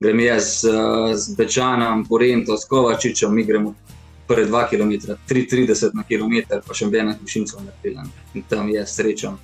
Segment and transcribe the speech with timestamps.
[0.00, 0.68] grem jaz z,
[1.14, 3.74] z Bečanom, Porento, s Kovačičem, mi gremo
[4.26, 4.92] prve dva km,
[5.28, 8.08] 3,30 na km, pa še ena višinca na pilan.
[8.32, 9.36] In tam je srečen,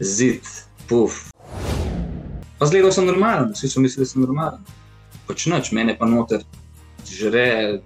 [0.00, 0.48] zid,
[0.88, 1.28] puf.
[2.56, 4.62] Pa zgledal sem normalen, vsi so mislili, da sem normalen.
[5.28, 6.46] Pač noč, mene pa noter,
[7.04, 7.82] žre,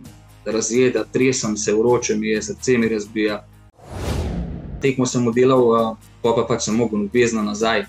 [0.46, 3.40] razjeda, tresem se, vroče mi je, srce mi razbija.
[4.84, 7.88] Tekmo sem oddelal, pa pa pač sem mogel obvezno nazaj.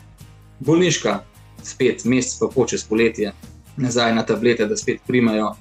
[0.65, 1.19] Bolniška,
[1.61, 3.35] spet mesec pa počes poletje,
[3.77, 5.55] nazaj na tablete, da spet primajo.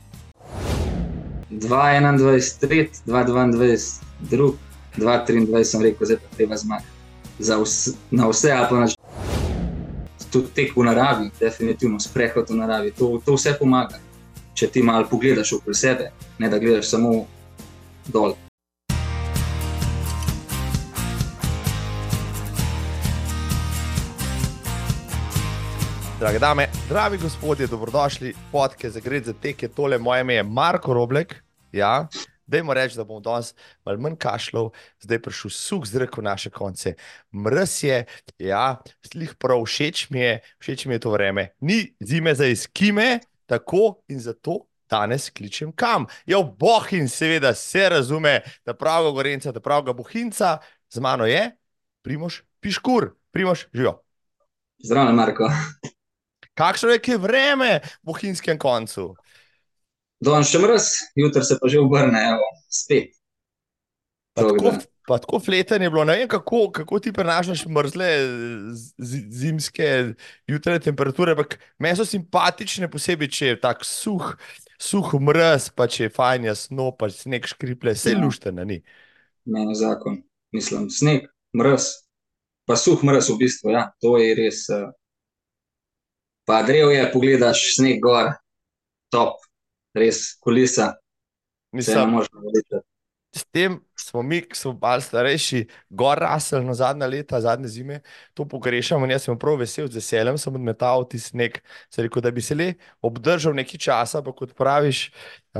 [1.50, 4.54] 2-21, tret, 2-22, drug,
[4.96, 6.88] 2-23 sem rekel, zdaj pa treba zmagati.
[7.38, 8.96] Vse, na vse, ali pa na že.
[10.30, 14.00] Tudi tek v naravi, definitivno sprehod v naravi, to, to vse pomaga.
[14.56, 17.27] Če ti malo pogledaš okoli sebe, ne da gledaš samo
[18.08, 18.34] dol.
[26.20, 30.95] Drage dame, dragi gospodje, dobrodošli podke za gre za tek, je tole moje ime, Marko
[30.95, 31.34] Roblek.
[31.73, 32.08] Ja,
[32.47, 33.53] dajmo reči, da bom danes
[33.84, 34.70] malo manj kašljal,
[35.05, 36.95] zdaj prišel suh zrak v naše konce.
[37.36, 37.98] Mrz je,
[38.39, 41.50] ja, slih prav všeč mi je, všeč mi je to vreme.
[41.61, 46.06] Ni zime za izkime, tako in zato danes kličem kam.
[46.27, 50.56] Ja, boh in seveda se razume, da pravega gorenca, da pravega bohinca,
[50.89, 51.51] z mano je
[52.03, 53.11] Primoš Piškur.
[53.36, 53.98] Primoš, živijo.
[54.80, 55.53] Zdravo, Marko.
[56.56, 59.12] Kakšno je, je vreme v bohinjskem koncu?
[60.24, 60.84] Danes še mrz,
[61.20, 63.12] jutri se pa že obrne, evo, spet.
[64.32, 64.72] Pa Tako
[65.06, 66.04] pa tako fleten je bilo.
[66.04, 68.06] Ne vem, kako, kako ti prenašaš mrzle
[68.98, 70.14] z- zimske
[70.46, 74.32] jutranje temperature, ampak meni so simpatične, posebej, če je tako suh,
[74.82, 78.18] suh mrz, pa če je fajn jasno, pa sneg škriple, vse Ja.
[78.18, 78.80] luštene ni.
[79.46, 81.86] Meni zakon, mislim, sneg, mrz,
[82.66, 84.68] pa suh mrz v bistvu, ja, to je res.
[84.68, 84.90] eh,
[86.47, 88.30] Pa drev je, pogledaš sneg gor,
[89.11, 89.42] top,
[89.98, 90.94] res kulisa,
[91.77, 92.20] Mislim,
[93.36, 97.98] s tem smo mi, ki smo malo starejši, gor rasli na zadnja leta, zadnje zime,
[98.34, 101.58] to pogrešamo in jaz sem prav vesel, z veseljem sem odmetal ti sneg.
[101.92, 102.70] Sem rekel, da bi se le
[103.05, 105.11] obdržal nekaj časa, pa kot praviš,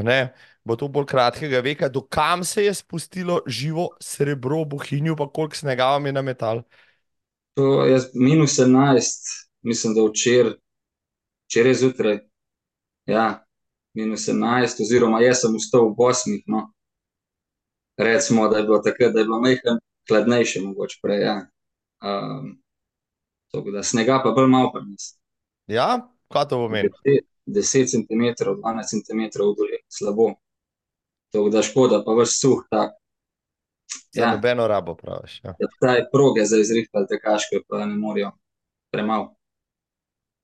[0.00, 0.32] ne,
[0.64, 5.28] bo to bolj kratkega veka, do kam se je spustilo živo srebro v Bohinju, pa
[5.28, 6.62] koliko snega vam je nametal.
[7.60, 10.56] To je minus 11, mislim, da včeraj,
[11.46, 12.18] včeraj zjutraj,
[13.06, 13.44] ja,
[13.94, 16.72] minus 11, oziroma jaz sem vstal ob 8, no.
[17.96, 21.36] Recimo, da je bilo takrat, da je bilo majhen, hladnejše, mogoče prej, ja.
[22.04, 22.58] Um,
[23.52, 25.14] tako da snega pa bolj malo pri nas.
[25.66, 26.90] Ja, kaj to pomeni?
[27.46, 30.34] 10 cm, 12 cm v dolini, slabo.
[31.32, 32.90] Tako da škoda, pa vrš suh tak.
[34.12, 35.40] Za Ja, nobeno rabo praviš.
[35.44, 35.54] Ja.
[35.58, 38.30] ja, taj proge za izrihtali tekaške, pa ne morajo
[38.92, 39.34] premalo.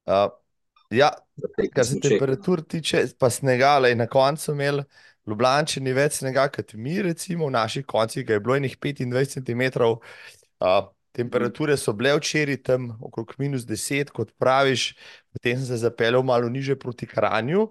[0.06, 0.30] Uh,
[0.92, 1.10] ja,
[1.58, 4.84] ki Kar se temperatur tiče, pa snega, le na koncu imeli
[5.28, 9.62] Ljubljančani več snega kot mi, recimo v naših koncih, ga je bilo enih 25 cm.
[10.62, 14.94] Uh, temperature so bile včeraj tam okrog minus 10, kot praviš,
[15.32, 17.68] potem sem se zapeljal malo niže proti Kranju,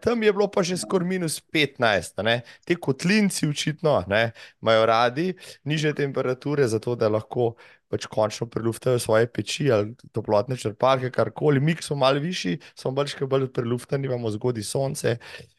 [0.00, 2.12] tam je bilo pa že skoraj minus 15.
[2.16, 2.36] a ne.
[2.64, 4.32] Ti kotlinci očitno ne,
[4.62, 7.54] imajo radi niže temperature, zato da lahko
[7.88, 11.60] pač končno preluftajo svoje peči ali toplotne črpalke, karkoli.
[11.60, 15.18] Mi, smo malo višji, smo bolj še bolj preluftani, imamo zgodaj sonce,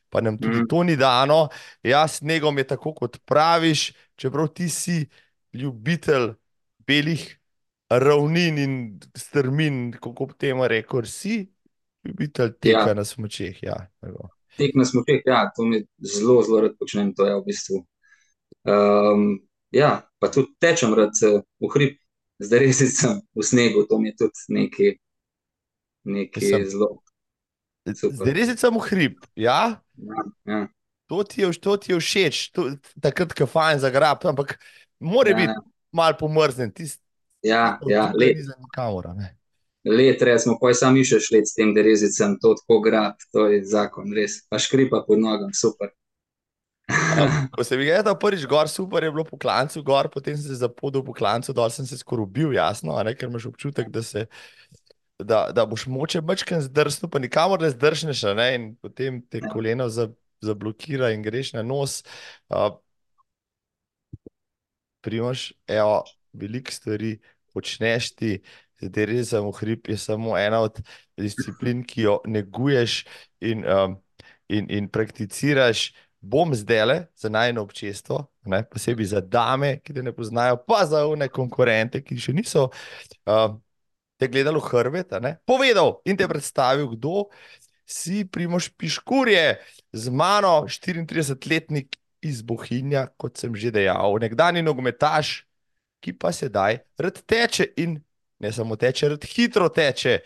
[0.09, 0.67] pa nam tudi Mhm.
[0.67, 1.47] to ni dano.
[1.83, 5.07] Ja, snegom je tako, kot praviš, čeprav ti si
[5.53, 6.33] ljubitelj
[6.87, 7.39] belih
[7.89, 8.73] ravnin in
[9.15, 11.47] strmin, kako bi temu rekel, si
[12.05, 12.93] ljubitelj teka Ja.
[12.93, 13.63] na smučeh.
[13.63, 14.29] Ja, tako.
[14.57, 17.85] Tek na smučeh, ja, to mi zelo, zelo rad počnem, to je v bistvu.
[18.65, 19.39] Um,
[19.71, 21.97] ja, pa tudi tečem rad eh, v hrib,
[22.39, 24.95] z derezicem v snegu, to mi je tudi nekaj,
[26.03, 26.89] nekaj Mislim, zelo.
[27.87, 28.15] Super.
[28.15, 29.21] Zdaj res je samo hrib.
[29.35, 30.67] Ja, Ja, ja,
[31.07, 32.67] to ti je, to ti je všeč, to,
[33.01, 34.57] takrat, ko fajn za grab, ampak
[34.99, 35.61] mora ja, biti ja,
[35.91, 37.03] malo pomrznjen, tisti,
[37.43, 39.07] ja, ja, tukaj let, ni za nikamor.
[39.07, 39.37] a ne.
[39.87, 44.11] let, recimo, pa sam iščeš let s tem derezicem, to tako grad, to je zakon,
[44.15, 44.41] res.
[44.49, 45.93] Pa škripa pod nogam, super.
[47.11, 50.47] A, Ko sem videl, da prvič gor, super je bilo po klancu, gor, potem sem
[50.47, 54.03] se zapodil po klancu, dol sem se skoraj ubil, jasno, ne, ker imaš občutek, da
[54.03, 54.27] se.
[55.17, 59.41] Da, da boš moče mačken zdrsnil, pa nikamor ne zdršneš, a ne, in potem te
[59.41, 59.49] Ja.
[59.49, 60.11] koleno za,
[60.45, 62.03] zablokira in greš na nos.
[62.53, 62.77] Uh,
[65.07, 66.01] Primož, evo,
[66.35, 67.13] veliko stvari
[67.55, 68.31] počneš ti,
[68.83, 70.81] zdaj res samo hrib je samo ena od
[71.17, 73.05] disciplin, ki jo neguješ
[73.39, 73.95] in, um,
[74.51, 75.93] in, in prakticiraš.
[76.19, 81.05] Bom zdaj za najno občestvo, ne, posebej za dame, ki te ne poznajo, pa za
[81.07, 83.53] one konkurente, ki še niso uh,
[84.17, 85.13] te gledali v hrbet,
[85.45, 87.29] povedal in te predstavil, kdo
[87.87, 89.61] si Primoš Piškurje,
[89.93, 91.95] z mano 34-letnik
[92.27, 95.41] iz Bohinja, kot sem že dejal, nekdani nogometaš,
[96.03, 97.97] ki pa sedaj rad teče in
[98.39, 100.19] ne samo teče, rad hitro teče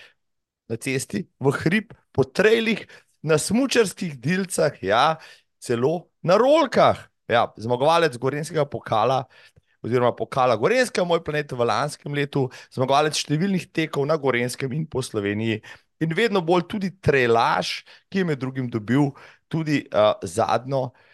[0.72, 2.84] na cesti, v hrib, po trejlih,
[3.24, 5.20] na smočarskih dilcah, ja,
[5.62, 7.08] celo na rolkah.
[7.32, 9.24] Ja, zmagovalec Gorenskega pokala,
[9.84, 15.04] oziroma pokala Gorenska, moj planet v lanskem letu, zmagovalec številnih tekov na Gorenskem in po
[15.04, 15.62] Sloveniji.
[16.02, 17.82] In vedno bolj tudi trelaš,
[18.12, 19.12] ki je med drugim dobil
[19.52, 21.11] tudi uh, zadnjo uh,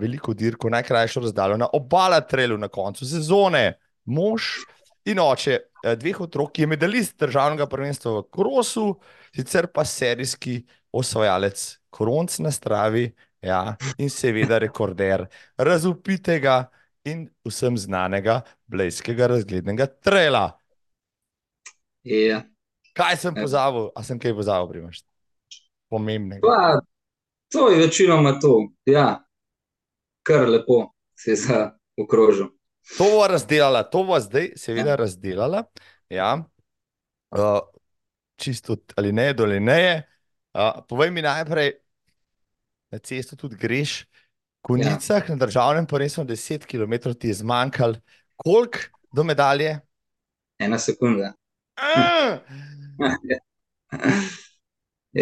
[0.00, 3.78] veliko dirko, najkrajšo razdaljo na obala trelu na koncu sezone.
[4.08, 4.42] Mož
[5.08, 8.88] in oče uh, dveh otrok, ki je medalist državnega prvenstva v Krosu,
[9.34, 10.60] sicer pa serijski
[10.92, 13.08] osvajalec koronc na stravi
[13.44, 16.64] ja, in seveda rekorder razupitega
[17.08, 20.50] in vsem znanega blejskega razglednega trela.
[22.04, 22.44] Yeah.
[22.96, 25.04] Kaj sem pozabil, a sem kaj pozabil, primaš?
[25.88, 26.42] Pomembnega.
[26.42, 26.80] Pa,
[27.52, 29.22] to je večinoma to, ja,
[30.28, 32.50] kar lepo se je zaokrožil.
[32.98, 34.96] To bo razdelala, to bo zdaj seveda ja.
[34.96, 35.64] razdelala.
[36.08, 36.44] Ja.
[37.30, 37.60] Uh,
[38.36, 40.08] čisto ali ne, ali ne.
[40.54, 41.72] Uh, povej mi najprej,
[42.90, 44.04] na cesto tudi greš,
[44.60, 45.34] konicah ja.
[45.34, 47.94] na državnem prvenstvu 10 km ti je zmanjkalo,
[48.36, 48.78] koliko
[49.12, 49.80] do medalje?
[50.58, 51.32] Ena sekunda.
[51.78, 52.38] Uh!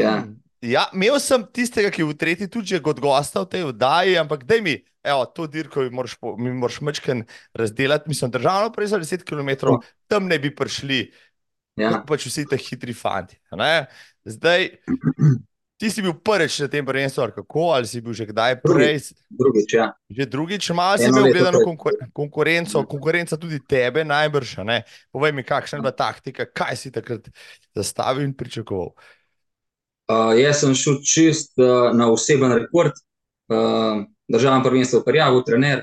[0.03, 0.23] ja.
[0.67, 4.43] Ja, imel sem tistega, ki je v tretji tudi kot gosta v tej vdaji, ampak
[4.49, 4.75] da mi,
[5.07, 7.23] evo, to dirko mi moraš, mi moraš mečken
[7.55, 8.11] razdelati.
[8.11, 9.77] Mislim, državno prej za 10 km,
[10.11, 11.05] tam ne bi prišli,
[11.79, 12.01] ja.
[12.07, 13.39] pač vsi ti hitri fanti.
[13.55, 13.87] Ne?
[14.27, 14.71] Zdaj,
[15.79, 19.13] ti si bil prvič na tem prvenstvu, ali kako, ali si bil že kdaj prej?
[19.31, 19.93] Drugič, ja.
[20.11, 24.83] Že drugič, malo si imel gledano konkur konkurenco, konkurenca tudi tebe najbrž, ne?
[25.15, 27.29] Povej mi, kakšna je bila taktika, kaj si takrat
[27.77, 28.97] zastavil in pričakoval?
[30.07, 32.95] Uh, jaz sem šel čist uh, na oseben rekord,
[33.51, 35.81] uh, državno prvenstvo, prijavil trener,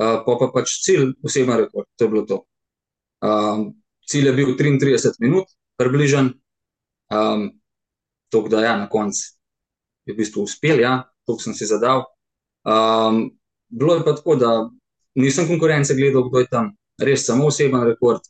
[0.00, 1.88] uh, pa pa pač cilj, oseben rekord.
[1.96, 2.38] To je bilo to.
[3.20, 3.66] Uh,
[4.08, 6.32] cilj je bil 33 minut, približen.
[7.12, 7.50] Um,
[8.32, 9.20] to, da ja, na koncu
[10.06, 12.06] je v bistvu uspel, ja, to sem si zadal.
[12.64, 13.26] Um,
[13.68, 14.70] bilo je pa tako, da
[15.20, 18.24] nisem konkurence gledal, kdo je tam, res samo oseben rekord.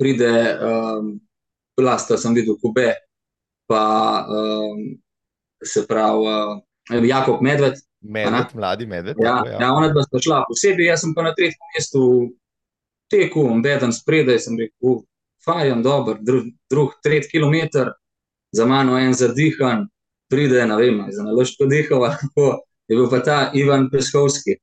[0.00, 0.32] Pride,
[0.64, 1.12] um,
[1.76, 2.94] lasta sem videl, kube
[3.68, 4.98] pa um,
[5.64, 7.74] se pravi uh, Jakob Medved.
[8.00, 9.16] Medved, mladi medved.
[9.20, 9.60] Ja, tako, ja.
[9.60, 12.02] ja ona dva sta šla posebej, jaz sem pa na tretjem mestu
[13.10, 15.02] tekel, beden spredaj, sem rekel,
[15.44, 17.90] fajn, dober, drug, drug tretji kilometr,
[18.54, 19.84] za mano en zadihan,
[20.30, 22.48] pride, ne vem, za naložko dihal, tako
[22.88, 24.56] je bil pa ta Ivan Peskovski.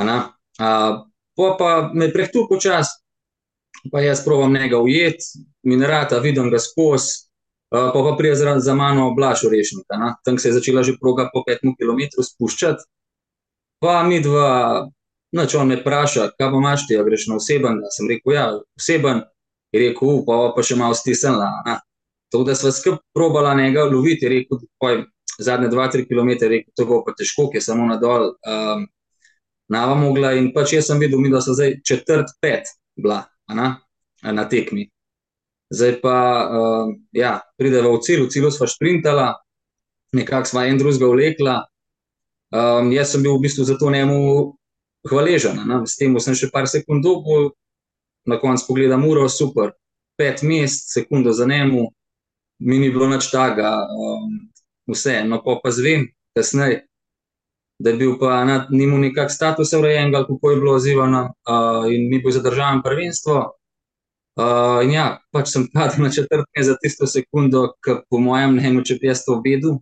[0.00, 1.04] A,
[1.36, 2.88] po pa me prehtu počas,
[3.92, 5.20] pa jaz provam njega ujet,
[5.62, 7.31] minerata, vidim ga skozi, Uh,
[7.72, 9.86] pa pa prije za, za mano Blaž Orešnik,
[10.24, 12.84] tam se je začela že proga po 5 km spuščati.
[13.82, 14.86] Pa mi dva,
[15.34, 17.80] noč on me vpraša, kaj pa imaš ti, a greš na oseben.
[17.82, 18.44] Ja sem rekel, ja,
[18.78, 19.24] oseben,
[19.74, 21.48] je rekel, pa pa še malo stisnila.
[22.32, 25.02] To, da sva skup probala njega loviti, je rekel, poj,
[25.42, 28.34] zadnje 2-3 km, rekel, to bo pa težko, ki je samo nadol.
[28.46, 28.86] Um,
[29.72, 32.68] Nava mogla in pač jaz sem videl, mi, da so zdaj četrt pet
[32.98, 33.78] bila na,
[34.22, 34.90] na tekmi.
[35.72, 36.16] Zdaj pa,
[36.52, 39.28] uh, ja, prideva v cilj, v cilju sva sprintala,
[40.12, 41.54] nekako sva en drugega vlekla.
[42.52, 44.52] Um, jaz sem bil v bistvu za to njemu
[45.08, 45.80] hvaležen, ne?
[45.88, 47.50] s tem sem še par sekund dobil,
[48.28, 49.72] na koncu pogledam uro, super,
[50.20, 51.88] pet mest, sekundo za njemu,
[52.62, 54.36] mi ni bilo nič taga, um,
[54.92, 56.84] vse, no pa pa zvem, kasneje.
[57.82, 62.06] Da je bil pa na njemu nekak status urejen, kako je bilo odzivano, uh, in
[62.12, 63.56] mi bo zadržano prvenstvo.
[64.32, 68.84] Uh, in ja, pač sem padel na četrtine za tisto sekundo, ki po mojem mnenju,
[68.88, 69.76] če bi jaz to videl,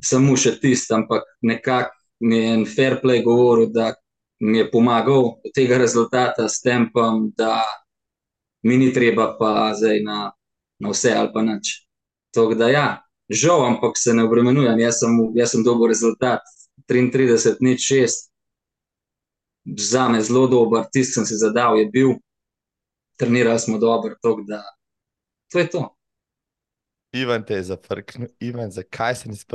[0.00, 1.92] samo še tisto, ampak nekako
[2.24, 3.92] mi je en fair play govoril, da
[4.40, 7.60] mi je pomagal do tega rezultata s tempom, da
[8.62, 10.30] mi ni treba pa zdaj na,
[10.80, 11.74] na vse ali pa nič.
[12.34, 12.86] Tako da ja,
[13.28, 16.40] žal, ampak se ne obremenujem, jaz sem, sem dober rezultat,
[16.88, 18.16] 33, nič 6,
[19.76, 22.16] za me zelo dober, tisti sem si zadal, je bil
[23.18, 24.62] trenirali smo dobro, tako da
[25.52, 25.98] to je to.
[27.12, 29.46] Ivan te je zafrknil, Ivan, zakaj se nisi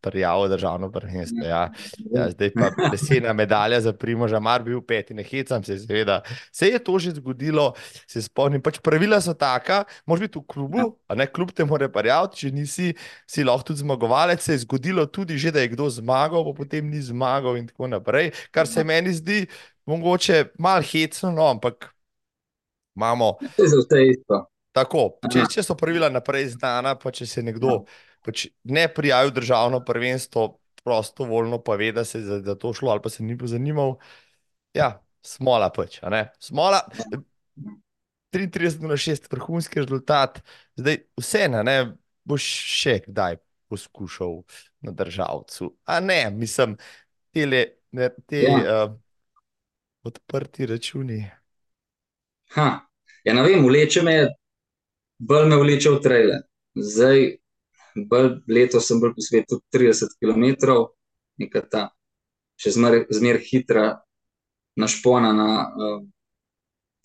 [0.00, 1.46] prijavil državno prvenstvo?
[1.46, 1.72] Ja.
[2.10, 6.22] Ja, zdaj pa lesena medalja za Primoža, mar bil peti, ne hecam se, seveda.
[6.52, 7.72] Se je to že zgodilo,
[8.06, 11.88] se spomnim, pač pravila so taka, moraš biti v klubu, a ne klub te mora
[11.88, 12.94] prijaviti, če nisi,
[13.30, 16.90] si lahko tudi zmagovalec, se je zgodilo tudi že, da je kdo zmagal, pa potem
[16.90, 18.84] ni zmagal in tako naprej, kar se ja.
[18.90, 19.44] meni zdi
[19.86, 21.94] mogoče mal hecno, no, ampak
[22.98, 23.36] imamo.
[24.74, 27.78] Tako, če, če so pravila naprej znana, pa če se nekdo Ja.
[28.26, 30.48] pač ne prijavi v državno prvenstvo,
[30.84, 33.96] prostovoljno pa ve, da se je za, za to šlo, ali pa se ni pozanimal,
[34.76, 34.92] ja,
[35.24, 35.98] smola pač.
[36.02, 36.28] a ne.
[36.40, 36.82] Smola,
[38.30, 40.42] 33 na 6, vrhunski rezultat,
[40.76, 41.78] zdaj vseeno, ne,
[42.28, 43.38] boš še kdaj
[43.68, 44.42] poskušal
[44.84, 45.72] na državcu.
[45.88, 46.76] A ne, mislim,
[47.32, 48.58] tele, ne, te Ja.
[48.84, 48.96] uh,
[50.04, 51.30] odprti računi.
[52.56, 52.87] Ha.
[53.24, 54.16] Ja, ne vem, vleče me,
[55.18, 56.42] bolj me vleče v trailer.
[56.78, 57.24] Zdaj,
[58.08, 60.76] bolj letos sem bolj po svetu 30 km,
[61.42, 61.88] neka ta
[62.58, 63.06] še zmer,
[63.42, 63.86] hitra,
[64.78, 65.98] našponana uh,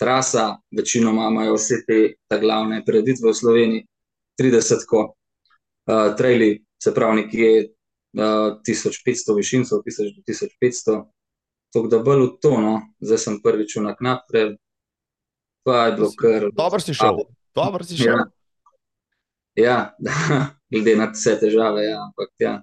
[0.02, 3.86] trasa, večinoma imajo vse te glavne prireditve v Sloveniji,
[4.42, 11.00] 30 ko, uh, traili, se pravi nekje uh, 1500 višincev, 1000 do 1500,
[11.74, 13.94] tako da bolj v to, no, zdaj sem prvič v
[14.30, 14.56] trail,
[15.64, 16.50] pa je bilo kar...
[16.54, 17.18] Dobro si šel,
[17.56, 18.18] dobro si šel.
[18.18, 18.26] Ja,
[19.56, 19.78] ja
[20.72, 22.54] glede na vse težave, ja, ampak ja.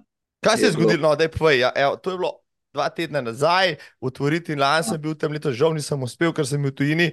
[0.41, 1.59] Kaj se je Je zgodilo, no, da je povej?
[1.59, 2.31] Ja, evo, to je bilo
[2.73, 6.71] dva tedna nazaj, otvoriti lani sem bil tam letos, žal nisem uspel, ker sem bil
[6.71, 7.07] v tujini.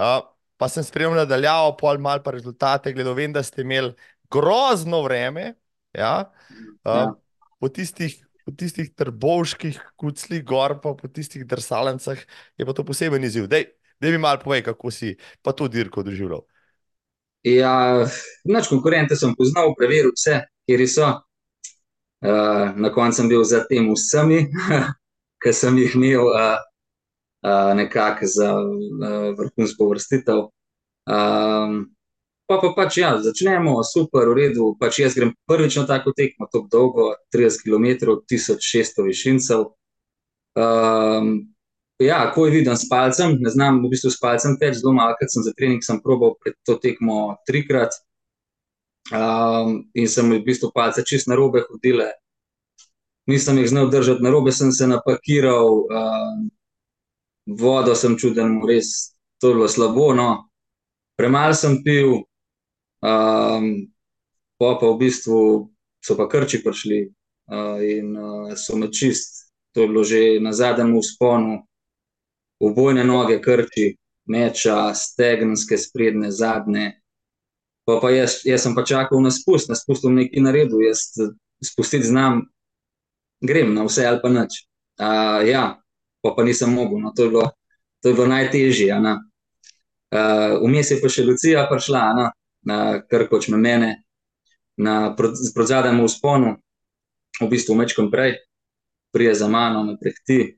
[0.00, 0.24] Uh,
[0.56, 3.92] pa sem spremljal nadaljavo, pol mal pa rezultate, gledal, vem, da ste imeli
[4.32, 5.54] grozno vreme.
[5.94, 6.30] Ja,
[6.84, 7.14] uh, Ja.
[7.60, 8.20] po tistih.
[8.44, 12.18] Po tistih trbovških kuclih gor, pa po tistih drsalnicah,
[12.60, 13.46] je pa to poseben izziv.
[13.48, 13.70] Dej,
[14.04, 16.44] dej mi malo povej, kako si pa to dirko doživljal.
[17.44, 18.04] Ja,
[18.44, 21.08] nič konkurente sem poznal, preveril vse, kjer so.
[22.24, 24.46] Uh, na koncu sem bil za tem vsemi,
[25.44, 26.56] ki sem jih imel uh,
[27.44, 30.46] uh, nekako za uh, vrhunsko vrstitev.
[31.04, 31.92] Um,
[32.48, 34.72] pa pa pač ja, začnemo, super, v redu.
[34.80, 39.68] Pač jaz grem prvič na tako tekmo, tako dolgo, 30 km, 1600 višincev.
[40.56, 41.53] Um,
[42.02, 45.14] Ja, ko je viden s palcem, ne znam v bistvu s palcem teči, zelo malo,
[45.18, 47.94] ker sem za trening sem probal pred to tekmo trikrat.
[49.12, 52.08] Um, in sem v bistvu palce čist na robe hodile.
[53.30, 56.48] Nisem jih znal držati na robe, sem se napakiral, um,
[57.46, 60.14] vodo sem čuden, res to je bilo slabo.
[60.16, 60.48] No.
[61.16, 62.24] Premalo sem pil,
[63.04, 63.68] um,
[64.58, 65.68] pa pa v bistvu
[66.02, 66.98] so pa krči prišli
[67.52, 71.62] uh, in uh, so me čist, to je bilo že na zadnjem vzponu,
[72.60, 73.94] obojne noge krči,
[74.26, 76.92] meča, stegenske, sprednje, zadnje.
[77.84, 81.04] Pa, pa jaz, jaz sem pa čakal na spust, na spust bom nekaj naredil, jaz
[81.64, 82.46] spustiti znam,
[83.44, 84.64] grem na vse ali pa nič.
[85.00, 85.64] Uh, ja,
[86.22, 87.50] pa pa nisem mogel, no, to je bilo,
[88.00, 88.92] to je bilo najtežje.
[88.92, 89.18] a
[90.62, 92.30] Vmes je pa še Lucija prišla, a
[92.64, 93.90] na Krkoč me mene,
[94.76, 96.54] na proti zadnjemu vzponu,
[97.40, 98.38] v bistvu mečkom prej,
[99.12, 100.54] prije za mano, me prehti,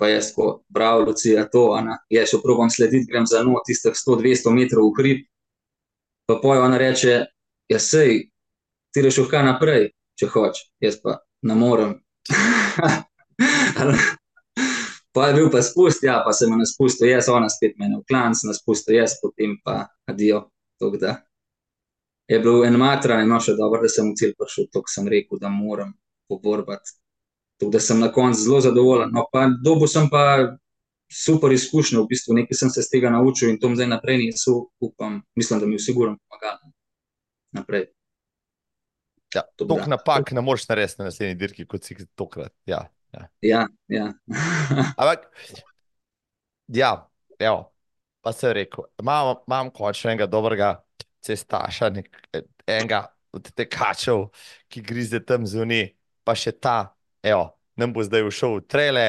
[0.00, 3.60] pa jaz tako, bravo, Lucija, to, a ne, jaz jo probam slediti, grem za njo
[3.66, 5.18] tistih 100-200 metrov v hrib,
[6.28, 7.16] pa pojo ona reče,
[7.68, 8.30] ja sej,
[8.94, 11.92] ti reš uhka naprej, če hoč, jaz pa ne morem.
[15.14, 18.00] pa je bil pa spust, ja, pa se me ne spustil, jaz, ona spet mene
[18.00, 20.46] v klanc, ne spustil jaz, potem pa adijo,
[20.80, 21.18] tako da.
[22.30, 25.36] Je bil en matran, no še dobro, da sem v cilj prišel, to sem rekel,
[25.42, 25.92] da moram
[26.30, 26.96] poborbati.
[27.60, 29.10] Tako da sem na koncu zelo zadovoljen.
[29.12, 30.56] No, pa dobil sem pa
[31.12, 34.62] super izkušnje, v bistvu nekaj sem se z tega naučil in to zdaj naprej nisem,
[34.80, 36.72] upam, mislim, da mi je sigurno pomagalo.
[37.52, 37.90] Naprej.
[39.34, 39.76] Ja, Dobro.
[39.76, 42.54] Tok napak ne moreš narediti na naslednji dirki, kot si tokrat.
[42.66, 43.28] Ja, ja.
[43.42, 44.12] Ja, ja.
[45.00, 45.26] Ampak,
[46.68, 47.72] ja, evo,
[48.20, 50.76] pa se je rekel, imam, imam končno enega dobrega
[51.22, 52.08] cestaša, nek,
[52.66, 54.28] enega od tekačev,
[54.68, 55.92] ki grize tam zunaj,
[56.24, 59.06] pa še ta, evo, nam bo zdaj všel v trele,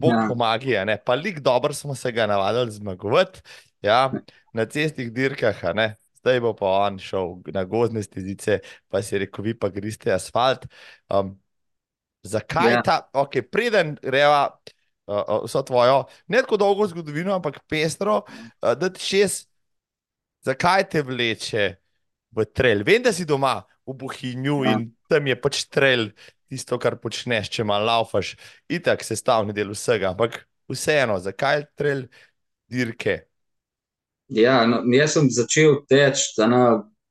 [0.00, 0.28] bog Ja.
[0.28, 3.42] pomagi, a ne, pa lik dobro smo se ga navadili zmagovati,
[3.82, 4.12] ja,
[4.52, 9.44] na cestnih dirkah, ne, zdaj bo pa on šel na gozdne stezice, pa si rekel,
[9.44, 10.66] vi pa griste asfalt.
[11.08, 11.36] Um,
[12.22, 12.82] zakaj Ja.
[12.82, 14.48] ta, ok, preden greva
[15.06, 19.48] uh, vso tvojo, ne tako dolgo zgodovino, ampak pestro, uh, da ti šest,
[20.44, 21.76] zakaj te vleče
[22.36, 22.84] v trel?
[22.84, 24.72] Vem, da si doma v Bohinju Ja.
[24.72, 26.10] in tam je pač trel
[26.50, 28.34] tisto, kar počneš, če malo laufaš,
[28.70, 32.06] itak sestavni del vsega, ampak vseeno, zakaj trel
[32.70, 33.20] dirke?
[34.30, 36.62] Ja, no, jaz sem začel teči na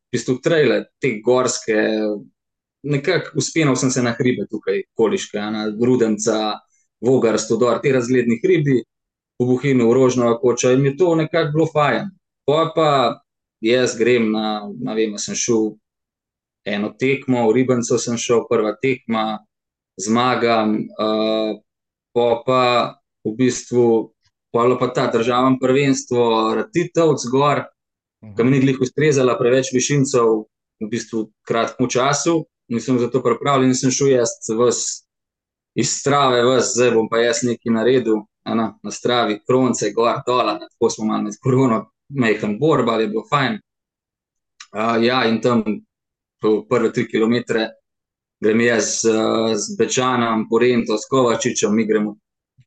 [0.10, 1.76] v bistvu trajle, te gorske,
[2.84, 6.56] nekako uspenil sem se na hribe tukaj, Koliške, na Rudenca,
[7.04, 8.80] Vogar, Stodor, te razgledni hribi,
[9.40, 12.10] v Bohinju, Rožnova koča in mi je to nekako bilo fajn.
[12.46, 12.90] Pa pa
[13.62, 15.76] jaz grem na, ne vem, sem šel
[16.76, 19.40] eno tekmo, v Ribenco sem šel, prva tekma,
[20.00, 21.58] zmagam, uh,
[22.14, 22.64] pa pa
[23.26, 24.14] v bistvu
[24.50, 27.60] Polo pa ta državno prvenstvo, Ratitev, zgor,
[28.22, 28.36] -huh.
[28.36, 30.46] ki mi ni glih ustrezala, preveč višincev,
[30.80, 34.36] v bistvu kratkem času, nisem za to pripravljen, nisem šel jaz
[35.76, 40.48] iz strave, vas, zdaj bom pa jaz nekaj naredil, na, na stravi, kronce, gor, dol,
[40.60, 43.60] tako smo malo med korono, mehen borba, ali je bilo fajn.
[44.74, 45.72] Uh, ja, in tam po
[46.42, 47.68] prve tri kilometre
[48.40, 52.16] grem jaz uh, z Bečanom, Porento, s Kovačičem, mi gremo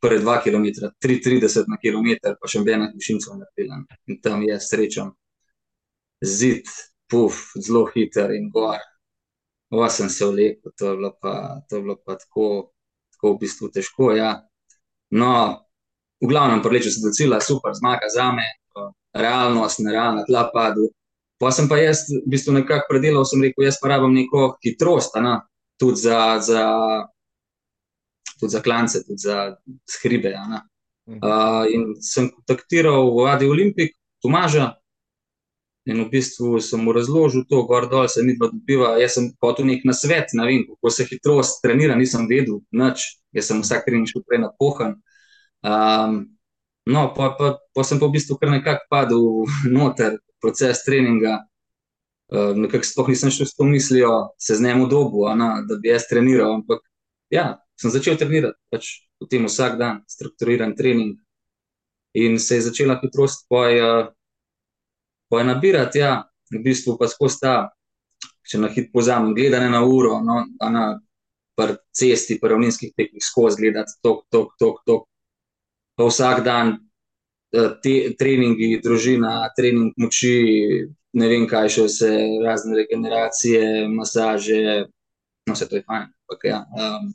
[0.02, 3.84] prve dva kilometra, 3,30 na kilometr, pa še ena višinca na pilan.
[4.10, 5.12] In tam jaz srečam
[6.22, 6.66] zid,
[7.10, 8.80] puf, zelo hiter in gor.
[9.72, 12.72] Ova sem se vlekel, to je bilo pa, je bilo pa tako,
[13.14, 14.32] tako v bistvu težko, ja.
[15.16, 15.32] No,
[16.20, 18.44] v glavnem, preleče se do cilja, super, zmaga za me,
[19.16, 20.90] realnost, nerealna, tla padu.
[21.42, 25.16] Pa sem pa jaz, v bistvu, nekako predelal, sem rekel, jaz pa rabim neko hitrost,
[25.18, 25.40] na,
[25.74, 26.66] tudi za, za,
[28.38, 29.56] tudi za klance, tudi za
[29.90, 30.36] skribe.
[30.38, 34.70] Uh, in sem kontaktiral v Adi Olimpik, Tomaža,
[35.82, 38.94] in v bistvu sem mu razložil to, gor dol se ni dobiva.
[39.02, 43.18] Jaz sem potul nek na svet, ne vem, kako se hitrost trenira, nisem vedel, nič.
[43.34, 45.00] Jaz sem vsak trening šel prej na pohan.
[45.66, 46.36] Um,
[46.86, 49.26] no, pa, pa, pa sem pa v bistvu kar nekako padel
[49.74, 51.40] noter, proces treninga.
[52.32, 55.26] Uh, nekako sploh nisem šel s to mislijo, se z njim udobu,
[55.68, 56.54] da bi jaz treniral.
[56.60, 56.80] Ampak
[57.30, 58.88] ja, sem začel trenirati, pač
[59.20, 61.18] potem vsak dan, strukturiran trening.
[62.16, 63.92] In se je začela hitrost, pa je,
[65.28, 67.54] pa je nabirati, ja, v bistvu pa skozi ta,
[68.48, 70.84] če na hit pozamem, gledanje na uro, no, na
[71.92, 75.08] cesti, pa ravninskih tekmih, skozi gledati, tok, tok, tok, tok
[75.94, 76.80] pa vsak dan eh,
[77.52, 80.36] te treningi, družina, trening moči,
[81.12, 82.12] ne vem kaj še vse,
[82.44, 84.62] razne regeneracije, masaže,
[85.48, 86.06] no vse to je fajn.
[86.32, 86.62] Okay, ja.
[86.72, 87.10] um,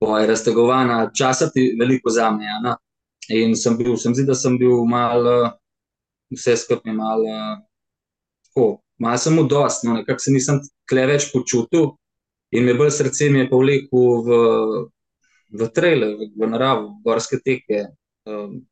[0.00, 2.46] po je raztegovana, časa ti veliko zame.
[2.48, 2.76] Ja, no.
[3.30, 5.28] In sem bil, sem zdi, da sem bil mal,
[6.32, 7.22] vse skupaj mal,
[8.48, 10.58] tako, mal sem mu dost, no, nekako se nisem
[10.90, 11.92] tle več počutil
[12.52, 14.40] in me bolj srce mi je povlekel v
[15.52, 17.92] v trele, v, v naravo, v gorske teke.
[18.24, 18.64] Um,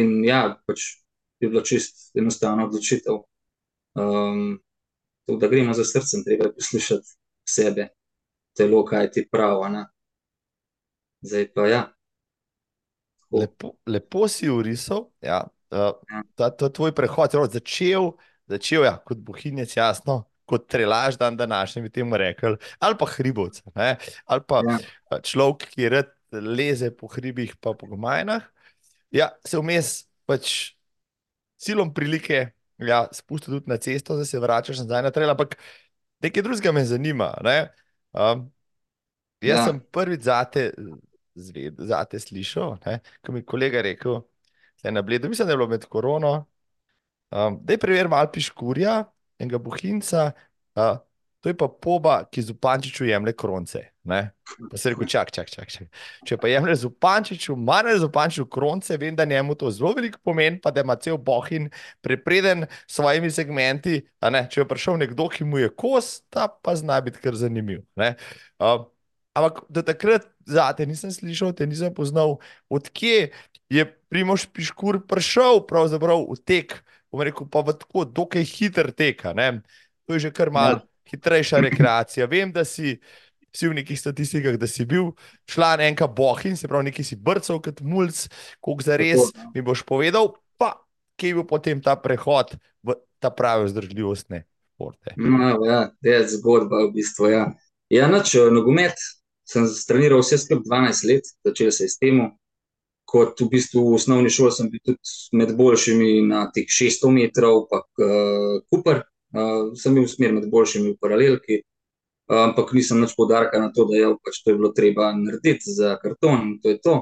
[0.00, 1.04] in ja, pač
[1.40, 3.22] je bilo čist enostavno odločitev.
[3.94, 4.58] Um,
[5.26, 7.16] to, da gremo za srcem, treba poslušati
[7.48, 7.88] sebe,
[8.56, 9.84] telo, kaj ti pravi.
[11.24, 11.82] Zdaj pa ja.
[13.34, 15.44] Lepo, lepo si urisal, ja.
[15.74, 15.96] Uh,
[16.38, 18.12] ta, ta tvoj prehod je začel,
[18.46, 23.62] začel ja, kot bohinjec, jasno, kot trelaž dan današnji, bi temu rekli, ali pa hribovce,
[24.24, 24.78] ali pa ja.
[25.24, 28.44] človek, ki red leze po hribih, pa po gomajnah.
[29.14, 29.94] Ja, se vmes
[30.26, 30.74] pač
[31.60, 32.48] silom prilike,
[32.82, 35.54] ja, spusti tudi na cesto, da se vračaš nazaj na trela, ampak
[36.24, 37.30] nekaj drugega me zanima.
[37.46, 37.58] Ne?
[38.12, 38.48] Um,
[39.44, 39.66] jaz ja.
[39.68, 40.66] sem prvič zate,
[41.38, 42.76] zved, zate slišal,
[43.22, 44.22] ko mi je kolega rekel,
[44.82, 46.34] da je na bledu, mislim, da je bilo med korono.
[47.34, 48.98] Um, da je preveril Alpiškurja,
[49.38, 50.32] enega bohinca,
[50.78, 50.98] uh,
[51.44, 53.82] to je pa poba, ki z upančiču jemlje kronce.
[54.08, 54.30] Ne?
[54.70, 55.90] Pa se reko, čak, čak, čak, čak.
[56.24, 60.16] Če pa jemlje z upančiču, manj z upančiču kronce, vem, da njemu to zelo veliko
[60.24, 61.68] pomeni, pa da ima cel bohin
[62.00, 64.00] prepreden s svojimi segmenti.
[64.24, 67.84] Če je prišel nekdo, ki mu je kos, ta pa zna biti kar zanimiv.
[68.00, 68.88] Uh,
[69.36, 72.38] ampak do takrat, zate nisem slišal, te nisem poznal,
[72.72, 73.34] odkje
[73.68, 76.80] je Primoš Piškur prišel v tek
[77.14, 79.22] bom rekel, pa v tako dokaj hiter tek.
[80.04, 80.93] To je že kar malo ja.
[81.14, 82.28] Hitrejša rekreacija.
[82.30, 82.96] Vem, da si,
[83.54, 85.12] si v nekih statistikah, da si bil
[85.50, 88.26] član enega bohin, se pravi, neki si brcal kot mulj,
[88.60, 90.74] koliko za res mi boš povedal, pa
[91.20, 95.14] kje je bil potem ta prehod v ta pravi vzdržljivostne športe.
[95.16, 97.30] No, ja, je zgodba v bistvu.
[97.30, 97.44] Ja,
[97.88, 98.98] ja noč nogomet.
[99.44, 102.22] Sem treniral vse skupaj 12 let, začel se je s tem,
[103.04, 107.66] kot v bistvu v osnovni šoli, sem bil tudi med boljšimi na teh 600 metrov,
[107.68, 109.02] pa uh, Cooper,
[109.34, 111.60] uh, sem bil smer med boljšimi v paralelki,
[112.30, 115.74] uh, ampak nisem več podarka na to, da je pač to je bilo treba narediti
[115.74, 116.96] za karton in to je to.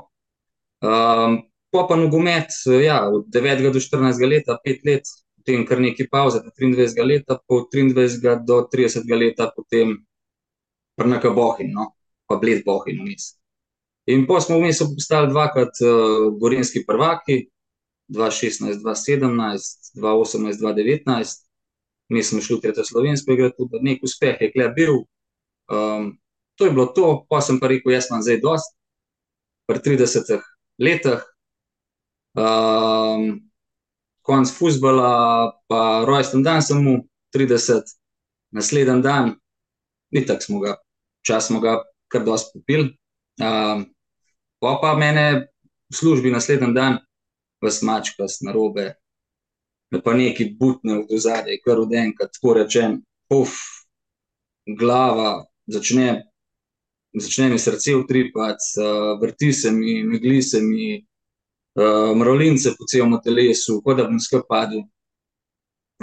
[0.82, 1.42] Um,
[1.72, 2.52] pa pa nogomet,
[2.84, 7.64] ja, od 9 do 14 let, 5 let, potem kar nekaj pauze, 23 let, po
[7.72, 9.96] 23 do 30 let, potem
[10.98, 11.92] prnaka bohin, no?
[12.28, 13.38] pa bled bohin, mislim.
[14.06, 17.46] In pa smo vmes postali dvakrat uh, gorenski prvaki,
[18.10, 21.51] 2016, 2017, 2018, 2019.
[22.12, 24.98] Mi smo šli v tretjo slovensko igro, tudi nek uspeh je kle bil.
[25.72, 26.18] Um,
[26.60, 28.74] to je bilo to, pa sem pa rekel, jaz imam zdaj dost,
[29.64, 30.36] pri 30
[30.82, 31.24] letih.
[32.36, 33.40] Um,
[34.22, 37.82] konc fusbala, pa rojsten dan mu 30,
[38.52, 39.34] naslednji dan,
[40.10, 40.76] ni tako smo ga,
[41.26, 42.92] čas smo ga kar dosti popili.
[43.40, 43.88] Um,
[44.60, 45.48] pa pa mene
[45.90, 47.00] v službi naslednji dan,
[47.62, 49.01] v smačka, s narobe.
[49.92, 53.58] Me pa neki butne v zadje, kar den, kot tako rečem, puf,
[54.64, 56.22] glava, začne,
[57.12, 60.96] začne mi srce utripati, uh, vrti se mi, megli se mi,
[61.76, 64.86] uh, mravljince po celem telesu, kot da bom skrb padel.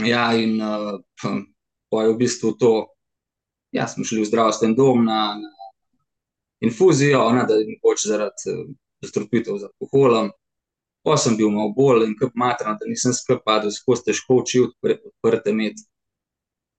[0.05, 1.01] Ja, in uh,
[1.89, 2.73] pa je v bistvu to,
[3.73, 5.71] ja, smo šli v zdravstven dom na, na
[6.61, 8.69] infuzijo, ona, da je mogoče zaradi uh,
[9.01, 10.29] zastrupitev z alkoholom.
[11.03, 14.69] Pa sem bil malo bolj in kot matran, da nisem skrb padel, skozi težko učil,
[14.83, 15.85] odprte imeti.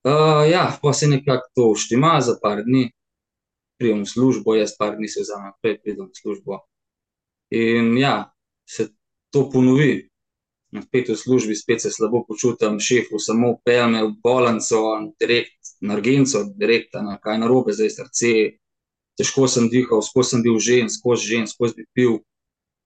[0.04, 2.90] Uh, ja, pa se nekako to štima za par dni,
[3.80, 6.61] pridem v službo, jaz par dni se vzamem, prej pridem v službo.
[7.50, 8.33] In ja,
[8.68, 8.88] se
[9.33, 10.06] to ponovi.
[10.70, 16.44] Spet v službi, spet se slabo počutim, šefu samo pelme v bolanco, direkt na urgenco,
[16.54, 18.35] direkt na kaj narobe, zdaj srce.
[19.18, 22.20] Težko sem dihal, skozi sem bil žen, skozi žen, skozi bi pil.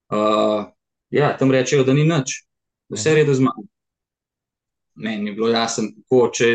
[0.08, 0.72] Uh,
[1.14, 2.42] ja, tam rečejo, da ni nič,
[2.90, 3.66] vse je redo z mano.
[4.94, 6.48] Meni je bilo jasno, kako če,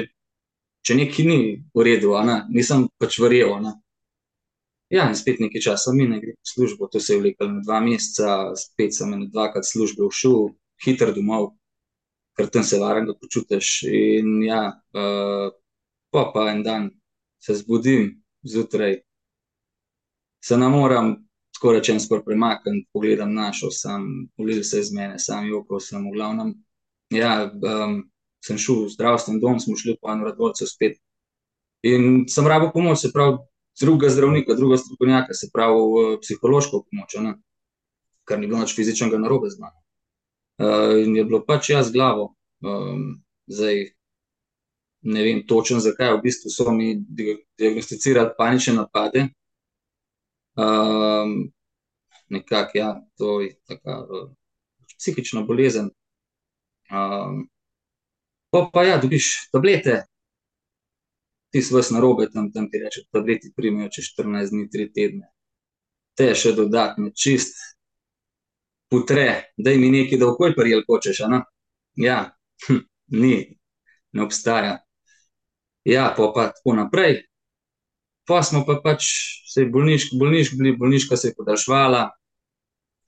[0.83, 1.39] če nekaj ni
[1.75, 2.15] v redu,
[2.51, 3.55] nisem pač verjel.
[4.89, 7.63] Ja, in spet nekaj časa mi ne gre v službo, to se je vlekel na
[7.63, 10.49] dva meseca, spet sem na dvakrat službe všel,
[10.83, 11.53] hiter domov,
[12.35, 13.83] ker tam se varno počutiš.
[13.85, 14.63] In ja,
[14.95, 15.51] uh,
[16.09, 16.89] pa pa en dan
[17.39, 18.97] se zbudim zjutraj,
[20.43, 21.28] se ne morem
[21.59, 26.13] tako rečem, skoraj premaknjen, pogledam našo, sem ulil se iz mene, sam joko sem v
[26.15, 26.53] glavnem.
[27.11, 27.97] Ja, um,
[28.45, 30.95] sem šel v zdravstveni dom, smo šli pa eno radovce spet.
[31.83, 33.41] In sem rabo pomoč, se pravi,
[33.81, 37.35] druga zdravnika, druga strokovnjaka, se pravi, psihološko pomoč, ne?
[38.23, 39.75] kar ni bilo nič fizičnega narobe z mano.
[40.59, 42.35] Uh, in je bilo pač jaz glavo.
[42.63, 43.19] Um,
[43.51, 43.89] zdaj,
[45.01, 46.93] ne vem točno zakaj, v bistvu so mi
[47.59, 49.27] diagnosticirali panične napade,
[50.59, 51.51] Um,
[52.29, 54.29] nekako, ja, to je taka uh,
[54.97, 55.89] psihična bolezen.
[56.91, 57.47] Um,
[58.51, 60.03] pa, pa ja, dobiš tablete,
[61.49, 65.29] ti si vse narobe, tam, tam ti reče, tableti primejo čez 14 dni, 3 tedne.
[66.17, 67.55] Te je še dodatno čist,
[68.91, 71.23] putre, da mi nekaj, da okoj prijel hočeš.
[71.95, 72.19] Ja,
[72.67, 72.83] hm,
[73.21, 73.35] ni,
[74.11, 74.77] ne obstaja.
[75.87, 77.28] Ja, pa pa tako naprej.
[78.29, 79.07] Pa smo pa pač
[79.49, 82.03] se bolniški, bolniški bili, bolniška se je podaljšvala,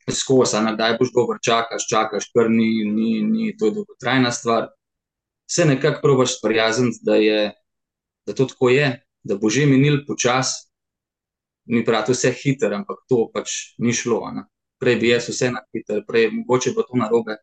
[0.10, 4.68] skozi, da je boš dobro čakaš, čakaš, kar ni, ni, ni to dolgotrajna stvar.
[5.52, 7.20] Se nekako probaš sprijazniti, da,
[8.26, 8.90] da to tako je,
[9.24, 10.72] da bo že minil počasi,
[11.66, 14.24] mi pravi, vse hitro, ampak to pač ni šlo.
[14.34, 14.48] Ne?
[14.82, 17.38] Prej bi jaz vse na hitro, prej mogoče bo to narobe.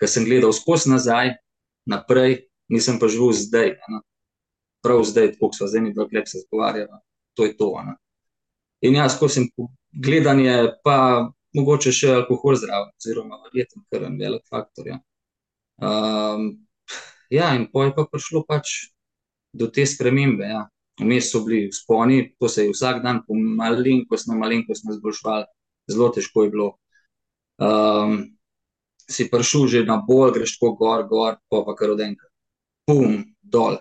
[0.00, 1.36] Ker sem gledal skozi nazaj,
[1.86, 3.76] naprej, nisem pa živel zdaj.
[3.78, 4.02] Ne?
[4.84, 7.00] Prav zdaj, kako smo zdaj, da je se zgovarjala,
[7.34, 7.70] to je to.
[7.86, 7.96] Ne?
[8.84, 9.48] In jaz, ko sem
[9.92, 10.96] gledanje, pa
[11.56, 14.90] mogoče še alkohol zraven, oziroma verjetno kar en velik faktor.
[14.90, 14.98] Ja,
[15.80, 16.50] um,
[17.32, 18.74] ja in pa je pa prišlo pač
[19.54, 20.50] do te spremembe.
[20.50, 20.66] Ja.
[21.00, 25.46] Vmes so bili sponi, to se je vsak dan, po malenkost na malenkost, izboljšval,
[25.90, 26.68] zelo težko je bilo.
[27.58, 28.20] Um,
[29.10, 32.30] si prišel že na bolj, greš tako gor, gor, pa pa kar odenka.
[32.86, 33.78] Pum, dol,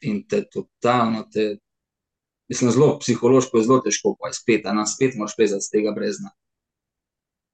[0.00, 1.56] in te totalno, te,
[2.48, 5.70] mislim, zelo psihološko je zelo težko, pa je spet, a nas spet moraš plezati z
[5.70, 6.30] tega brezna.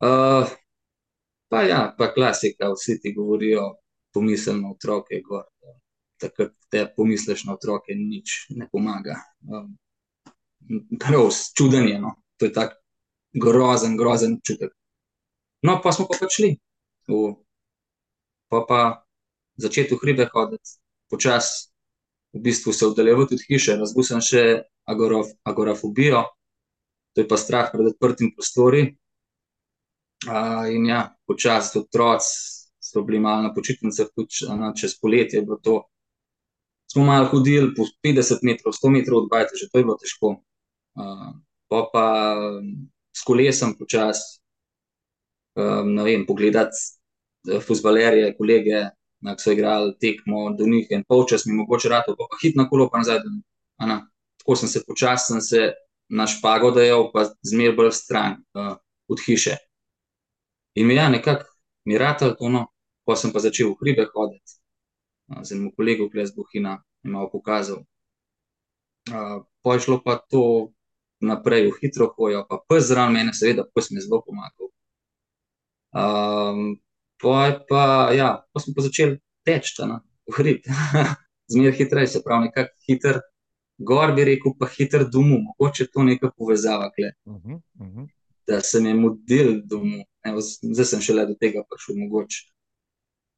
[0.04, 0.50] Uh,
[1.48, 3.74] pa ja, pa klasika, vsi ti govorijo,
[4.14, 5.44] pomisli na otroke, gor.
[6.20, 9.18] Takrat te pomisliš na otroke, nič ne pomaga.
[9.48, 9.74] Um,
[11.00, 12.14] prav, čuden je, no.
[12.36, 12.76] to je tak
[13.32, 14.72] grozen, grozen občutek.
[15.62, 16.50] No, pa smo pa pač šli,
[17.08, 17.34] v,
[18.52, 18.80] pa pa
[19.56, 20.76] začeti v hribe hoditi,
[21.10, 21.73] počasi
[22.34, 24.42] v bistvu se oddaljevati od hiše, razbil sem še
[24.90, 26.24] agorav, agorafobijo,
[27.14, 28.88] to je pa strah pred odprtim prostori.
[30.24, 35.44] Uh, in ja, počasi otroci so bili malo na počitnicah, tudi na, čez poletje je
[35.44, 35.82] bilo to.
[36.90, 40.32] Smo malo hodili po 50 metrov, 100 metrov od bajta, že to je bilo težko.
[40.94, 41.36] Uh,
[41.68, 42.06] pa pa
[43.14, 44.40] s kolesom počasi,
[45.58, 46.78] um, ne vem, pogledati
[47.50, 48.88] uh, fuzbalerje, kolege,
[49.24, 52.90] ki so igrali tekmo do njih in polčas, mi mogoče rado, pa, pa hitno kolo,
[52.92, 53.22] pa nazaj.
[54.38, 55.72] Tako sem se počasi se
[56.08, 58.76] na špago dajal, pa zmer bolj stran uh,
[59.08, 59.56] od hiše.
[60.74, 61.48] In mi ja, nekako
[61.84, 62.66] mi ratal to, no,
[63.04, 64.60] pa sem pa začel v hribe hoditi.
[65.32, 67.84] Uh, z enim kolegom, ki je z Bohina, mi malo pokazal.
[69.08, 70.72] Uh, pa je šlo pa to
[71.20, 74.68] naprej v hitro hojo, pa pes zraven mene, seveda, pes mi je zelo pomagal.
[75.94, 76.76] Um,
[77.22, 80.66] Pa, pa, ja, pa smo pa začeli teči v hrib,
[81.52, 83.20] zmeraj hitreje, se pravi, nekako hiter,
[83.78, 86.90] gor bi rekel, pa hiter domu, mogoče to neka povezava,
[87.26, 88.08] uh -huh, uh -huh.
[88.46, 92.38] da se mi je model domu, Evo, zdaj sem šele do tega prišel, mogoče.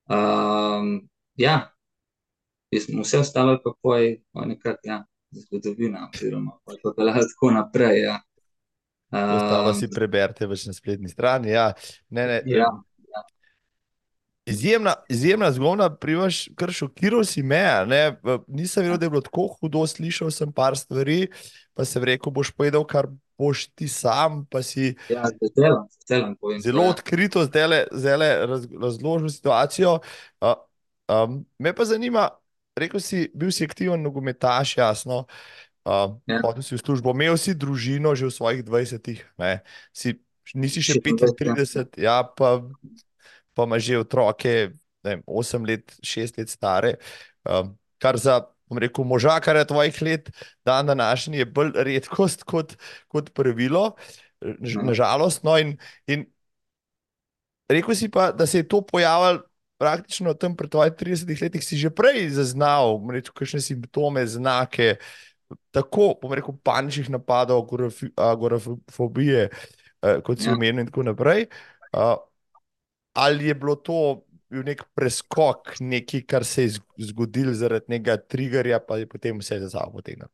[0.08, 1.76] Um, ja,
[2.72, 8.02] Mislim, vse ostalo je pa poj, poj nekako, ja, zgodovina, oziroma pa je tako naprej.
[8.02, 8.20] Ja.
[9.10, 11.50] Ostalo Um, si preberite več na spletni strani.
[11.50, 11.72] Ja,
[12.10, 12.66] ne, ne, ja,
[14.46, 17.64] Izjemna, izjemna zgodba, primaš, kar šokiral si me.
[17.86, 18.02] Ne?
[18.46, 21.26] Nisem vedel, da je bilo tako hudo, slišal sem par stvari,
[21.74, 25.98] pa sem rekel, boš povedal, kar boš ti sam, pa si ja, z veseljem, z
[26.00, 26.60] veseljem povem.
[26.62, 26.94] zelo ja.
[26.94, 27.66] odkrito zdaj
[28.46, 29.98] raz, razložil situacijo.
[30.40, 30.54] Uh,
[31.10, 32.30] um, me pa zanima,
[32.78, 35.18] rekel si, bil si aktiven nogometaš, jasno.
[35.18, 35.46] Uh,
[35.86, 36.42] Ja.
[36.42, 39.62] Hodil si v službo, imel si družino že v svojih 20-ih, ne?
[39.94, 40.18] si,
[40.58, 41.38] nisi še 26,
[41.94, 42.58] 35, ja, pa,
[43.56, 44.52] pa imaš že otroke,
[45.06, 46.96] ne vem, 8 let, 6 let stare.
[47.46, 50.30] Um, kar za, bom rekel, možakarja tvojih let,
[50.66, 52.76] dan današnji je bolj redkost kot,
[53.08, 53.94] kot pravilo,
[54.74, 54.82] Ja.
[54.84, 55.42] nažalost.
[55.46, 56.26] No, in, in
[57.70, 59.42] rekel si pa, da se je to pojavilo
[59.78, 64.96] praktično tam pri tvojih 30 letih, si že prej zaznal, rekel, kakšne simptome, znake,
[65.70, 67.66] tako, bom rekel, paničnih napadov,
[68.16, 69.50] agorafobije,
[70.02, 70.54] eh, kot si Ja.
[70.54, 71.46] omenil in tako naprej.
[71.92, 72.16] Uh,
[73.16, 73.98] ali je bilo to
[74.50, 79.38] bil nek preskok, nekaj, kar se je zg- zgodilo zaradi nekega triggerja, pa je potem
[79.38, 80.30] vse za sabo potegnilo?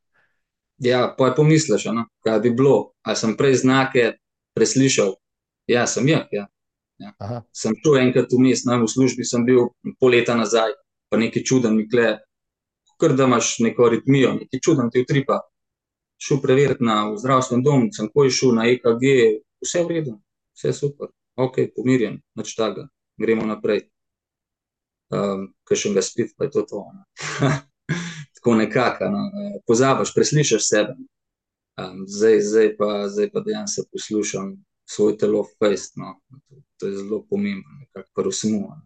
[0.83, 2.93] Ja, pa je pomisliš, ne, kaj bi bilo.
[3.03, 4.13] Ali sem prej znake
[4.57, 5.15] preslišal?
[5.71, 6.27] Ja, sem jih.
[6.33, 6.47] Ja.
[7.19, 10.75] Aha, Sem šel enkrat vmes, ne, v službi sem bil pol leta nazaj,
[11.11, 12.19] pa nekaj čuden mi kle,
[13.01, 15.41] kar da imaš neko aritmijo, nekaj čuden ti utripa.
[16.23, 19.05] Šel preveriti na v zdravstveni dom, sem ko šel na EKG,
[19.65, 20.17] vse v redu,
[20.55, 22.89] vse super, ok, pomirjen, nič takega,
[23.21, 23.87] gremo naprej.
[25.13, 26.85] Um, Ker še ga spit, pa je to to.
[26.93, 27.05] ne.
[28.37, 29.21] Tako nekako, no.
[29.69, 30.97] pozabiš, preslišiš sebe.
[31.79, 34.57] Um, zdaj, zdaj, pa, zdaj pa dejansko poslušam
[34.89, 35.97] svoje telo fejst.
[36.01, 36.17] No.
[36.49, 38.61] To, to je zelo pomembno, nekako pri vsemu.
[38.67, 38.81] no.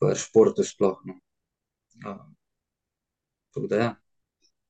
[0.00, 1.00] Pri športu sploh.
[1.08, 1.18] No.
[2.06, 2.36] Um,
[3.68, 3.90] da ja.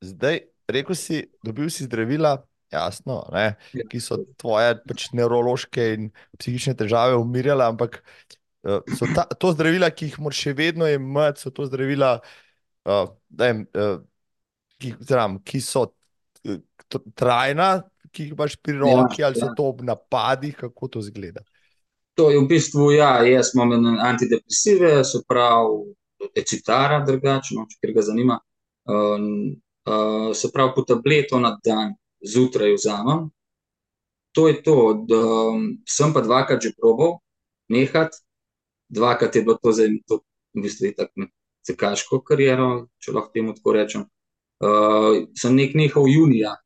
[0.00, 3.84] Zdaj, rekel si, dobil si zdravila, jasno, ne, Ja.
[3.88, 8.00] ki so tvoje pač nevrološke in psihične težave umirjale, ampak
[8.64, 12.16] eh, so ta, to zdravila, ki jih moraš še vedno imeti, so to zdravila,
[12.88, 14.00] uh, vem, uh,
[14.82, 15.86] ki, zram, ki so
[16.44, 16.60] eh,
[17.14, 17.82] trajna,
[18.12, 19.54] ki jih imaš pri Ja, roki, ali so ja.
[19.56, 21.44] to ob napadih, kako to izgleda.
[22.14, 23.72] To je v bistvu, ja, jaz imam
[24.04, 25.94] antidepresive, se pravi,
[26.36, 28.36] ecitara, drugačno, če ga zanima.
[28.84, 29.56] Um,
[29.88, 31.94] uh, se pravi, po tableto na dan,
[32.26, 33.30] zjutraj vzamem.
[34.32, 34.76] To je to,
[35.08, 35.20] da
[35.52, 37.18] um, sem pa dvakrat že probal
[37.68, 38.16] nehati,
[38.88, 40.20] dvakrat je bilo to zdaj to,
[40.56, 41.30] v bistvu je tako med
[41.68, 44.06] tekaško kariero, če lahko temu tako rečem.
[44.62, 46.56] Uh, sem nek nehal junija,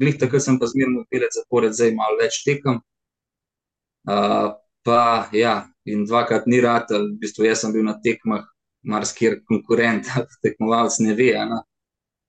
[0.00, 2.80] glih takrat sem pa zmerno pelec zapored, zdaj malo več tekam.
[4.08, 8.46] Uh, pa ja, in dvakrat ni ratel, v bistvu jaz sem bil na tekmah,
[8.82, 10.10] marsikjer konkurent,
[10.44, 11.60] tekmovalec ne ve, ne,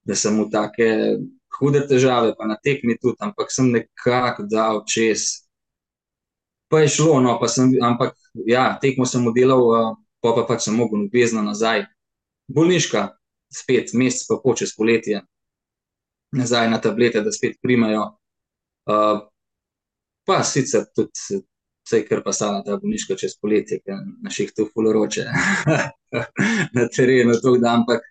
[0.06, 0.90] da sem v take
[1.58, 5.44] hude težave, pa na tekmi tudi, ampak sem nekako dal čez.
[6.68, 9.92] Pa je šlo, no, pa sem, ampak ja, tekmo sem oddelal, uh,
[10.24, 11.84] pa pa pač sem mogel obvezno nazaj.
[12.48, 13.08] Bolniška,
[13.52, 15.22] spet mesec pa po čez poletje,
[16.34, 18.10] nazaj na tablete, da spet primajo.
[18.88, 19.24] Uh,
[20.26, 21.40] pa sicer tudi
[21.84, 25.24] vse, kar pa stala ta bolniška čez poletje, ker na šihtu fuloroče
[26.76, 28.04] na terenu, tako da, ampak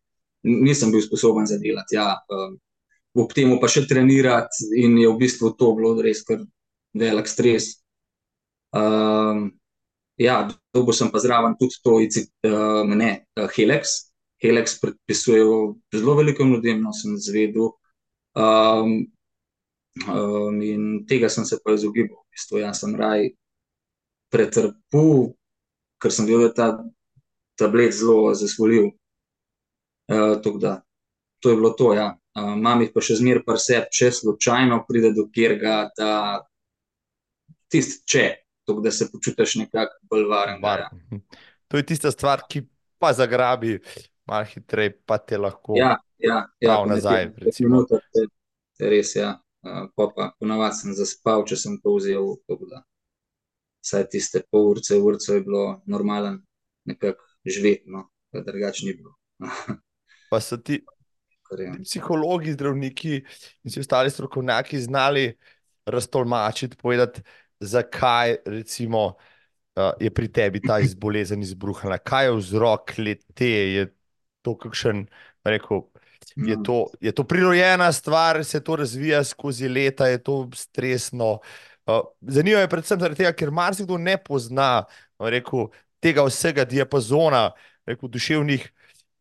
[0.43, 1.97] nisem bil sposoben zadelati.
[1.97, 2.59] Ja, um,
[3.13, 6.41] ob temu pa še trenirati in je v bistvu to bilo res kar
[6.97, 7.83] velik stres.
[8.73, 9.51] Um,
[10.17, 11.99] ja, dobil sem pa zraven tudi to,
[12.49, 14.09] um, ne, uh, Helex.
[14.43, 15.59] Helex predpisujejo
[15.93, 17.71] zelo velikim ljudem, no sem zvedel.
[18.35, 19.05] Um,
[20.09, 22.17] um, in tega sem se pa izogibal.
[22.17, 23.29] V bistvu, jaz sem raj
[24.33, 25.31] pretrpel,
[26.01, 26.67] ker sem videl, da je ta
[27.61, 28.89] tablet zelo zasvolil.
[30.09, 30.73] Uh, tako da,
[31.43, 32.13] to je bilo to, ja.
[32.33, 36.11] Uh, Imam jih pa še zmeraj pri sebi, če slučajno pride do kjerga, da
[37.69, 38.23] tisti če,
[38.65, 40.57] tako da se počutiš nekako bolj varen.
[40.57, 40.63] Ja.
[40.63, 41.19] Varno.
[41.67, 42.63] To je tista stvar, ki
[43.01, 43.75] pa zagrabi
[44.29, 45.75] malo hitreje, pa te lahko.
[45.77, 47.29] Ja, ja, ja, nazaj,
[47.59, 48.29] minutah je-
[48.79, 49.35] je res, ja.
[49.63, 52.33] Uh, pol pa ponavadi sem zaspal, če sem to vzel,
[53.83, 56.41] vsaj tiste pol urce, urce je bilo normalen,
[56.87, 59.13] nekako živeti, no, pa drugače ni bilo.
[60.31, 60.79] Pa so ti
[61.83, 65.37] psihologi, zdravniki in vsi ostali strokovnjaki znali
[65.85, 67.21] raztolmačiti, povedati,
[67.59, 69.05] zakaj recimo,
[69.75, 73.87] uh, je pri tebi ta bolezen izbruhnila, kaj je vzrok lete, je
[74.41, 75.07] to kakšen,
[75.43, 75.87] rekel,
[76.35, 76.63] je No.
[76.63, 81.39] to, je to prirojena stvar, se to razvija skozi leta, je to stresno.
[81.85, 84.85] Uh, zanimivo je predvsem zaradi tega, ker marsikdo ne pozna,
[85.19, 85.67] rekel,
[85.99, 87.51] tega vsega diapazona,
[87.85, 88.71] rekel, duševnih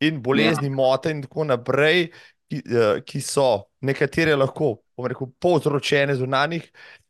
[0.03, 0.75] in bolezni, ja.
[0.77, 2.07] motenj in tako naprej,
[2.51, 3.49] ki, uh, ki so
[3.87, 4.75] nekatere lahko,
[5.09, 6.67] rekel, povzročene zunanjih,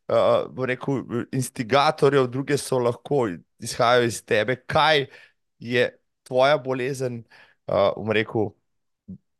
[0.08, 1.02] uh, bom rekel,
[1.32, 3.26] instigatorjev, druge so lahko
[3.62, 4.60] izhajajo iz tebe.
[4.66, 5.06] Kaj
[5.62, 5.88] je
[6.28, 7.22] tvoja bolezen,
[7.66, 8.52] uh, bom rekel,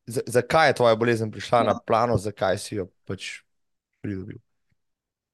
[0.07, 1.69] zakaj je tvoja bolezen prišla ja.
[1.73, 3.43] na plano, zakaj si jo pač
[4.03, 4.41] pridobil?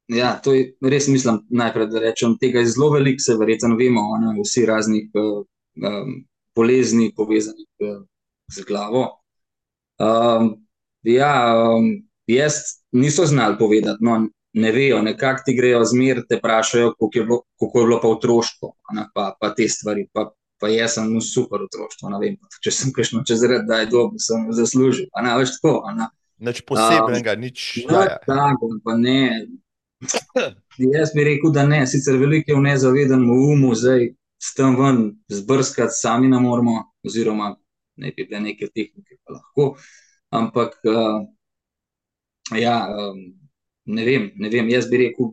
[0.09, 4.07] Ja, to je res, mislim, najprej, da rečem, tega je zelo veliko, se verjetno vemo,
[4.22, 6.14] ne, vsi raznih um,
[6.59, 7.66] bolezni povezanih
[8.51, 9.07] z glavo.
[9.99, 10.66] Um,
[11.03, 12.55] ja, um, jaz
[12.92, 17.40] niso znali povedati, no, ne vejo, nekako ti grejo zmer, te vprašajo, kako je bilo,
[17.61, 20.09] kako je bilo pa otroštvo, ne, pa, pa te stvari.
[20.12, 23.83] Pa, pa jaz sem v super otroštvo, ne vem, če sem prišel čez red, da
[23.83, 25.07] je dobro, sem zaslužil.
[25.23, 25.92] Ne, več tako.
[25.94, 26.09] Ne.
[26.49, 27.66] Nič posebnega, um, nič.
[27.90, 29.47] No, tako, pa ne.
[30.79, 35.01] Jaz bi rekel, da ne, sicer veliko je v nezavedanem umu, zdaj s tem ven
[35.29, 37.57] zbrskati, sami ne moramo, oziroma
[37.96, 39.66] ne bi bile neke tehnike, pa lahko.
[40.31, 41.24] Ampak, uh,
[42.59, 43.20] ja, um,
[43.85, 45.33] ne, vem, ne vem, jaz bi rekel,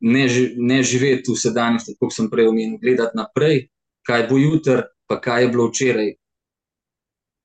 [0.00, 0.24] ne,
[0.56, 3.64] ne živeti v sedanjosti, kot sem prej omenil, gledati naprej,
[4.06, 6.10] kaj bo jutri, pa kaj je bilo včeraj,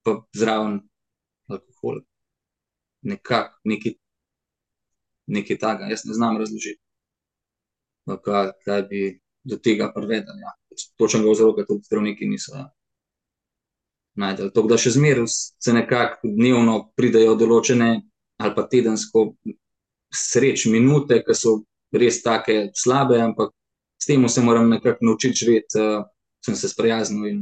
[0.06, 0.82] pa zraven
[1.50, 2.04] alkohol.
[3.06, 3.96] Nekako, nekaj
[5.28, 6.82] nekaj takega, jaz ne znam razložiti,
[8.24, 9.02] kaj, kaj bi
[9.46, 10.40] do tega privedel.
[10.42, 10.56] Ja.
[11.00, 12.66] Točnega vzroka tudi zdravniki niso ja.
[14.20, 14.50] najdel.
[14.56, 17.90] To, da še zmeraj se nekako dnevno pridajo določene
[18.42, 19.30] ali pa tedensko
[20.12, 21.62] sreč, minute, ki so
[21.96, 23.54] res tako slabe, ampak
[24.02, 26.04] s tem se moram nekako naučiti živeti, uh,
[26.44, 27.40] sem se sprijaznil in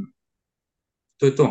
[1.18, 1.48] to je to.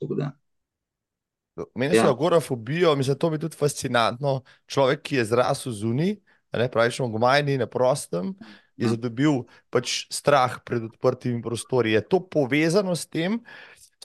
[0.00, 2.04] to Meni ja.
[2.04, 4.42] so agorafobijo, mislim, da to bi tudi fascinantno.
[4.66, 6.16] Človek, ki je zrasel zunaj,
[6.52, 8.34] ne praviš, v Gmajni, na prostem,
[8.76, 8.92] je ja.
[8.92, 11.96] zadobil pač strah pred odprtimi prostori.
[11.96, 13.40] Je to povezano s tem,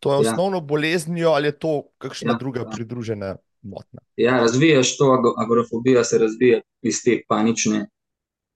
[0.01, 0.31] to je ja.
[0.31, 2.37] osnovno boleznijo ali je to kakšna ja.
[2.37, 3.99] druga pridružena motnja?
[4.17, 7.87] Ja, razvijaš to agorafobijo, se razvija iz te panične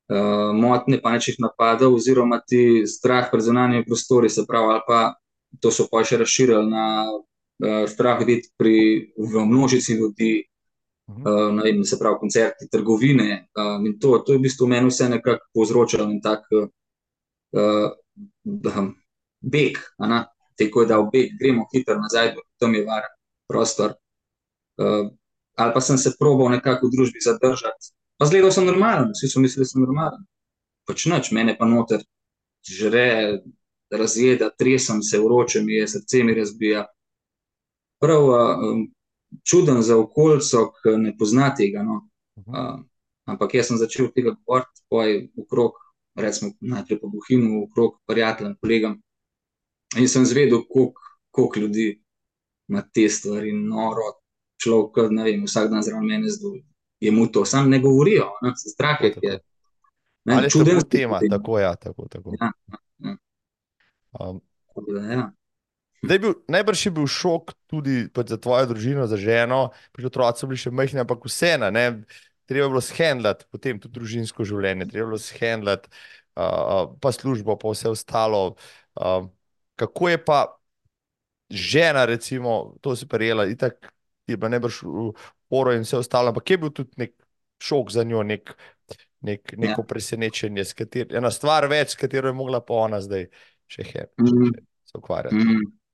[0.10, 5.14] uh, motnje, paničnih napadov, oziroma ti strah pred zunanjimi prostori, se pravi, ali pa
[5.62, 10.48] to so pa še razširili na uh, strah videti pri, v množici ljudi,
[11.08, 13.48] uh, ne vem, se pravi, koncerti, trgovine.
[13.56, 16.70] Uh, in to, to je v bistvu meni vse nekako povzročalo in tak uh,
[19.42, 19.78] beg,
[20.56, 23.14] tako je da v beg, gremo hitro nazaj, tam je varen
[23.48, 23.94] prostor.
[24.82, 25.12] Uh,
[25.56, 27.94] ali pa sem se probal nekako v družbi zadržati.
[28.18, 30.26] Pa zgledal sem normalen, vsi so mislili, da sem normalen.
[30.88, 32.04] Pač noč, mene pa noter
[32.66, 33.40] žre,
[33.92, 36.86] razjeda, tresem se, vroče mi je, srce mi razbija
[38.02, 38.86] prav um,
[39.44, 41.84] čuden za okolico, ki ne pozna tega.
[41.84, 42.02] No.
[42.46, 42.80] Uh,
[43.26, 45.80] ampak jaz sem začel tega govoriti, poj okrog,
[46.16, 49.02] recimo najprej po Bohinju, okrog prijateljem, kolegom.
[49.98, 50.64] In sem zvedel,
[51.32, 52.04] koliko ljudi
[52.68, 54.16] ima te stvari, noro,
[54.62, 56.62] človek, ne vem, vsak dan zraven mene zdaj.
[57.00, 58.54] Je mu to, sam ne govorijo, ne?
[58.56, 59.14] strah je.
[59.22, 59.40] je
[60.26, 61.64] ne, čuden je tema, tako je.
[61.64, 62.34] Ja, tako, tako.
[62.40, 62.52] Ja,
[62.98, 63.18] ja.
[64.20, 64.42] Um,
[65.12, 65.32] ja.
[66.04, 70.50] Bil, najbrž je bil šok tudi pač za tvojo družino, za ženo, pač otroci so
[70.50, 71.72] bili še majhni, ampak vseeno,
[72.46, 77.58] treba je bilo shendlati potem tudi družinsko življenje, treba je bilo shendlati uh, pa službo,
[77.58, 78.44] pa vse ostalo.
[78.94, 79.28] Uh,
[79.82, 80.40] kako je pa
[81.50, 83.92] žena, recimo, to si prijela, itak
[84.28, 84.82] je bila najbrž
[85.50, 87.16] poro in vse ostalo, ampak je bil tudi nek
[87.62, 88.54] šok za njo, nek,
[89.22, 89.88] nek, neko ja.
[89.88, 90.64] presenečenje,
[91.10, 93.28] ena stvar več, s katero je mogla pa ona zdaj
[93.72, 94.54] še he, mm.
[94.86, 95.42] se ukvarjati.
[95.42, 95.85] Mm.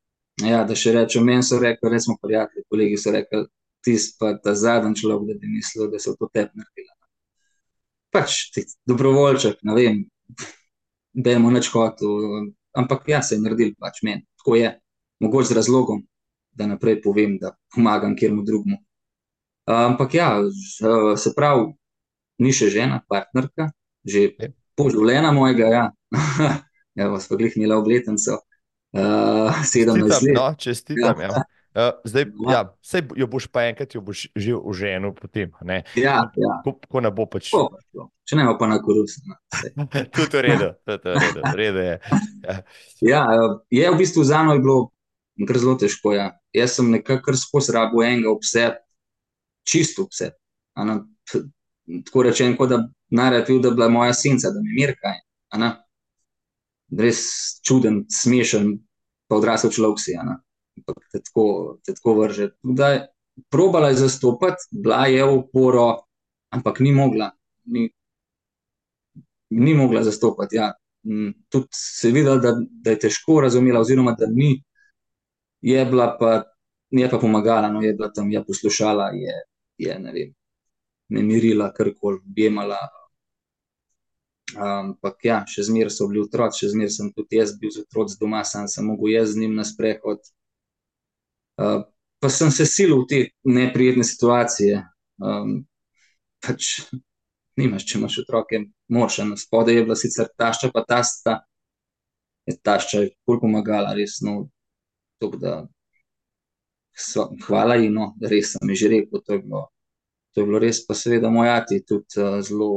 [0.42, 3.44] Ja, da še rečem, meni so rekli, da smo prijatelji, kolegi so rekli,
[3.86, 6.96] ti pa ta zadnji človek, da bi mislil, da v to tep naredila.
[8.12, 10.00] Pač ti dobrovoljček, ne vem,
[11.14, 14.26] da je mu neč hotel, ampak ja, se je naredil pač meni.
[14.42, 14.72] Tako je,
[15.24, 16.02] mogoče z razlogom,
[16.58, 18.82] da naprej povem, da pomagam kjermu drugmu.
[19.72, 20.30] Ampak ja,
[21.18, 21.70] se pravi,
[22.42, 23.70] ni še žena, partnerka,
[24.04, 24.32] že
[24.76, 25.86] poživljena mojega, ja.
[26.98, 28.42] ja, vas pa glihnila obletnico.
[28.92, 30.20] Uh, sedem let.
[30.36, 31.20] No, čestitam.
[31.20, 31.28] Ja.
[31.28, 31.44] Ja.
[31.72, 32.52] Uh, zdaj, ja.
[32.52, 35.54] Ja, sej jo boš pa enkrat, jo boš že v ženu potem.
[35.64, 35.84] Ne?
[35.96, 36.60] Ja, ja.
[36.66, 37.48] Ko, ko ne bo pač.
[37.56, 37.72] Po,
[38.28, 39.32] če ne bo pa na korupciji.
[40.16, 41.96] Tudi v redu, redu, redu je.
[43.08, 43.24] Ja.
[43.32, 44.92] ja, je v bistvu za mano bilo
[45.48, 46.12] kar zelo težko.
[46.12, 46.36] Ja.
[46.52, 48.76] Jaz sem nekako skozi rabo enega obsed,
[49.64, 50.36] čisto obsed.
[50.76, 52.84] Tako rečem, kot da
[53.16, 55.24] narativ, da je bila moja senca, da mi je mir kaj
[56.98, 57.22] res
[57.64, 58.76] čuden, smešen,
[59.28, 60.18] pa odrasel človek si.
[61.12, 62.52] Te tako, te tako vrže.
[62.62, 63.00] Tudaj,
[63.50, 65.88] probala je zastopati, bila je v oporo,
[66.52, 67.32] ampak ni mogla.
[67.72, 67.88] Ni,
[69.50, 70.56] ni mogla zastopati.
[70.56, 70.74] Ja.
[71.04, 74.64] m, tudi se je videlo, da, da je težko razumela, oziroma da ni,
[75.62, 76.44] je bila pa,
[76.90, 79.34] je pa pomagala, no, je bila tam, je poslušala, je,
[79.78, 80.34] je ne vem,
[81.10, 82.78] me mirila, karkoli, objemala.
[84.58, 88.18] Ampak ja, še zmeraj so bili otroci, še zmeraj sem tudi jaz bil z otroci
[88.20, 90.24] doma, sam sem mogel jaz z njim na sprehod.
[91.62, 91.84] Uh,
[92.20, 94.82] pa sem se silil v te neprijetne situacije.
[95.22, 95.62] Um,
[96.42, 96.88] pač,
[97.60, 101.38] nimaš, če imaš otroke, moraš spodaj, je bila sicer tašča, pa tasta,
[102.50, 104.20] je tašča je bolj pomagala, res.
[104.26, 104.50] No,
[105.22, 105.62] tuk, da,
[106.98, 109.68] so, hvala ji, no, res sem že rekel, to je bilo,
[110.34, 112.72] to je bilo res, pa seveda moj ati tudi uh, zelo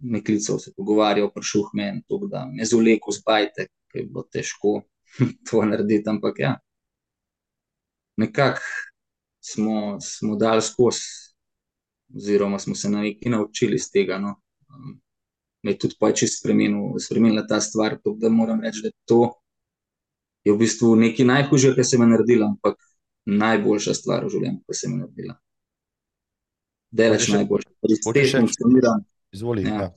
[0.00, 4.80] neklicev se pogovarjal, prišel meni, da me zuleko zbajte, ker je bilo težko
[5.50, 6.54] to narediti, ampak ja,
[8.16, 8.60] nekako
[9.40, 11.30] smo, smo dali skozi
[12.16, 14.18] oziroma smo se na neki naučili iz tega.
[14.18, 14.28] No.
[14.68, 15.00] Um,
[15.62, 16.36] me je tudi počasi
[17.06, 19.32] spremenila ta stvar, to, da moram reči, da to
[20.44, 22.76] je v bistvu nekaj najhujšega, kar se mi je naredila, ampak
[23.26, 25.36] najboljša stvar v življenju, ki se mi je naredila.
[26.90, 27.70] Delač najboljša.
[27.88, 29.04] Iz te funkcioniram.
[29.32, 29.74] Izvoli, ja.
[29.74, 29.90] Ja.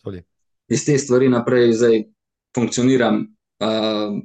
[0.00, 0.22] Izvoli.
[0.70, 2.02] Iz te stvari naprej zdaj
[2.54, 3.22] funkcioniram,
[3.62, 4.18] uh,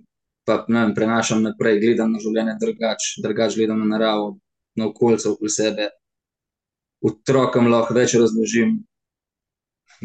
[0.45, 4.36] pa ne vem, prenašam naprej, gledam na življenje drugače, drugače gledam na naravo,
[4.78, 5.88] na okoljce okoli sebe,
[7.05, 8.78] otrokom lahko več razložim,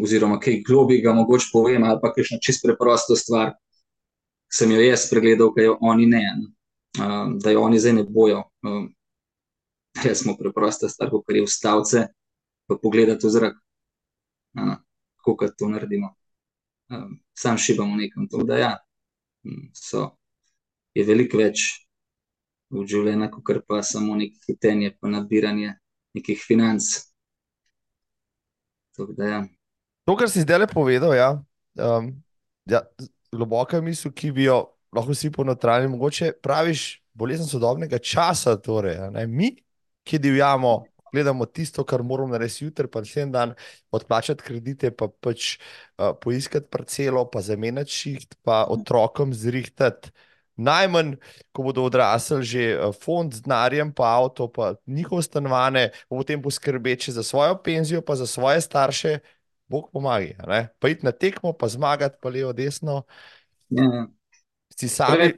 [0.01, 3.55] oziroma kaj globjega mogoče povem, ali pa kakšno čisto preprosto stvar,
[4.51, 6.25] ki sem jo jaz pregledal, ki jo oni ne,
[7.01, 8.45] um, da jo oni zdaj ne bojo.
[8.67, 8.89] Um,
[10.05, 12.07] jaz smo preprosta stvar, kot je ustavce,
[12.69, 13.61] pa pogledati v zrak,
[14.59, 14.77] uh,
[15.25, 16.15] kako to naredimo.
[16.91, 18.73] Um, sam šibamo nekam to, da ja,
[19.75, 20.09] so,
[20.95, 21.87] je veliko več
[22.71, 25.77] v življenju, kot pa samo neko hitenje, pa nabiranje
[26.15, 26.89] nekih financ.
[28.99, 29.41] Da, ja.
[30.05, 31.31] To, kar si zdaj le povedal, ja,
[31.79, 32.11] um,
[32.69, 32.83] ja,
[33.33, 35.93] globoka misel, ki bi jo lahko vsi ponotranili.
[35.95, 38.57] Mogoče praviš bolezen sodobnega časa.
[38.61, 38.99] Torej,
[39.31, 39.55] Mi,
[40.05, 40.83] ki divjamo,
[41.13, 43.55] gledamo tisto, kar moramo narediti jutri, pa vse dan,
[43.91, 50.13] odplačati kredite, pa pač uh, poiskati parcelo, pa zamenjati šiht, pa otrokom zrihtati
[50.61, 51.15] najmanj,
[51.53, 56.43] ko bodo odrasli, že eh, fond z denarjem, pa avto, pa njihovo stanovanje, pa potem
[56.43, 59.19] poskrbeči za svojo penzijo, pa za svoje starše,
[59.71, 60.67] Bog pomaga.
[60.79, 63.03] Pa iti na tekmo, pa zmagati, pa levo, desno.
[63.69, 64.07] Ja.
[64.77, 65.31] Si sami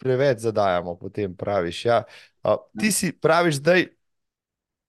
[0.00, 1.84] preveč zadajamo, potem praviš.
[1.84, 2.04] Ja.
[2.44, 3.86] Uh, ti si praviš zdaj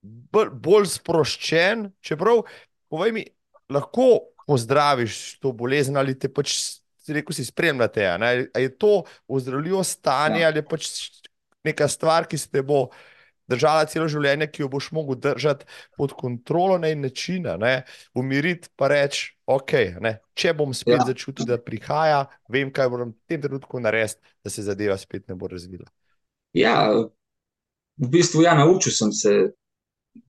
[0.02, 2.44] bolj, sproščen, čeprav,
[2.92, 3.26] povej mi,
[3.72, 8.04] lahko pozdraviš to bolezen ali te pač rekel si, spremljate.
[8.58, 10.52] Je to ozdravljivo stanje ja.
[10.52, 10.90] ali pač
[11.64, 12.90] neka stvar, ki se te bo
[13.52, 15.68] držala celo življenje, ki jo boš mogel držati
[16.00, 17.82] pod kontrolo na način, ne?
[18.16, 20.18] umiriti pa reči, ok, ne?
[20.34, 21.08] če bom spet ja.
[21.12, 25.36] začutil, da prihaja, vem, kaj moram v tem trenutku narediti, da se zadeva spet ne
[25.36, 25.90] bo razvila.
[26.56, 29.36] Ja, v bistvu ja, naučil sem se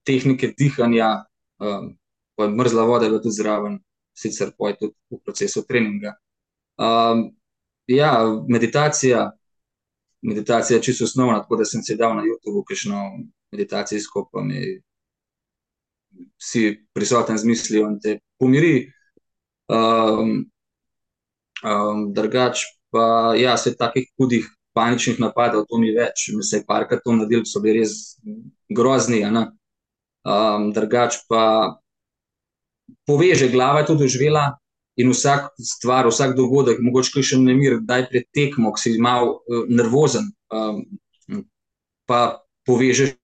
[0.04, 1.24] tehnike dihanja,
[1.60, 1.92] um,
[2.36, 3.78] pa mrzla voda je tudi zraven,
[4.14, 6.14] sicer pa je tudi v procesu treninga.
[6.78, 7.30] Um,
[7.86, 9.30] ja, meditacija,
[10.22, 13.02] meditacija je čisto osnovna, tako da sem se dal na YouTube, kišno
[13.52, 14.80] meditacijsko, pa mi
[16.40, 18.92] si prisoten z mislijo in te pomiri.
[19.68, 20.50] Um,
[21.64, 26.66] um, drugač pa, ja, se takih hudih paničnih napadov, to ni več, mi se je
[26.68, 28.16] parkrat to nadil, so bili res
[28.72, 29.22] grozni,
[30.24, 31.78] um, drugač pa
[33.06, 34.50] poveže, glava je tudi doživela,
[34.96, 39.00] in vsak stvar, vsak dogodek, mogoče še ne mir, da je pred tekmo, ki si
[39.00, 40.84] malo uh, nervozen, um,
[42.08, 43.16] pa povežeš.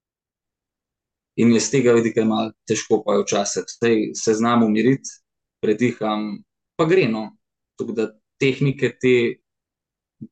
[1.39, 3.67] In iz tega vidika je malo težko, pa je včasih.
[4.19, 5.21] Se znamo umiriti,
[5.63, 6.41] prediham,
[6.75, 7.29] pa gre no.
[7.79, 8.09] Tako da
[8.43, 9.39] tehnike ti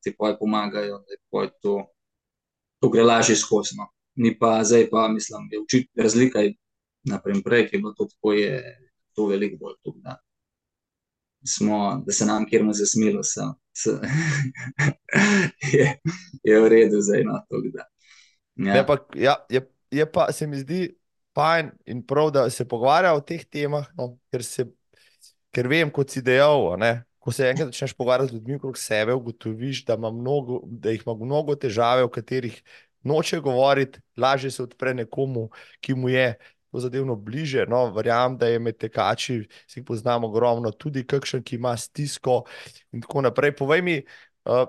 [0.03, 1.77] te pomagajo, da je to,
[2.83, 3.79] to gre lažje skozi.
[3.79, 3.87] No.
[4.17, 6.45] Ni pa zdaj, pa mislim, da je učiti razlika.
[7.07, 8.79] Naprej, prej, ki je bilo to tako, je
[9.15, 9.77] to veliko bolj.
[9.85, 10.17] Tukaj,
[11.47, 13.91] smo, da se nam kjer mu zasmilo, so, so,
[15.73, 15.99] je,
[16.45, 17.63] je v redu za eno to.
[18.57, 18.75] Ja.
[18.75, 20.97] Je, pa, ja, je, je pa se mi zdi
[21.35, 24.67] fajn in prav, da se pogovarja o teh temah, no, ker, se,
[25.53, 26.73] ker vem, kot si dejal.
[26.81, 31.03] Ne, ko se enkrat začneš pogovarjati z ljudmi okrog sebe, ugotoviš, da, mnogo, da jih
[31.07, 32.61] ima mnogo težave, o katerih
[33.07, 35.49] noče govoriti, lažje se odpre nekomu,
[35.81, 36.35] ki mu je
[36.73, 37.67] to zadevno bliže.
[37.71, 42.43] No, verjamem, da je med tekači, si jih poznamo ogromno, tudi kakšen, ki ima stisko
[42.93, 43.55] in tako naprej.
[43.57, 43.97] Povej mi,
[44.45, 44.67] uh,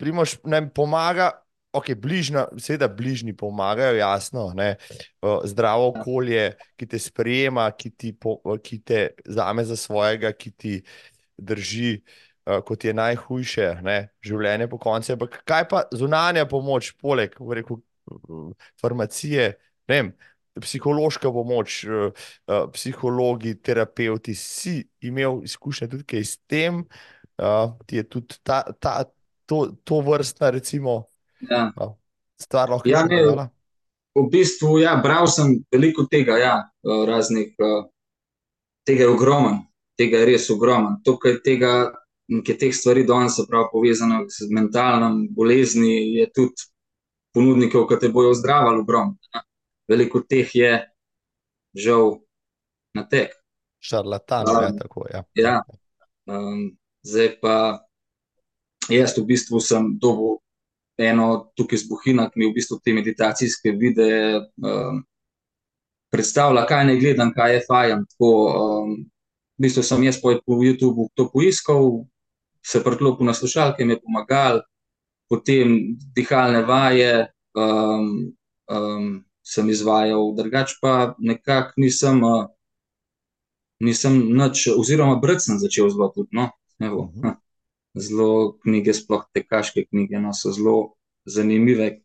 [0.00, 1.30] Primož, nam pomaga
[1.74, 4.76] ok, bližna, seveda bližnji pomagajo, jasno, ne,
[5.22, 10.50] uh, zdravo okolje, ki te sprejema, ki ti, po, ki te zame za svojega, ki
[10.50, 10.76] ti
[11.38, 15.14] drži, uh, kot je najhujše, ne, življenje po koncu.
[15.16, 17.80] Ampak kaj pa zunanja pomoč, poleg rekel,
[18.80, 19.54] farmacije,
[19.88, 20.12] ne vem,
[20.60, 22.28] psihološka pomoč, uh,
[22.72, 26.84] psihologi, terapeuti, si imel izkušnje tudi kaj s tem,
[27.88, 29.02] ti je tudi ta, ta,
[29.46, 31.04] to, to vrstna, recimo,
[31.50, 31.72] Ja.
[32.40, 33.50] stvar lahko Ja, ne,
[34.14, 37.82] v bistvu, ja, bral sem veliko tega, ja, eh, raznih, eh,
[38.86, 39.66] tega je ogromen,
[39.98, 41.02] tega je res ogromen.
[41.04, 41.92] Tukaj tega,
[42.44, 46.68] ki teh stvari danes so prav povezane z mentalnim bolezni, je tudi
[47.34, 49.16] ponudnikov, ki te bojo zdravili ogromno.
[49.34, 49.42] ne.
[49.88, 50.72] Veliko teh je
[51.74, 52.20] žal
[52.94, 53.34] na tek.
[53.84, 55.24] Šarlatan, Um, ja, tako, ja.
[55.34, 55.62] ja.
[56.26, 57.84] Um, zdaj pa
[58.88, 60.40] jaz v bistvu sem dobil
[60.96, 65.02] eno tukaj z Bohina, ki mi v bistvu te meditacijske videe um,
[66.08, 68.06] predstavlja, kaj naj gledam, kaj je fajn.
[68.14, 68.96] Tako, um,
[69.58, 72.06] v bistvu sem jaz po, po YouTubu to poiskal,
[72.66, 74.60] se priklopil na slušalke, mi je pomagal,
[75.28, 78.32] potem dihalne vaje um,
[78.70, 82.46] um, sem izvajal, drugače pa nekako nisem, uh,
[83.80, 86.32] nisem nič, oziroma brati sem začel zelo tudi.
[86.32, 86.50] No?
[86.80, 87.26] Evo, Mhm.
[87.26, 87.36] ha.
[87.94, 90.94] Zelo knjige, sploh tekaške knjige, no, so zelo
[91.24, 92.00] zanimive.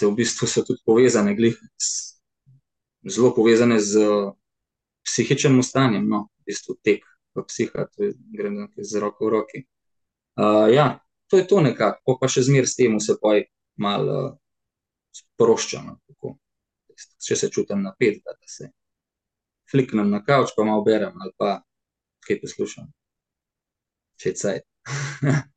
[0.00, 1.54] Se v bistvu so tudi povezane, glih,
[3.06, 4.32] zelo povezane z uh,
[5.06, 7.04] psihičnim stanjem, no, v bistvu tek
[7.34, 9.58] v psiha, to je gre z roko v roki.
[10.34, 10.98] Uh, ja,
[11.30, 13.44] to je to nekako, pa še zmeraj s tem se poj
[13.80, 14.32] malo uh,
[15.14, 15.86] sproščam.
[15.92, 16.36] no, tako.
[16.94, 18.70] Če se čutim napet, da, da se
[19.70, 21.56] fliknem na kavč, pa malo berem ali pa
[22.26, 22.86] kaj poslušam.
[24.20, 24.70] Če je cajt.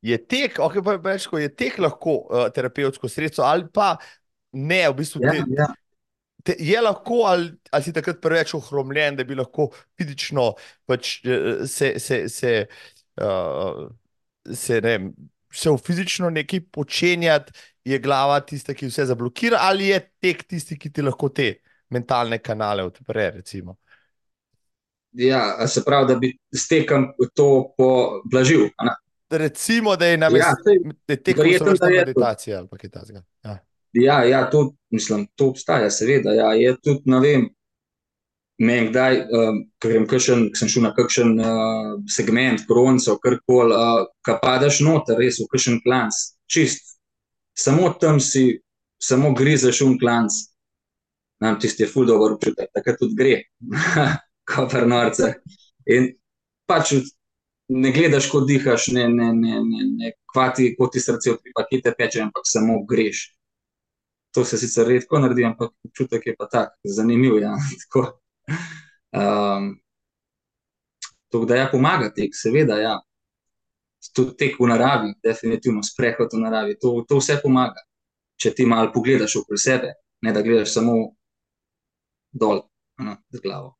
[0.00, 3.90] Je tek, ok, pa več, ko je tek lahko uh, terapevtsko sredstvo, ali pa
[4.56, 5.66] ne, v bistvu Ja, te, ja.
[6.46, 9.68] te, je lahko, ali, ali si takrat preveč ohromljen, da bi lahko
[9.98, 10.46] fizično
[10.88, 12.54] pač, eh, se, se, se,
[13.22, 13.86] uh,
[14.54, 15.08] se, ne vem,
[15.50, 17.52] šel fizično nekaj počenjati,
[17.84, 21.52] je glava tista, ki vse zablokira, ali je tek tisti, ki ti lahko te
[21.90, 23.76] mentalne kanale odpre, recimo.
[25.12, 28.68] Ja, se pravi, da bi s tekom to poblažil.
[29.30, 32.06] Recimo, da je na Ja, mestu, saj da je tek verjetno, vrsta da je to.
[32.06, 33.22] meditacija ali kaj takega.
[33.44, 33.58] Ja.
[33.92, 36.32] Ja, ja, to, mislim, to obstaja, seveda.
[36.32, 36.52] Ja.
[36.52, 37.48] Je tudi, ne vem,
[38.58, 44.06] meni kdaj, um, ko grem kakšen, sem šel na kakšen uh, segment, kronco, karkoli, uh,
[44.24, 46.16] ko padeš noter, res v kakšen klanc,
[46.48, 46.96] čist,
[47.56, 48.60] samo tam si,
[49.02, 50.32] samo grizeš un klanc.
[51.44, 53.34] Nam tisti je ful dober občutek, takrat tudi gre,
[54.50, 55.34] kopr norce.
[55.92, 56.14] In
[56.68, 56.94] pač
[57.68, 61.52] ne gledaš, ko dihaš, ne, ne, ne, ne, ne kvati, ko ti srce v tri
[61.56, 63.26] pakete peče, ampak samo greš.
[64.36, 67.36] To se sicer redko naredi, ampak občutek je pa tak, zanimiv.
[67.40, 67.52] Ja.
[67.84, 68.06] Tako,
[69.16, 69.72] um,
[71.30, 72.96] to, da ja, pomaga tek, seveda, ja.
[74.14, 77.82] Tudi tek v naravi, definitivno sprehod v naravi, to, to vse pomaga.
[78.40, 80.94] Če ti malo pogledaš okoli sebe, ne da gledaš samo
[82.32, 82.62] dol,
[82.98, 83.74] no, z glavo.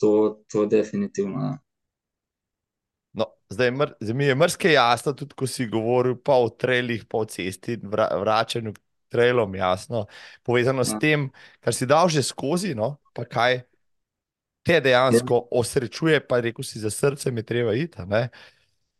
[0.00, 1.40] To, to definitivno.
[1.42, 1.58] Ja.
[3.12, 7.06] No, zdaj, mr, zdaj mi je mrske jasno, tudi ko si govoril pa o trailih,
[7.08, 10.04] pa o cesti, vra, vračanju k trailom, jasno,
[10.44, 11.00] povezano s Ja.
[11.00, 11.30] tem,
[11.60, 13.62] kar si dal že skozi, no, pa kaj
[14.66, 15.48] te dejansko ja.
[15.60, 18.28] osrečuje, pa rekel si, za srce mi treba iti, ne?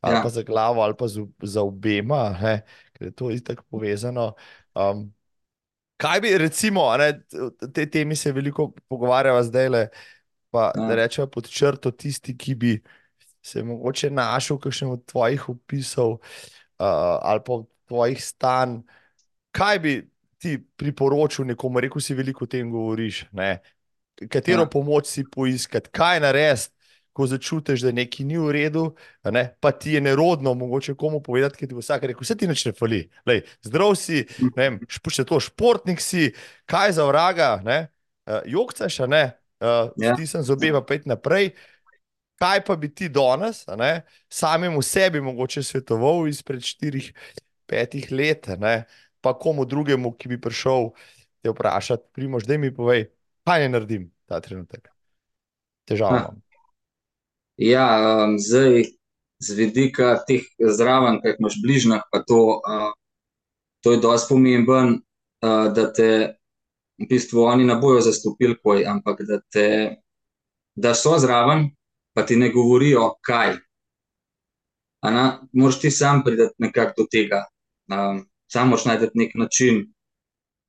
[0.00, 0.22] ali Ja.
[0.22, 2.60] pa za glavo, ali pa z, za obema, ne?
[2.94, 4.34] ker je to itak povezano.
[4.74, 5.08] Um,
[5.98, 7.10] kaj bi, recimo, ne,
[7.74, 9.88] te temi se veliko pogovarjava zdaj le,
[10.50, 10.86] pa Ja.
[10.86, 12.82] da rečemo pod črto tisti, ki bi
[13.42, 18.80] se mogoče našel v kakšnem od tvojih opisov uh, ali pa v tvojih stanj,
[19.50, 19.94] kaj bi
[20.38, 23.58] ti priporočil nekomu, rekel si veliko o tem govoriš, ne?
[24.30, 24.70] Katero Ja.
[24.70, 26.72] pomoč si poiskati, kaj narediti,
[27.16, 28.82] ko začutiš, da nekaj ni v redu,
[29.24, 29.56] ne?
[29.60, 32.66] pa ti je nerodno, mogoče komu povedati, ker ti bo vsak rekel, vse ti nič
[32.68, 36.34] ne fali, Lej, zdrav si, vem, še to športnik si,
[36.68, 37.78] kaj za vraga, ne,
[38.28, 39.32] uh, jokcaš, ne,
[39.64, 40.12] uh, Ja.
[40.12, 41.54] stisnem zobe, pa pet naprej.
[42.36, 47.14] Kaj pa bi ti danes, ne, samemu sebi mogoče svetoval izpred štirih,
[47.66, 48.74] petih let, a ne,
[49.24, 50.92] pa komu drugemu, ki bi prišel
[51.40, 53.08] te vprašati, primož, da mi povej,
[53.46, 54.88] kaj naj naredim ta trenutek.
[55.90, 56.42] Imam.
[57.56, 57.86] Ja,
[58.26, 58.84] um, zdaj
[59.38, 62.90] z vidika teh zraven, ki jih imaš bližnjih, pa to, uh,
[63.80, 64.98] to je dosti pomemben,
[65.46, 66.10] uh, da te
[66.98, 68.56] v bistvu oni ne bojo zastopili,
[68.88, 69.68] ampak da, te,
[70.74, 71.70] da so zraven,
[72.16, 73.56] pa ti ne govorijo, kaj.
[75.04, 77.44] A na, moraš ti sam priti nekako do tega.
[77.92, 79.80] Um, Samo moraš najti nek način,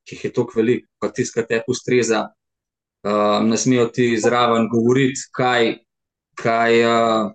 [0.10, 2.24] ki je tako velik, pa tisti, ki te ustreza.
[3.08, 5.78] Uh, ne smejo ti zraven govoriti, kaj,
[6.36, 7.30] kaj, uh,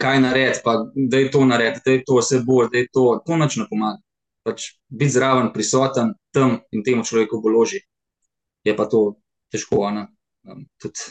[0.00, 3.04] kaj narediti, pa da je to narediti, da je to vse bolj, da je to,
[3.26, 4.00] to nič ne pomaga.
[4.46, 7.82] Pač biti zraven, prisoten tam in temu človeku boloži,
[8.64, 9.18] je pa to
[9.52, 9.82] težko.
[9.90, 11.10] Um, tudi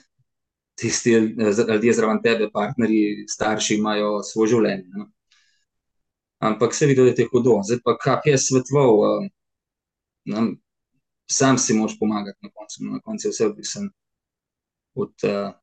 [0.79, 4.87] tisti ljudje zraven tebe, partnerji, starši imajo svoje življenje.
[4.95, 5.05] Ne?
[6.39, 7.59] Ampak se vidi, da je to hudo.
[7.67, 9.03] Zdaj pa, kaj je svetoval,
[10.33, 10.55] um,
[11.31, 13.89] sam si moš pomagati na koncu, na koncu je vse odvisen
[14.95, 15.53] od uh,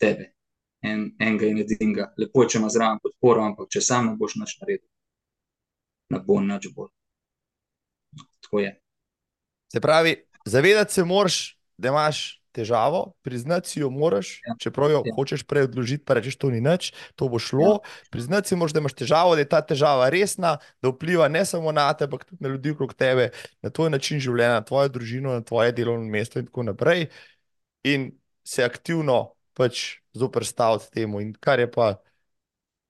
[0.00, 0.32] tebe
[0.82, 2.12] en, enega in edinega.
[2.18, 4.88] Lepo je, če ima zraven podporo, ampak če sam ne boš nič naredil,
[6.14, 6.92] ne bo nič bolj.
[8.44, 8.74] Tako je.
[9.72, 10.14] Se pravi,
[10.46, 14.56] zavedati se moraš, da imaš težavo, priznati si jo moraš, ja.
[14.60, 15.14] čeprav jo ja.
[15.16, 17.78] hočeš prej odložiti, pa rečeš, to ni nič, to bo šlo.
[17.78, 18.10] Ja.
[18.14, 21.72] Priznati si moraš, da imaš težavo, da je ta težava resna, da vpliva ne samo
[21.72, 23.30] na tebe, ampak tudi na ljudi okrog tebe,
[23.62, 27.08] na tvoj način življenja, na tvojo družino, na tvoje delovno mesto in tako naprej.
[27.86, 28.10] In
[28.48, 31.20] se aktivno pač zoprstaviti temu.
[31.20, 31.96] In kar je pa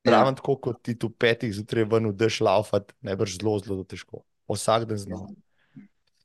[0.04, 0.38] ravno ja.
[0.40, 4.22] tako, kot ti tu petih zjutraj ven vdeš laufati, najbrž zelo, zelo težko.
[4.48, 5.28] Vsak dan znamo.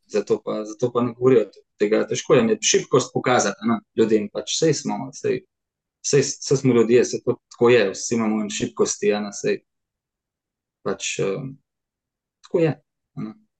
[0.07, 1.47] Zato pa, zato pa ne govorijo
[1.81, 2.03] tega.
[2.09, 4.29] Težko je šibkost pokazati na ljudem.
[4.33, 5.39] Pač vse smo, vse,
[6.05, 9.11] vse, vse smo ljudje, vse to tako je, vsi imamo šibkosti.
[9.13, 9.57] Ja, vse,
[10.85, 11.55] pač, um,
[12.45, 12.75] tako je.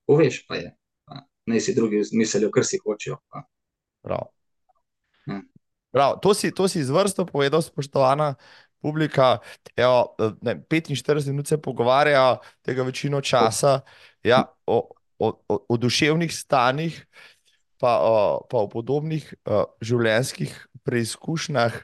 [0.10, 0.74] Poveš pa je.
[1.08, 3.20] Pa, ne si drugi mislijo, kar si hočejo.
[4.04, 4.28] Prav.
[5.28, 5.42] Ja.
[5.94, 8.34] Prav, to, si, to si izvrstno povedal, spoštovana
[8.84, 9.38] publika.
[9.76, 13.80] Evo, ne, 45 minut se pogovarjajo, tega večino časa,
[14.24, 14.90] ja, o,
[15.20, 16.98] o, o, o duševnih stanjih,
[17.84, 18.16] pa, o,
[18.48, 20.56] pa o podobnih o, življenjskih
[20.88, 21.76] preizkušnjah.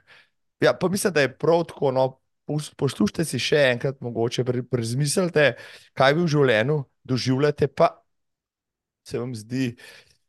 [0.64, 1.92] Ja, pa mislim, da je prav tako.
[1.96, 2.08] No,
[2.50, 4.42] Poslušajte si še enkrat, mogoče
[4.72, 5.52] prezmislite,
[5.94, 7.92] kaj vi v življenju doživljate, pa
[9.06, 9.76] se vam zdi,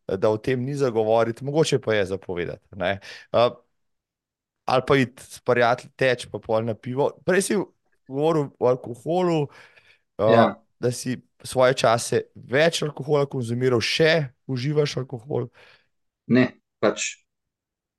[0.04, 2.60] da o tem ni za govoriti, mogoče pa je zapovedati.
[2.76, 3.56] Uh,
[4.68, 7.08] ali pa iti s prijatelji teč, pa pol na pivo.
[7.24, 7.56] Prej si
[8.04, 10.44] govoril o alkoholu, uh, ja.
[10.80, 15.48] Da si svoje čase več alkohola konzumiral, še uživaš alkohol.
[16.32, 16.46] Ne,
[16.80, 17.20] pač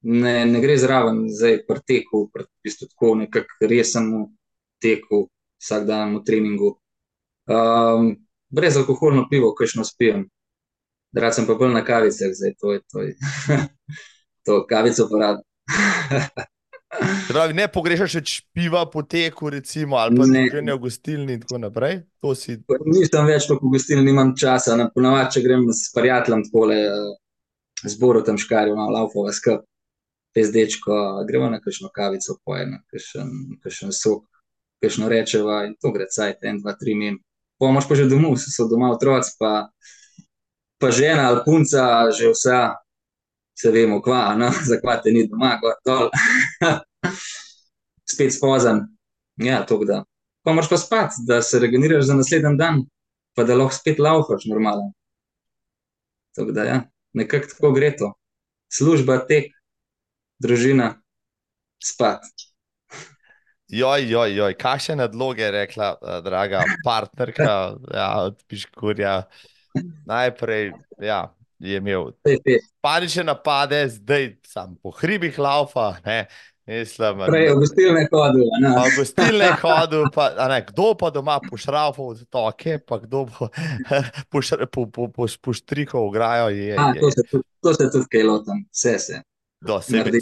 [0.02, 4.26] ne, ne gre zraven, zdaj pri teku, pri bistvu tako nekako resnemu
[4.82, 5.28] teku,
[5.62, 6.76] vsak dan v treningu.
[7.50, 8.16] Um,
[8.50, 10.26] brez alkoholno pivo, kajšno spijem.
[11.12, 13.06] Drag sem pa bolj na kavicah, zdaj to je to.
[13.06, 13.14] Je.
[14.46, 15.46] to kavico porabim.
[17.28, 21.62] Pravi, ne pogrešaš več piva po teku, recimo, ali pa ne v gostilni in tako
[21.64, 22.02] naprej.
[22.36, 22.58] Si...
[22.86, 24.76] Nisem več v gostilni, nimam časa.
[24.94, 26.80] Ponavadi, če grem s prijateljem takole,
[27.88, 29.64] zboru tam škarjo, malo laufova skrb,
[30.36, 34.28] pezdečko, gremo na kakšno kavico, pojeno, kakšen sok,
[34.84, 37.20] kakšno rečeva in to gre cajt, en, dva, tri min.
[37.62, 39.70] Pomoč pa že domov, so doma otroci, pa,
[40.82, 42.81] pa žena ali punca, že vsa
[43.62, 44.50] se vemo, kva, no?
[44.70, 46.10] zakaj te ni doma, kot dol.
[48.12, 48.86] Spet spozen.
[49.42, 50.04] Ja, to da.
[50.44, 52.82] Pa moraš pa spati, da se regeneriraš za naslednji dan,
[53.38, 54.92] pa da lahko spet lauhaš normalen.
[56.36, 56.80] Tako da, ja,
[57.14, 58.14] nekako tako gre to.
[58.72, 59.52] Služba, tek,
[60.42, 60.96] družina,
[61.84, 62.26] spat.
[63.72, 67.52] Joj, joj, joj, kakšne nadloge je rekla, uh, draga partnerka,
[68.00, 69.22] ja, od Piškurja.
[70.06, 71.22] Najprej, ja,
[71.62, 72.12] je imel
[72.82, 75.96] panične napade, zdaj sam po hribih laufa.
[76.06, 76.28] Ne,
[76.66, 78.44] mislim, Prej je v gostilne hodil.
[78.86, 83.50] V gostilne hodil, pa, ne, kdo pa doma pošrafal v toke, pa kdo bo
[85.42, 86.50] poštrihal v grajo.
[86.50, 89.24] Je, A, to, se, to se tudi kaj lotam, vse se.
[89.62, 90.22] Do, se, vem,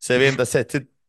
[0.00, 0.64] se vem, da se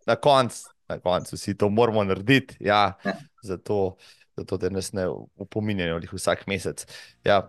[0.05, 2.57] na koncu konc vsi to moramo narediti.
[2.59, 3.13] Ja, ja.
[3.43, 3.95] Zato
[4.37, 6.85] zato da nas ne upominjajo vsak mesec
[7.23, 7.41] ja,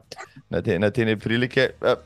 [0.49, 1.71] na te, na te prilike.
[1.83, 1.97] Eh,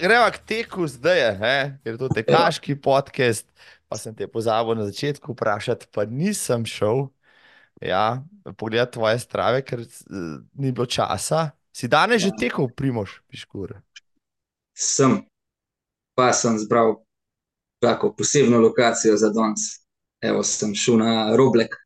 [0.00, 1.76] Gremo k teku zdaj, eh?
[1.84, 3.44] ker je to tekaški podcast.
[3.84, 7.10] Pa sem te pozabil na začetku vprašati, pa nisem šel
[7.84, 8.24] ja,
[8.56, 11.52] pogledati tvoje strave, ker uh, ni bilo časa.
[11.74, 12.30] Si danes ja.
[12.30, 13.76] že tekel, primoš, piškur?
[14.72, 15.20] Sem,
[16.16, 17.03] pa sem zbral
[17.84, 19.60] tako posebno lokacijo za danes.
[20.24, 21.76] Evo, sem šel na Roblek.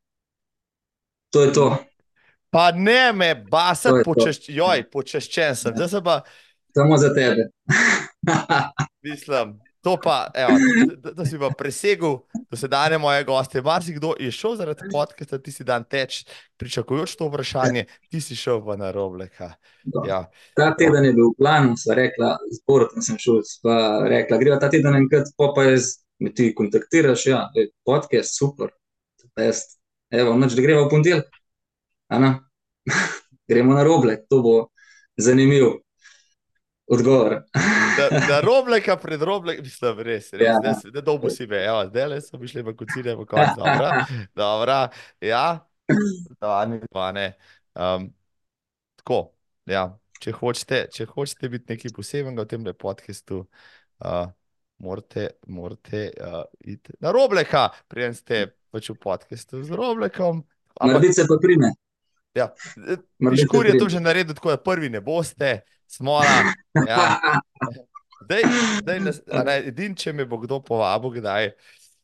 [1.29, 1.67] To je to.
[2.49, 5.75] Pa ne me, basa, počešč, joj, počeščen sem.
[5.77, 6.01] Ja.
[6.01, 6.21] Pa...
[6.73, 7.49] Samo za tebe.
[9.05, 10.57] Mislim, to pa, evo,
[10.97, 12.17] da, da si pa presegel
[12.49, 13.61] do sedanje moje goste.
[13.61, 16.25] Marsi kdo je šel zaradi podcasta, ti si dan teč,
[16.57, 19.53] pričakujoč to vprašanje, ti si šel pa na Robleka.
[20.07, 20.25] Ja.
[20.55, 24.69] Ta teden je bil v planu, sva rekla, zborotom sem šel, sva rekla, greva ta
[24.69, 25.79] teden enkrat, pa pa je
[26.19, 28.73] me ti kontaktiraš, ja, ej, podcast, super,
[29.35, 29.79] best.
[30.11, 31.37] Evo, noč, da gremo v ponedeljek.
[32.11, 32.33] Ana,
[33.49, 34.55] gremo na roble, to bo
[35.17, 35.79] zanimiv
[36.89, 37.43] odgovor.
[37.97, 40.59] Da, da robleka pred robleka, mislim, res, res, Ja.
[40.63, 43.55] da, da dolgo si ve, ja, zdaj le so mi šli v kucine v konec,
[43.57, 44.79] dobra, dobra,
[45.21, 45.67] ja,
[46.41, 47.33] da, ni pa ne.
[47.75, 48.09] Um,
[49.01, 49.33] tako,
[49.69, 49.87] ja,
[50.19, 53.43] če hočete, če hočete biti nekaj posebnega v tem podkastu,
[54.05, 54.27] uh,
[54.79, 60.43] morate, morate uh, iti na robleka, preden ste pač v podkastu z roblekom.
[60.79, 61.73] Ampak, se pa prime.
[62.37, 62.53] ja,
[63.43, 65.59] Škur je to že naredil, tako da prvi ne boste,
[65.89, 66.53] smola.
[66.87, 67.19] Ja.
[68.29, 68.43] Dej,
[68.85, 71.47] dej nas, ne, edin, če me bo kdo povabil, kdaj,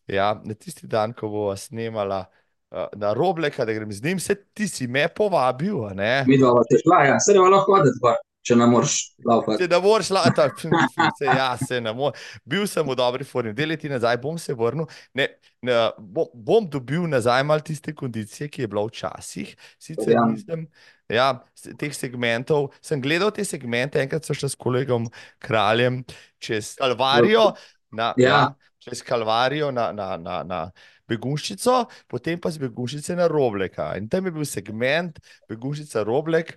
[0.09, 2.23] ja, na tisti dan, ko bo snemala
[2.71, 5.83] uh, na robleka, da grem z njim, se ti si me povabil.
[6.25, 8.15] Mi dva ste šla, ja, se ne lahko hoditi,
[8.45, 8.95] če ne moreš
[9.27, 9.63] laufati.
[9.63, 10.47] Se ne moreš lata,
[11.19, 12.25] se, ja, se ne moreš.
[12.47, 15.29] Bil sem v dobri formi, dve leti nazaj bom se vrnil, ne,
[15.65, 20.38] ne, bom, bom dobil nazaj malo tiste kondicije, ki je bila včasih, sicer Verjamem.
[20.38, 20.67] nisem.
[21.09, 21.43] Ja,
[21.77, 25.05] teh segmentov sem gledal te segmente, enkrat so šli s kolegom
[25.39, 25.99] Kraljem
[26.41, 27.51] čez Kalvarijo,
[27.91, 28.29] na, Ja.
[28.29, 28.39] ja,
[28.79, 30.59] čez Kalvarijo na, na, na, na
[31.07, 33.93] Begunščico, potem pa z Begunščice na Robleka.
[33.97, 36.55] In tam je bil segment Begunščica Roblek,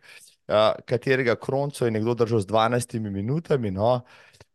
[0.49, 3.71] uh, katerega kronco je nekdo držal z 12 minutami.
[3.71, 4.01] No,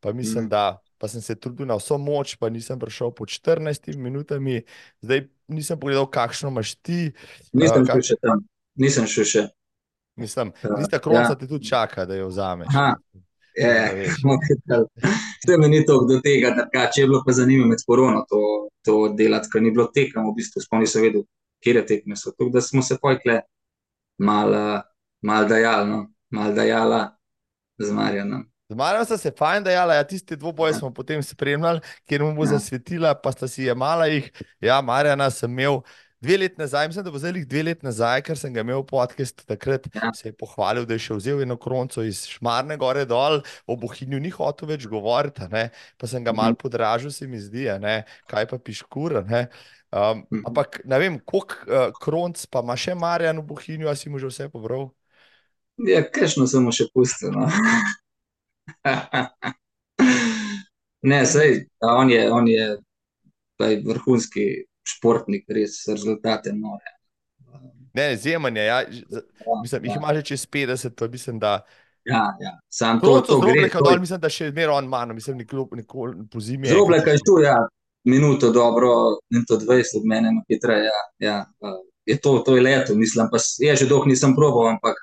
[0.02, 0.50] pa mislim, Mhm.
[0.50, 0.64] da
[0.98, 4.64] pa sem se trudil na vso moč, pa nisem prišel pod 14 minutami,
[5.04, 7.12] zdaj nisem pogledal, kakšno imaš ti.
[7.54, 8.42] Nisem Ja, kak- šel še tam,
[8.76, 9.44] nisem šel še.
[10.16, 11.36] Mislim, Ja, tista kronca ja.
[11.36, 12.68] te tudi čaka, da jo vzameš.
[12.70, 12.96] Aha.
[13.58, 14.10] Ja, Je.
[15.44, 18.40] Vse mi ni to do tega, da če je bilo pa zanimivo med korono to,
[18.82, 21.26] to delati, ker ni bilo tekem, v bistvu sploh nisem vedel,
[21.62, 22.32] kje tekme so.
[22.32, 23.42] Tako da smo se pojkle
[24.18, 24.82] malo
[25.22, 26.00] mal dajali, no?
[26.30, 27.04] mal dajala
[27.78, 28.44] z Marjanom.
[28.70, 32.44] Z Marjem sta se fajn dajala, ja, tiste dvoboje smo potem spremljali, kjer mu bo
[32.44, 32.56] Ja.
[32.56, 34.32] zasvetila, pa sta si jemala jih.
[34.62, 35.82] Ja, Marjana sem imel
[36.24, 38.88] dve leti nazaj, mislim, da bo zdaj dve leti nazaj, ker sem ga imel v
[38.90, 40.14] podkastu takrat, Ja.
[40.16, 44.20] se je pohvalil, da je še vzel eno kronco iz Šmarne gore dol, o Bohinju
[44.24, 45.44] ni hotel več govoriti,
[45.98, 46.38] pa sem ga Mhm.
[46.40, 49.48] mal podražil, se mi zdi, ne, kaj pa piškur, a ne.
[49.94, 50.42] Um, Mhm.
[50.48, 54.18] ampak ne vem, koliko uh, kronc pa ima še Marjan v Bohinju, a si mu
[54.18, 54.90] že vse pobral?
[55.78, 57.30] Ja, kajšno sem mu še pustil.
[57.34, 57.46] No?
[61.04, 62.78] ne, sej, on je, on je
[63.86, 66.90] vrhunski športnik, res rezultate nore.
[67.94, 68.66] Ne, izjemen je.
[68.66, 68.82] Ja.
[68.82, 69.22] Ja,
[69.62, 69.98] Mislim, jih ja.
[69.98, 71.60] ima že čez 50, pa mislim, da.
[72.06, 72.60] Ja, ja.
[72.70, 73.70] Sam to, to gre.
[73.70, 76.68] To dol, je- mislim, da še zmeraj on manj, mislim, nikoli, nikoli po zimi.
[76.68, 77.56] Z Robleka je tu, ja,
[78.04, 78.90] minuto dobro,
[79.30, 80.90] minuto 20 od mene, hitreje.
[80.90, 81.38] Ja, ja.
[82.06, 84.98] Je to, to je leto, mislim, pa je že dolgo nisem probal, ampak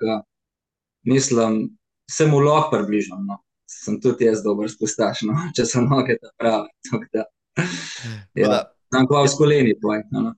[1.05, 1.77] mislim,
[2.11, 3.27] se mu lahko približam.
[3.27, 3.39] No.
[3.67, 6.67] Sem tudi jaz dober spustaš, no, če so noge ta prave.
[6.83, 7.25] tako da,
[8.35, 8.59] Ja, Da,
[8.91, 10.35] znam kva s koleni, poj, no,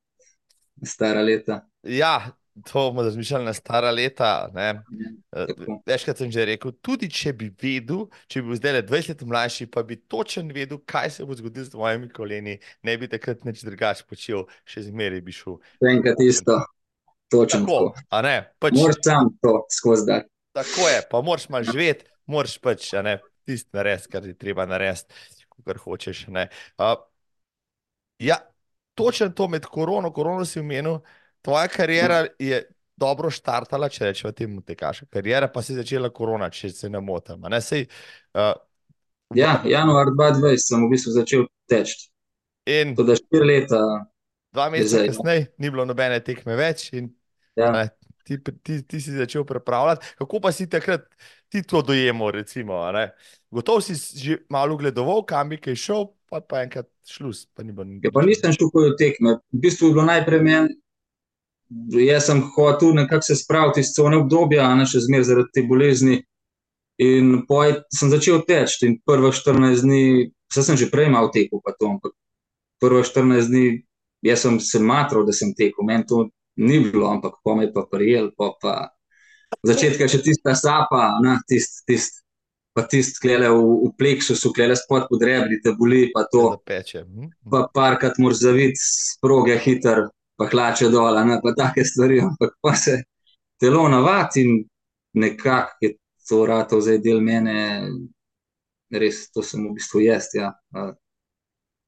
[0.86, 1.62] stara leta.
[1.82, 2.32] ja,
[2.68, 4.50] to bomo razmišljali na stara leta.
[4.54, 4.66] Ne.
[4.66, 5.82] Ja, tako.
[5.86, 9.24] Večkrat sem že rekel, tudi če bi vedel, če bi bil zdaj le 20 let
[9.32, 13.44] mlajši, pa bi točen vedel, kaj se bo zgodilo z mojimi koleni, ne bi takrat
[13.48, 15.58] nič drugače počel, še zmeraj bi šel.
[15.80, 16.58] Še enkrat isto,
[17.32, 17.80] točno Tako,
[18.10, 18.36] tako.
[18.60, 20.28] Pač, Moraš sam to skozi dati.
[20.52, 22.90] Tako je, pa moraš malo živeti, moraš pač
[23.48, 25.16] tisto narediti, kar je treba narediti,
[25.64, 26.26] kar hočeš.
[26.28, 26.50] ne.
[26.76, 27.00] Uh,
[28.26, 28.38] ja,
[28.94, 30.98] točno to med korono, korono si omenil,
[31.42, 32.62] tvoja karijera je
[32.96, 35.06] dobro štartala, če rečemo temu tekaša.
[35.10, 37.40] Karijera pa se je začela korona, če se ne motim.
[37.50, 37.86] Ne, Sej,
[38.34, 38.52] uh,
[39.34, 42.08] Ja, januar 2020 sem v bistvu začel teči.
[42.68, 43.80] in To da štiri leta,
[44.52, 45.08] dva meseca ja.
[45.08, 46.90] kasneje ni bilo nobene tekme več.
[46.92, 47.10] In,
[47.56, 47.88] ja, Ne,
[48.24, 50.14] ti, ti, ti si začel pripravljati.
[50.20, 51.08] Kako pa si takrat
[51.48, 52.30] ti to dojemal?
[52.36, 52.84] Recimo?
[53.50, 57.44] Gotovo si že malo gledoval, kam bi kaj šel, pa, pa enkrat šlus.
[57.52, 57.74] Pa ni.
[58.00, 59.36] Ja, pa nisem šel kot tekme.
[59.52, 60.76] V bistvu je bilo najprej meni,
[62.06, 66.20] jaz sem hotel nekako se spraviti iz cone obdobja, ne še zmeraj zaradi te bolezni.
[67.02, 70.02] In poj sem začel teči in prva 14 dni,
[70.52, 72.14] vse sem že prej imel teku, pa to, ampak
[72.80, 73.66] prva 14 dni,
[74.28, 76.26] jaz sem se matral, da sem tekel, meni to
[76.60, 78.74] ni bilo, ampak pa me je pa prijel, pa pa
[79.66, 82.22] začetka še tista sapa, na tist, tist,
[82.72, 87.04] pa tist klele v, v pleksusu, klele spod pod rebri, te boli, pa to Zapeče.
[87.04, 87.30] Hm?
[87.52, 90.06] pa parkrat moraš zaviti s proge hiter,
[90.36, 93.02] pa hlače dol, a ne pa take stvari, ampak pa se
[93.60, 94.62] telo navadi in
[95.20, 95.94] nekako je
[96.28, 97.56] to ratov zdaj del mene,
[98.92, 100.52] res to sem v bistvu jaz, ja.
[100.72, 100.92] Uh,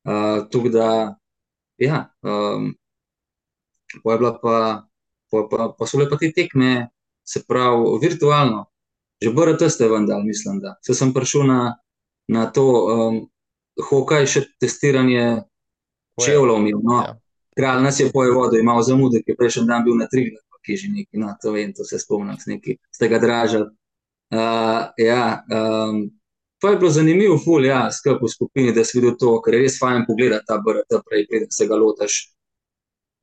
[0.09, 0.89] uh, Tako da,
[1.81, 2.73] ja, um,
[4.03, 4.57] pa je bila pa,
[5.31, 6.91] pa, pa, pa so bile pa te tekme,
[7.25, 8.67] se pravi, virtualno,
[9.25, 10.77] že BRT ste vendar, mislim, da.
[10.85, 11.61] Se sem prišel na,
[12.29, 13.21] na to um,
[13.91, 15.45] hokej, še testiranje
[16.21, 16.81] čevlov imel.
[16.83, 17.03] No.
[17.03, 17.15] Ja.
[17.55, 20.27] Kralj nas je pojevodil, imel zamude, ki je prejšnji dan bil na tri,
[20.65, 23.69] ki je že neki, no, to vem, to se spomnim, neki ste ga dražali.
[24.35, 26.09] Uh, ja, um,
[26.59, 29.61] to je bilo zanimivo, ful, ja, skupaj v skupini, da si videl to, ker je
[29.67, 32.34] res fajn pogledati ta BRT, prej, preden se ga lotaš.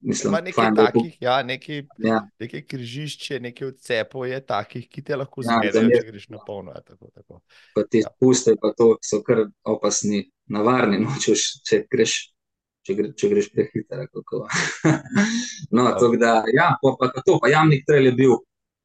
[0.02, 2.20] Mislim, nekaj fajn, takih, ja, nekaj, ja.
[2.42, 6.74] nekaj križišče, nekaj odcepov je takih, ki te lahko ja, zmedejo, če greš na polno.
[6.74, 7.42] Ja, tako, tako.
[7.76, 8.10] Pa te ja.
[8.10, 11.38] spuste, pa to so kar opasni, navarni, no, če,
[11.68, 12.18] če greš
[12.88, 14.08] če, gre, če greš prehiter.
[15.76, 18.36] no, tako da, ja, pa, pa, to, pa jamnik trail je bil.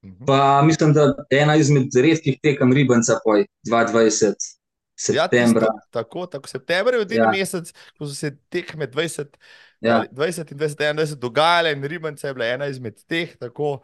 [0.05, 0.27] Mhm.
[0.29, 4.56] Pa mislim, da ena izmed redkih tekem ribanca, poj 22.
[4.97, 5.67] Septembra.
[5.67, 7.31] Ja, tisto, tako, tako september je edini ja.
[7.31, 9.37] mesec, ko so se tekme 20,
[9.85, 10.05] ja.
[10.13, 13.83] 20 in 21 dogajale, in Ribanca je bila ena izmed teh, tako,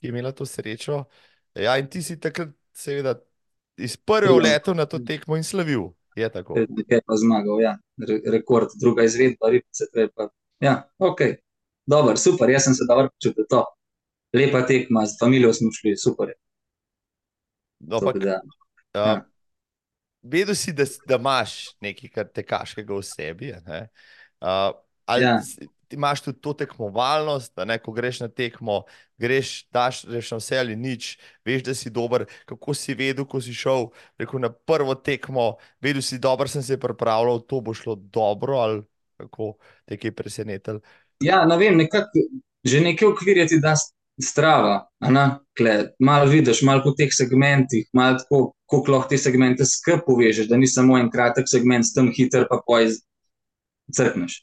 [0.00, 1.04] ki je imela to srečo.
[1.54, 3.18] Ja, in ti si takrat, seveda,
[3.76, 4.42] iz prvega ja.
[4.42, 5.90] leta na to tekmo in slavil.
[6.16, 6.56] Je tako.
[6.88, 7.76] Je pa zmagal, ja.
[8.08, 9.84] Re rekord, druga izvedba, ribice.
[10.14, 10.30] Pa...
[10.60, 11.20] Ja, ok,
[11.86, 13.44] dobro, super, jaz sem se dobro počutil.
[13.52, 13.64] To.
[14.32, 16.32] Lepa tekma, z familijo smo šli, super.
[17.78, 18.50] No, pa, da, uh,
[18.94, 19.24] ja.
[20.30, 23.52] Vedel si, da, da imaš nekaj tekaškega v sebi.
[23.54, 24.74] Uh,
[25.06, 25.38] ali ja
[25.88, 28.82] ti imaš tudi to tekmovalnost, da ne, ko greš na tekmo,
[29.18, 32.26] greš, daš reš na vse ali nič, veš, da si dober.
[32.46, 36.80] Kako si vedel, ko si šel rekel, na prvo tekmo, vedel si, da sem se
[36.80, 38.82] pripravljal, to bo šlo dobro ali
[39.16, 40.80] kako te je presenetilo.
[41.20, 42.10] Ja, ne vem, nekak,
[42.64, 43.74] že nekaj ukvirjati, da
[44.22, 44.88] strava.
[45.98, 50.56] Malo vidiš, malo po teh segmentih, malo tako, kako lahko te segmente skupaj povežeš, da
[50.56, 52.90] ni samo en kratek segment, s tem hiter pa poj
[53.92, 54.40] crkneš.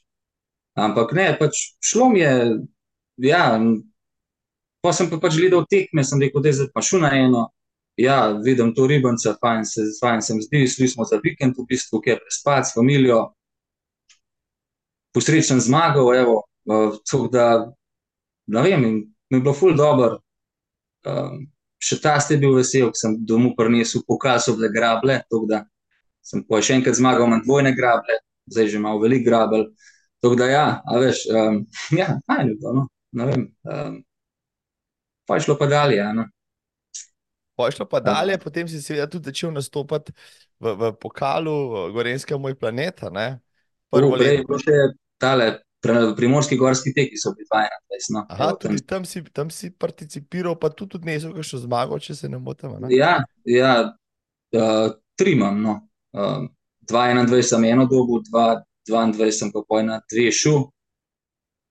[0.74, 2.34] Ampak ne, pač šlo mi je.
[3.22, 3.60] Ja,
[4.82, 7.44] pa sem pa pač gledal tekme, sem rekel, da je zdaj pa šlo na eno.
[7.96, 11.66] Ja, vidim to ribance, fajn se, fajn se mi zdi, šli smo za vikend, v
[11.68, 13.20] bistvu, ki je prespati s familijo.
[15.14, 17.46] Posrečen zmagal, evo, uh, da,
[18.50, 20.18] ne vem, mi je bilo ful dobro.
[21.04, 21.44] Um,
[21.82, 25.64] še ta ste bil vesel, ker sem domov prinesel pokal, so bile grable, tako da
[26.24, 28.16] sem pa še enkrat zmagal, imam dvojne grable,
[28.48, 29.66] zdaj že imam veliko grabel.
[30.24, 31.58] Tako da, ja, a veš, um,
[32.00, 32.86] ja, fajn je bilo, no,
[33.20, 33.42] ne vem.
[33.68, 33.98] Um,
[35.28, 36.24] pa je šlo pa dalje, ja, no.
[37.54, 40.14] Pa je šlo pa dalje, potem si seveda tudi začel nastopati
[40.58, 41.52] v, v pokalu
[41.92, 43.38] Gorenskega moj planeta, ne?
[43.92, 44.48] Prvo leto.
[44.48, 44.80] Prej, še
[45.20, 45.50] tale,
[46.16, 48.26] primorski gorski teki so bili 21, no.
[48.28, 52.28] Aha, Evo, tudi tam si, tam si participiral, pa tudi odnesel kakšno zmago, če se
[52.28, 52.76] ne motim?
[52.92, 53.16] Ja,
[53.48, 53.72] ja,
[54.56, 54.86] uh,
[55.18, 55.80] tri imam, no.
[56.14, 56.46] Uh,
[56.90, 60.68] 21 sem eno dobu, 2 22 sem pa poj na dve šu,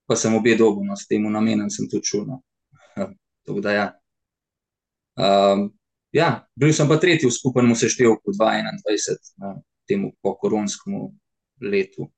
[0.06, 2.26] pa sem obe dobu, no, s tem namenom sem tudi šel.
[2.26, 2.40] No.
[3.46, 3.86] Tako da, ja.
[5.14, 5.68] Um,
[6.12, 9.54] ja, bil sem pa tretji v skupnem seštevku 2021, no,
[9.88, 11.12] temu po koronskemu
[11.62, 12.10] letu,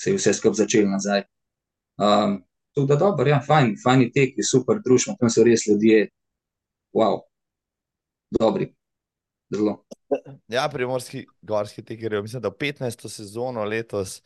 [0.00, 1.24] se je vse skupaj začelo nazaj.
[1.96, 2.42] Um,
[2.74, 6.10] tako da, dobro, ja, fajn, fajni teki, super družba, tam so res ljudje,
[6.96, 7.22] wow,
[8.38, 8.68] dobri,
[9.52, 9.78] zelo.
[10.52, 13.08] Ja, primorski gorski teker, mislim, da 15.
[13.08, 14.20] sezono letos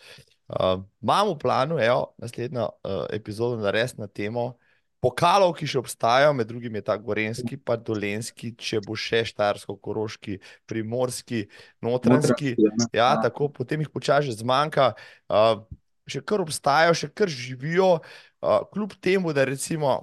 [0.48, 4.52] uh, imamo v planu, evo, naslednjo uh, epizodo narediti na temo
[5.00, 9.76] pokalov, ki še obstajajo, med drugim je ta gorenski, pa dolenski, če bo še štarsko,
[9.80, 10.38] koroški,
[10.68, 11.46] primorski,
[11.84, 12.54] notranski.
[12.60, 14.92] Ja, ja, tako potem jih počasi zmanjka.
[15.30, 15.64] Uh,
[16.10, 19.96] še kar obstajajo, še kar živijo, uh, kljub temu, da recimo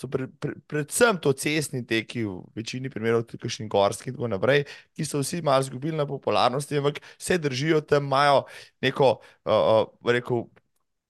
[0.00, 4.30] so pre, pre, predvsem to cestni teki, v večini primerov tudi kakšni gorski in tako
[4.32, 4.64] naprej,
[4.96, 8.46] ki so vsi malo izgubili na popularnosti, ampak se držijo tam, imajo
[8.82, 10.48] neko, uh, uh, rekel,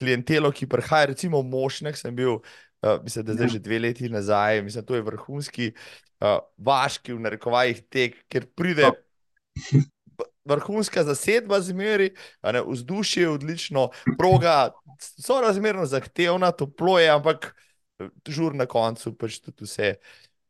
[0.00, 2.58] klientelo, ki prihaja, recimo Mošnek, sem bil, uh,
[3.04, 5.72] mislim, da zdaj že dve leti nazaj, mislim, to je vrhunski,
[6.20, 8.90] uh, vaški v narekovajih tek, ker pride.
[10.44, 17.52] Vrhunska zasedba zmeri, vzdušje je odlično, proga so razmerno zahtevna, toplo je, ampak
[18.28, 19.92] žur na koncu, pač tudi vse.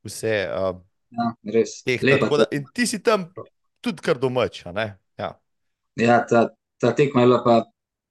[0.06, 0.78] vse uh,
[1.10, 1.80] ja, res.
[2.02, 3.26] Lepa, da, in ti si tam
[3.84, 4.62] tudi kar domač.
[5.18, 5.34] Ja,
[5.98, 6.48] ja ta,
[6.80, 7.56] ta tekma je bila pa,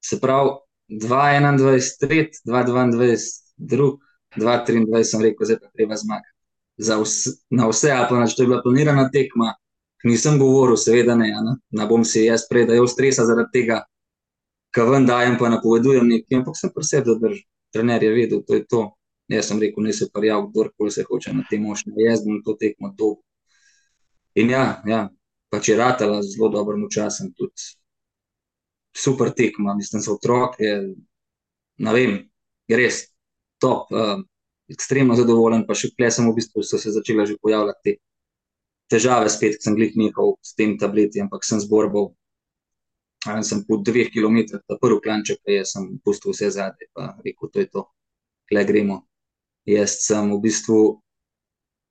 [0.03, 0.59] se pravi,
[0.89, 3.97] 2-21, 3, 2-22,
[4.37, 6.35] 2-23, sem rekel, zdaj pa treba zmagati.
[7.49, 9.53] Na vse, ali pa če to je bila planirana tekma,
[10.03, 13.81] nisem govoril, seveda ne, ne, ne bom si jaz predajal stresa zaradi tega,
[14.75, 17.45] kar ven dajem, pa napovedujem nekaj, ampak sem pri sebi zadržal.
[17.73, 18.83] Trener je vedel, to je to.
[19.29, 22.55] Jaz sem rekel, ne se prijav, kdorkoli se hoče na tem mošnju jezditi, na to
[22.57, 23.09] tekmo to.
[24.41, 25.09] In ja, ja
[25.49, 27.69] pač je ratala zelo dobrim časom, tudi
[28.95, 30.65] super tekma, mislim, za otroke,
[31.77, 32.15] ne vem,
[32.69, 33.03] je res
[33.61, 34.19] top, uh,
[34.69, 37.97] ekstremno zadovoljen, pa še kle sem v bistvu so se začela že pojavljati te
[38.89, 42.11] težave spet, ker sem glih nehal s tem tableti, ampak sem zborbal
[43.27, 47.51] Ali sem po dveh kilometrih, ta prvi klanček, ki sem pustil vse zadnje, pa rekel,
[47.51, 47.83] to je to,
[48.47, 49.01] kle gremo.
[49.67, 50.79] Jaz sem v bistvu,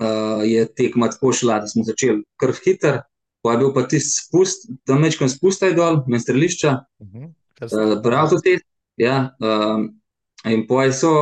[0.01, 3.03] uh, je tekma tako šla, da smo začeli kar hiter,
[3.45, 6.73] pa je bil pa tisti spust, tam večkrat spustaj dol, med strelišča,
[7.05, 7.29] Uh -huh.
[7.61, 8.59] uh, prav to te.
[8.97, 10.01] Ja, um,
[10.45, 11.13] in poj so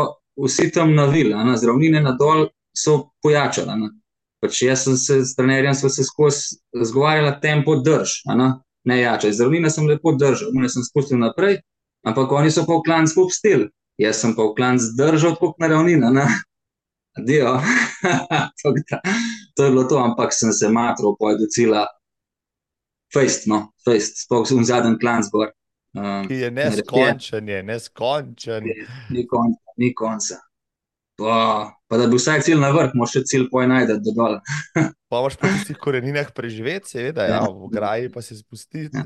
[0.45, 3.71] vsi tam navili, a ne, z ravnine na dol so pojačali.
[3.71, 3.91] a ne.
[4.41, 9.33] Pač jaz sem se s trenerjem se skozi zgovarjala, tempo drž, a ne, jačaj.
[9.33, 11.61] Z ravnine sem lepo držal, one sem spustil naprej,
[12.07, 13.69] ampak oni so pa v klanc popstil.
[13.99, 16.27] Jaz sem pa v klanc držal tako kot na ravnina, ne.
[17.17, 17.57] Adijo.
[19.57, 21.87] To je bilo to, ampak sem se matral, poj do cilja.
[23.15, 25.49] Fejst, no, fejst, sploh v zadnjem klanc gor.
[25.97, 28.65] Um, Ki je neskončen, je neskončen.
[29.11, 30.41] ni konca, ni konca.
[31.17, 31.37] Pa,
[31.89, 34.35] pa da bi vsaj cilj na vrh, moraš še cilj poj najti do dol.
[35.09, 37.47] Pa moraš po tistih koreninah preživeti, seveda, ja, Ja.
[37.49, 39.05] v graji pa se spustiti Ja.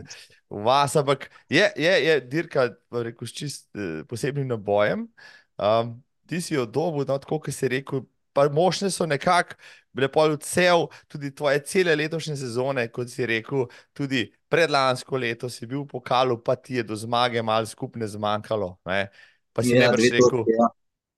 [0.50, 5.06] v vas, ampak je, je, je dirka, rekel, s čist eh, posebnim nabojem.
[5.54, 8.02] Um, ti si jo dobil, no, tako kot si rekel,
[8.32, 9.54] pa možne so nekako
[9.92, 15.66] bile pol cel, tudi tvoje cele letošnje sezone, kot si rekel, tudi predlansko leto si
[15.66, 18.78] bil v pokalu, pa ti je do zmage malo skupne zmanjkalo.
[18.86, 19.10] Ne?
[19.52, 20.68] Pa si Ja, najbrž rekel, točki, ja.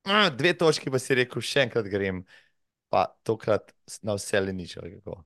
[0.04, 2.24] "Ah, dve točki, pa si rekel, še enkrat grem,
[2.88, 3.72] pa tokrat
[4.02, 4.76] na vse ali nič.
[4.76, 5.24] ali kako."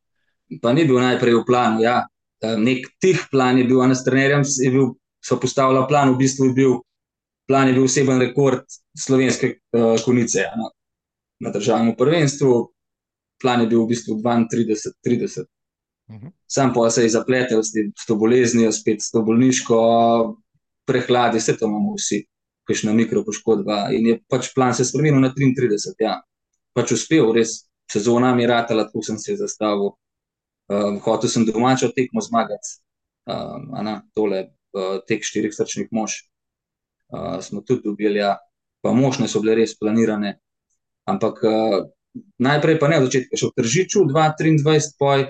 [0.62, 1.82] Pa ni bil najprej v planu.
[1.82, 2.06] Ja.
[2.42, 4.94] Nek tih plan je bil, a ne s trenerjem je bil,
[5.24, 6.72] so postavila plan, v bistvu je bil,
[7.48, 8.62] plan je bil oseben rekord
[8.94, 10.68] slovenske uh, konice ja, na,
[11.40, 12.72] na državnem prvenstvu.
[13.40, 15.46] Plan je bil v bistvu 32-30.
[16.10, 16.28] Mhm.
[16.46, 19.78] Sam pa se je zapletel s, s to boleznijo, spet s to bolniško,
[20.86, 22.20] prehladi, vse to imamo vsi,
[22.66, 23.86] kakšna mikropoškodba.
[23.96, 25.94] In je pač plan se spremenil na 33.
[26.02, 26.18] Ja.
[26.76, 29.94] Pač uspel, res sezona mi je ratala, tako sem se zastavil.
[30.66, 32.80] Um, hotel sem domačo tekmo zmagati,
[33.30, 34.48] um, a na tole
[35.06, 36.24] tek štirih srčnih mož.
[37.06, 38.36] Uh, smo tudi dobili, ja.
[38.82, 40.36] pa možne so bile res planirane.
[41.06, 41.86] Ampak uh,
[42.42, 45.26] najprej pa ne v začetku, še v Tržiču, 2023, poj,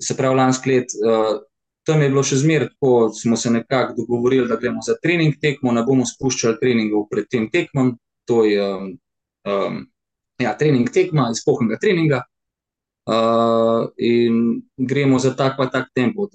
[0.00, 1.44] se pravi lansko let, uh,
[1.90, 5.72] tam je bilo še zmeraj tako, smo se nekako dogovorili, da gremo za trening tekmo,
[5.74, 7.96] ne bomo spuščali treningov pred tem tekmom,
[8.30, 8.92] to je um,
[9.50, 9.80] um,
[10.38, 12.22] ja, trening tekma, izpohnega treninga.
[13.10, 16.28] Uh, in gremo za tak pa tak tempo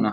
[0.00, 0.12] ne.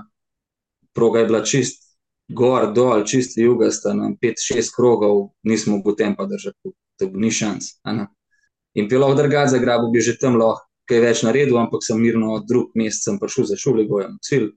[0.94, 1.82] Proga je bila čist
[2.30, 7.80] gor, dol, čist jugasta, na 5-6 krogov, nismo mogli tempa držati, to ni šans.
[8.76, 12.40] In bi lahko drugače zagrabil, bi že tam lahko kaj več naredil, ampak sem mirno
[12.48, 14.52] drug mesec sem prišel za šuligojem cilj.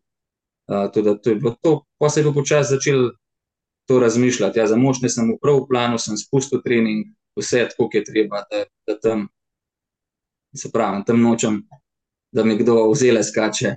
[0.66, 3.10] Uh, to, da, to je bilo to, pa se je pa počasi začel
[3.86, 4.58] to razmišljati.
[4.58, 7.06] Ja, za močne sem v prav planu, sem spustil trening,
[7.38, 9.28] vse tako, kot je treba, da, da tam,
[10.56, 11.60] se pravi, tam nočem,
[12.34, 13.76] da mi kdo vzele skače.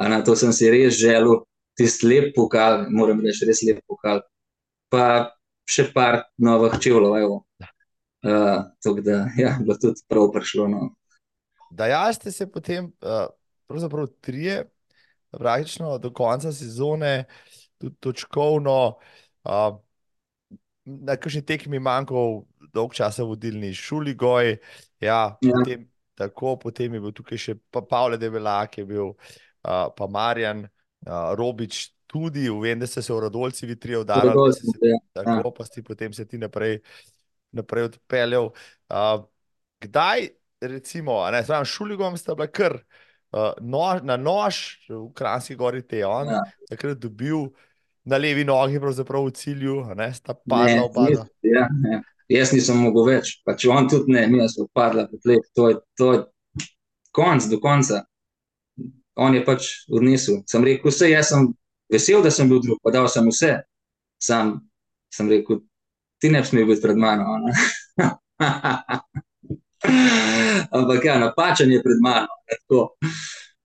[0.00, 1.42] A na to sem si res želel,
[1.76, 4.22] tisti lep pokal, moram reči, res lep pokal.
[4.90, 5.04] Pa
[5.68, 7.42] še par novih čevljev, evo.
[8.20, 10.68] Uh, tako da, ja, bilo tudi prav prišlo.
[10.72, 10.88] No.
[11.70, 13.28] Da, ja, ste se potem, uh,
[13.68, 14.64] pravzaprav trije,
[15.38, 17.24] praktično do konca sezone,
[17.78, 18.98] tudi točkovno,
[19.44, 19.78] uh,
[20.84, 22.42] na kakšni tekmi manjkal
[22.74, 24.56] dolg časa vodilni Šuligoj,
[25.00, 25.52] ja, Ja.
[25.54, 30.66] potem, tako, potem je bil tukaj še pa Pavle Debelak, je bil uh, pa Marjan,
[31.06, 34.90] uh, Robič tudi, vem, da ste se v Radolci vi trije udarili, da ste se
[34.90, 34.98] ja.
[35.14, 36.80] tako, pa si potem se ti naprej,
[37.54, 38.50] naprej odpeljal.
[38.90, 39.22] Uh,
[39.80, 40.28] kdaj,
[40.60, 43.09] recimo, ne, znam, šuligom sta bila kar uh,
[43.60, 46.40] nož, na nož v Kranjski gori te on, Ja.
[46.68, 47.48] takrat dobil
[48.04, 51.06] na levi nogi, pravzaprav v cilju, ne, sta Ne, padla oba.
[51.08, 52.02] nis- ja, ne.
[52.30, 55.76] Jaz nisem mogel več, pač on tudi ne, mi smo padla po tleh, to je,
[55.98, 56.24] to je
[57.12, 58.04] konc do konca.
[59.16, 60.42] On je pač odnesel.
[60.46, 61.48] Sem rekel, vse, jaz sem
[61.90, 63.62] vesel, da sem bil drug, pa dal sem vse.
[64.22, 64.60] Sam
[65.12, 65.58] sem rekel,
[66.22, 67.24] ti ne bi smel biti pred mano.
[70.76, 72.28] Ampak ja, napačen je pred mano.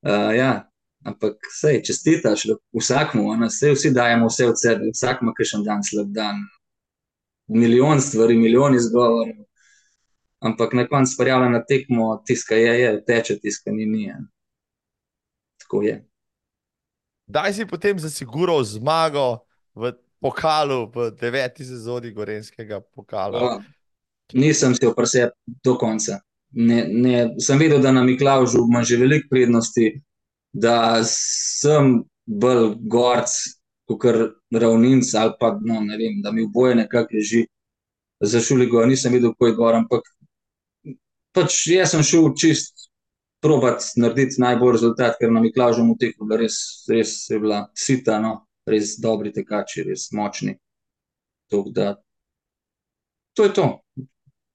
[0.06, 0.70] Uh, ja,
[1.06, 6.14] ampak sej, čestitaš vsakmu, sej vsi dajemo vse od sebe, vsak ima kakšen dan slab
[6.14, 6.42] dan,
[7.48, 9.46] milijon stvari, milijon izgovorov.
[10.46, 14.12] Ampak na koncu prijavlja na tekmo, tiska je, je, teče, tiska ni, ni.
[15.62, 16.06] Tako je.
[17.26, 19.42] Kdaj si potem zasigural zmago
[19.74, 23.42] v pokalu, v deveti sezoni Gorenskega pokala?
[23.42, 23.62] O,
[24.34, 25.30] nisem si oprsel
[25.64, 26.20] do konca.
[26.52, 29.90] Ne, ne, sem vedel, da na Miklaužu imam že veliko prednosti,
[30.54, 33.34] da sem bolj gorc,
[33.86, 34.06] kot
[34.56, 37.46] ravninc ali pa no, ne vem, da mi v boje nekako leži.
[38.24, 40.08] Za šuligo nisem vedel, kako je gor, ampak
[41.36, 42.90] pač jaz sem šel čist
[43.44, 46.58] probat narediti najbolj rezultat, ker na Miklaužu mu tekmo bila res,
[46.90, 48.46] res je bila sita, no.
[48.66, 50.56] res dobri tekači, res močni.
[51.54, 51.68] Tuk,
[53.36, 53.85] to je to.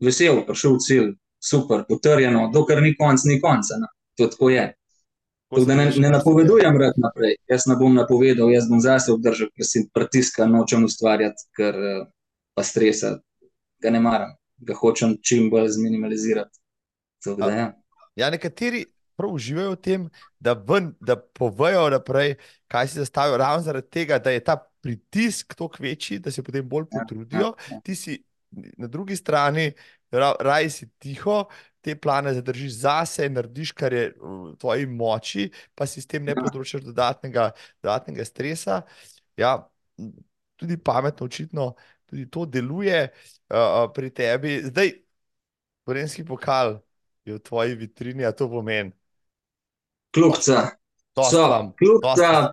[0.00, 1.08] Vesel, prišel v cilj,
[1.40, 3.78] super, potrjeno, dokler ni konc, ni konca.
[3.80, 3.88] No.
[4.18, 4.66] To tako je.
[5.50, 7.34] Tuk, da ne, ne napovedujem rad naprej.
[7.50, 11.74] Jaz ne bom napovedal, jaz bom zase obdržal, ker si pritiska nočem ustvarjati, ker
[12.54, 13.16] pa stresa
[13.82, 16.54] ga ne maram, ga hočem čim bolj zminimalizirati.
[17.24, 17.66] Tuk, da, ja.
[18.16, 18.84] Ja, nekateri
[19.18, 20.06] prav uživajo v tem,
[20.40, 22.36] da, ven, da povejo naprej,
[22.70, 26.68] kaj si zastavijo, ravno zaradi tega, da je ta pritisk toliko večji, da se potem
[26.68, 27.50] bolj Ja, potrudijo.
[27.58, 27.80] ja, ja.
[27.84, 28.16] Ti si
[28.50, 29.72] na drugi strani,
[30.10, 31.44] ra, raj si tiho,
[31.80, 36.34] te plane zadržiš zase, narediš, kar je v tvoji moči, pa si s tem ne
[36.36, 36.42] Ja.
[36.42, 37.50] povzročaš dodatnega,
[37.82, 38.82] dodatnega stresa.
[39.36, 39.68] Ja,
[40.56, 41.74] tudi pametno, očitno,
[42.06, 44.60] tudi to deluje uh, pri tebi.
[44.64, 44.92] Zdaj,
[45.86, 46.80] Gorenski pokal
[47.24, 48.92] je v tvoji vitrini, a to pomeni.
[50.12, 51.72] Klubca vam.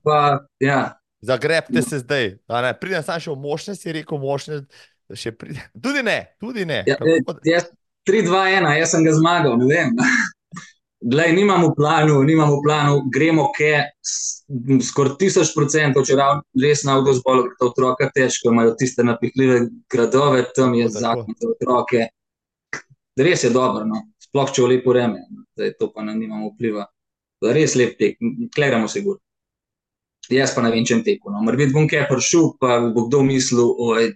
[0.03, 2.37] pa, ja, Zagrebte se zdaj.
[2.79, 4.61] Pridem sam še v močne, si rekel, močne.
[5.09, 5.61] Še pride.
[5.77, 6.83] Tudi ne, tudi ne.
[6.85, 7.69] Ja, Kako- jaz,
[8.03, 9.93] 3, 2, 1, jaz sem ga zmagal, ne vem.
[11.03, 13.69] Glej, nimam v planu, nimam v planu, gremo ke
[14.01, 18.73] s- m, skoraj tisoč procentov, če ravno res na avtozbolu, ker ta otroka težko imajo
[18.73, 20.99] tiste napihljive gradove, tam je Tako.
[20.99, 22.01] zakon za otroke.
[23.15, 24.01] Res je dobro, no.
[24.19, 25.45] sploh če v lepo vreme, no.
[25.53, 26.83] zdaj to pa ne nimamo vpliva.
[27.39, 28.17] Res lep tek,
[28.51, 29.21] kleramo se gor.
[30.27, 31.29] Jaz pa ne vem, čem teku.
[31.29, 31.39] No.
[31.39, 34.11] Morbiti bom kaj prišel, pa bo kdo mislil, oj,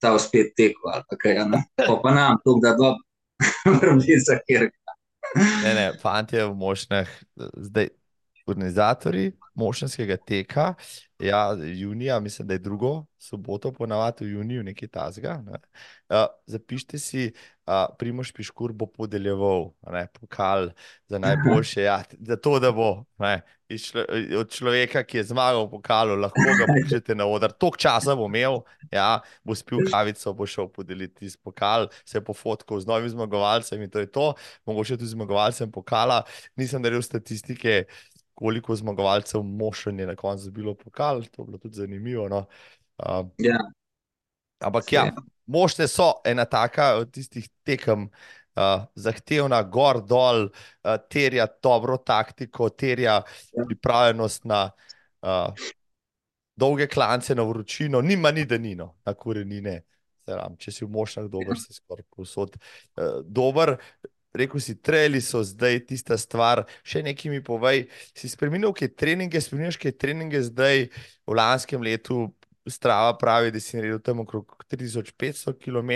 [0.00, 1.62] ta bo spet tekel ali pa kaj, a ne.
[1.76, 2.74] Pa pa nam, to da
[3.64, 4.68] moram biti za kjer.
[5.36, 7.90] Ne, ne, fantje v močnah, zdaj
[8.50, 10.74] organizatori močnskega teka,
[11.20, 15.42] ja, junija, mislim, da je drugo soboto, ponavadi v juniju, nekaj tasga.
[15.46, 15.58] Ne.
[16.08, 17.32] Uh, zapišite si,
[17.66, 20.70] uh, Primoš Piškur bo podeljeval ne, pokal
[21.08, 23.42] za najboljše, ja, za to, da bo ne,
[23.78, 24.04] člo,
[24.40, 27.52] od človeka, ki je zmagal v pokalu, lahko ga pokličete na oder.
[27.52, 32.80] Tok časa bo imel, ja, bo spil kavico, bo šel podeliti tisti pokal, se pofotkal
[32.80, 34.32] z novim zmagovalcem in to je to.
[34.66, 36.22] Mogoče tudi zmagovalcem pokala.
[36.56, 37.84] Nisem naredil statistike,
[38.40, 42.28] koliko zmagovalcev mošen je na koncu bilo pokal, to je bilo tudi zanimivo.
[42.28, 42.46] No.
[42.98, 43.58] Uh, Ja,
[44.64, 45.10] ampak ja,
[45.46, 48.08] mošne so ena taka od tistih tekem.
[48.58, 53.64] Uh, zahtevna, gor, dol, uh, terja dobro taktiko, terja Ja.
[53.66, 54.70] pripravljenost na
[55.22, 55.54] uh,
[56.56, 59.82] dolge klance, na vročino, nima ni danino, na korenine.
[60.26, 63.76] Ram, če si v mošnjah dober, si skoraj povsod uh, dober.
[64.32, 66.62] Rekel si, treli so zdaj tista stvar.
[66.82, 70.86] Še nekaj mi povej, si spremenil kaj treninge, spremeniš kaj treninge zdaj
[71.26, 72.28] v lanskem letu.
[72.62, 75.90] Strava pravi, da si naredil tam okrog 3500 km.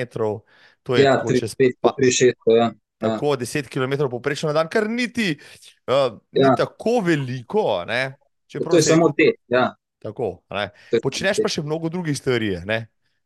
[0.82, 2.64] To je ja tako, 3, če 5, spa- 3, 6, ja.
[2.64, 2.70] Ja.
[2.98, 5.36] tako 10 km poprečno na dan, kar niti
[5.86, 6.54] uh, ni Ja.
[6.56, 7.84] tako veliko.
[7.86, 8.16] Ne?
[8.48, 9.74] Čeprav To je se- samo te, ja.
[10.00, 10.70] Tako, ne.
[10.98, 12.56] Počneš pa še mnogo drugih stvari.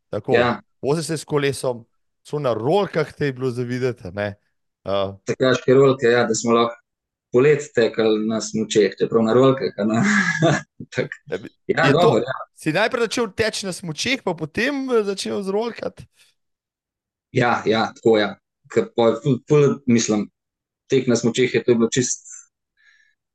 [0.09, 0.59] Tako, Ja.
[0.81, 1.85] vozi se s kolesom,
[2.21, 4.11] so na rolkah te je bilo zavideti.
[4.13, 4.35] ne.
[4.83, 6.75] Uh, Tekaške rolke, ja, da smo lahko
[7.31, 9.73] polet tekali na smučeh, čeprav na rolkah.
[10.95, 11.11] Tak.
[11.67, 12.37] Ja, Je to- dobro, ja.
[12.55, 16.07] si najprej začel teči na smučeh, pa potem eh, začel zrolkati.
[17.31, 18.21] Ja, ja, tako je.
[18.23, 18.35] Ja.
[18.95, 20.29] Ful, ful, mislim,
[20.89, 22.25] tek na smučeh je to bilo čist.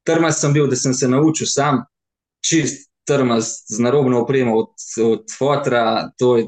[0.02, 1.84] Trmast sem bil, da sem se naučil sam,
[2.42, 4.72] čist trmast z narobno opremo od,
[5.04, 6.46] od fotra, to je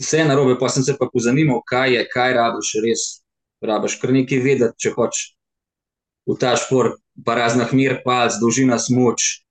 [0.00, 3.19] vse narobe, pa sem se pa pozanimal, kaj je, kaj rabiš res.
[3.60, 5.34] Rabiš kar nekaj vedeti, če hočeš
[6.30, 9.42] v ta šport, pa razna hmer palc, dolžina smuč.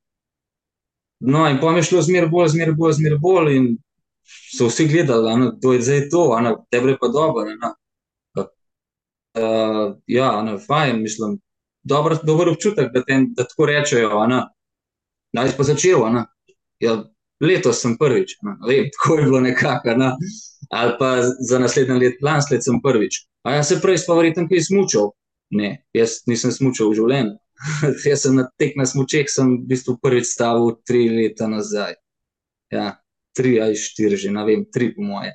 [1.20, 3.68] No, in mi je šlo zmer bolj, zmer bolj, zmer bolj in
[4.56, 7.46] so vsi gledali, ano, to je zdaj to, ano, tebi je pa dobro.
[7.50, 7.74] ano.
[9.40, 11.38] Uh, ja, ne, fajn, mislim,
[11.84, 14.10] dober, dober občutek, da, tem, da tako rečejo.
[14.20, 14.42] a ne.
[15.34, 16.24] Da, jaz pa začel, a ne.
[16.80, 17.04] ja,
[17.42, 20.12] letos sem prvič, a ne, vem, tako je bilo nekako, a ne.
[20.70, 23.26] Ali pa za naslednje let, lansko let sem prvič.
[23.44, 25.12] A jaz se prej spavoritem, ki je smučal.
[25.50, 27.38] Ne, jaz nisem smučal v življenju.
[28.12, 31.98] jaz sem na tek na smučeh, sem v bistvu prvič stavil tri leta nazaj.
[32.70, 33.00] Ja,
[33.36, 35.34] tri ali štiri, že ne vem, tri po moje.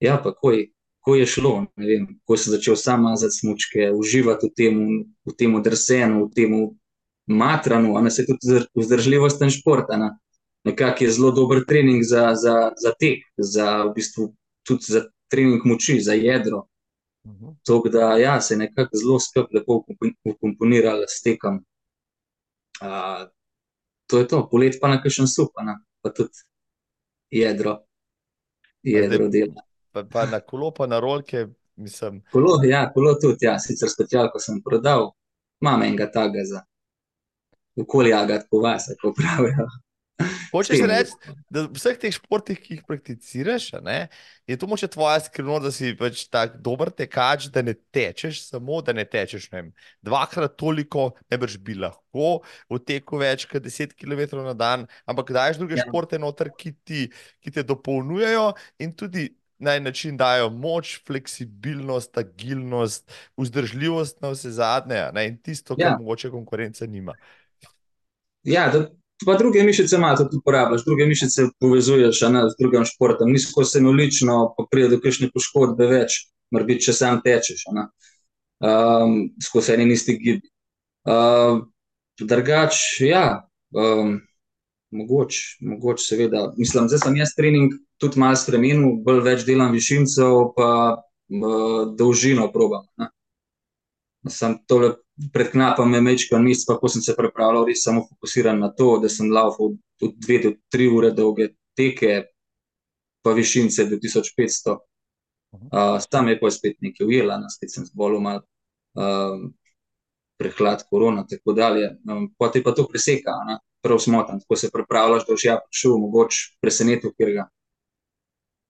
[0.00, 0.68] Ja, pa ko je,
[1.04, 4.76] ko je šlo, ne vem, ko sem začel sam mazati smučke, uživati v tem,
[5.24, 6.50] v tem drsenu, v tem
[7.30, 9.92] matranju, a ne se tudi vzdr- vzdržljivosten šport.
[10.64, 14.28] Nekako je zelo dober trening za, za, za tek, za v bistvu
[14.66, 16.66] tudi za trening moči, za jedro.
[17.26, 17.46] Mhm.
[17.66, 21.64] Tako da ja, se je nekako zelo skrb lepo ukompo- ukomponirala s tekom.
[22.80, 23.28] Uh,
[24.06, 26.42] to je to, polet pa na kakšen sup, a ne, pa tudi
[27.30, 27.78] jedro,
[28.82, 29.62] jedro dela.
[29.92, 31.46] Pa, pa na kolo, pa na rolke,
[31.76, 35.10] mislim, Kolo, ja, kolo tudi, ja, sicer specialko sem prodal,
[35.60, 36.64] imam enega takega za
[37.76, 39.66] okolje agat po vas, kako pravijo.
[40.52, 44.08] Hočeš reči, da v vseh teh športih, ki jih prakticiraš, ne,
[44.50, 48.80] je to moče tvoja skrivnost, da si pač tako dober tekač, da ne tečeš samo,
[48.84, 49.72] da ne tečeš ne vem,
[50.06, 52.40] dvakrat toliko, ne brž bi lahko
[52.70, 55.86] v teku več kot 10 km na dan, ampak daješ druge ja.
[55.86, 57.06] športe noter, ki, ti,
[57.40, 58.50] ki te dopolnjujejo
[58.82, 59.30] in tudi
[59.60, 65.92] na en način dajo moč, fleksibilnost, agilnost, vzdržljivost na vse zadnje ne, in tisto, kar
[65.92, 65.96] ja.
[66.00, 67.12] mogoče konkurenca nima.
[68.42, 68.86] Ja, da
[69.26, 73.32] pa druge mišice imaš, tudi uporabljaš, druge mišice povezuješ ne, z drugim športom.
[73.32, 76.22] Nizko se nolično, pa pride do kakšne poškodbe več,
[76.54, 77.66] mora biti, če sam tečeš.
[77.70, 80.50] Um, skozi eni isti gibi.
[81.08, 81.62] Uh,
[82.20, 83.42] drugač, ja,
[83.76, 84.18] um,
[84.92, 86.50] mogoče, mogoč, seveda.
[86.58, 92.48] Mislim, zdaj sem jaz trening tudi malo spremenil, bolj več delam višincev, pa uh, dolžino
[92.52, 92.88] probam.
[93.00, 93.12] Ne.
[94.28, 94.94] Sem tole
[95.32, 98.98] pred knapom je mečkal misl, pa ko sem se pripravljal, res samo fokusiran na to,
[99.00, 99.74] da sem laufal
[100.04, 102.26] od dve do tri ure dolge teke,
[103.24, 104.76] pa višince do 1500.
[105.50, 108.42] Uh, tam je pa spet nekaj ujela, na spet sem zbolel mal
[108.94, 109.48] um,
[110.38, 111.88] prehlad korona, tako dalje.
[112.08, 113.58] Um, pa te pa to preseka, ne?
[113.82, 117.46] prav smotan, ko se pripravljaš, da boš ja prišel, mogoče presenetil, ker ga.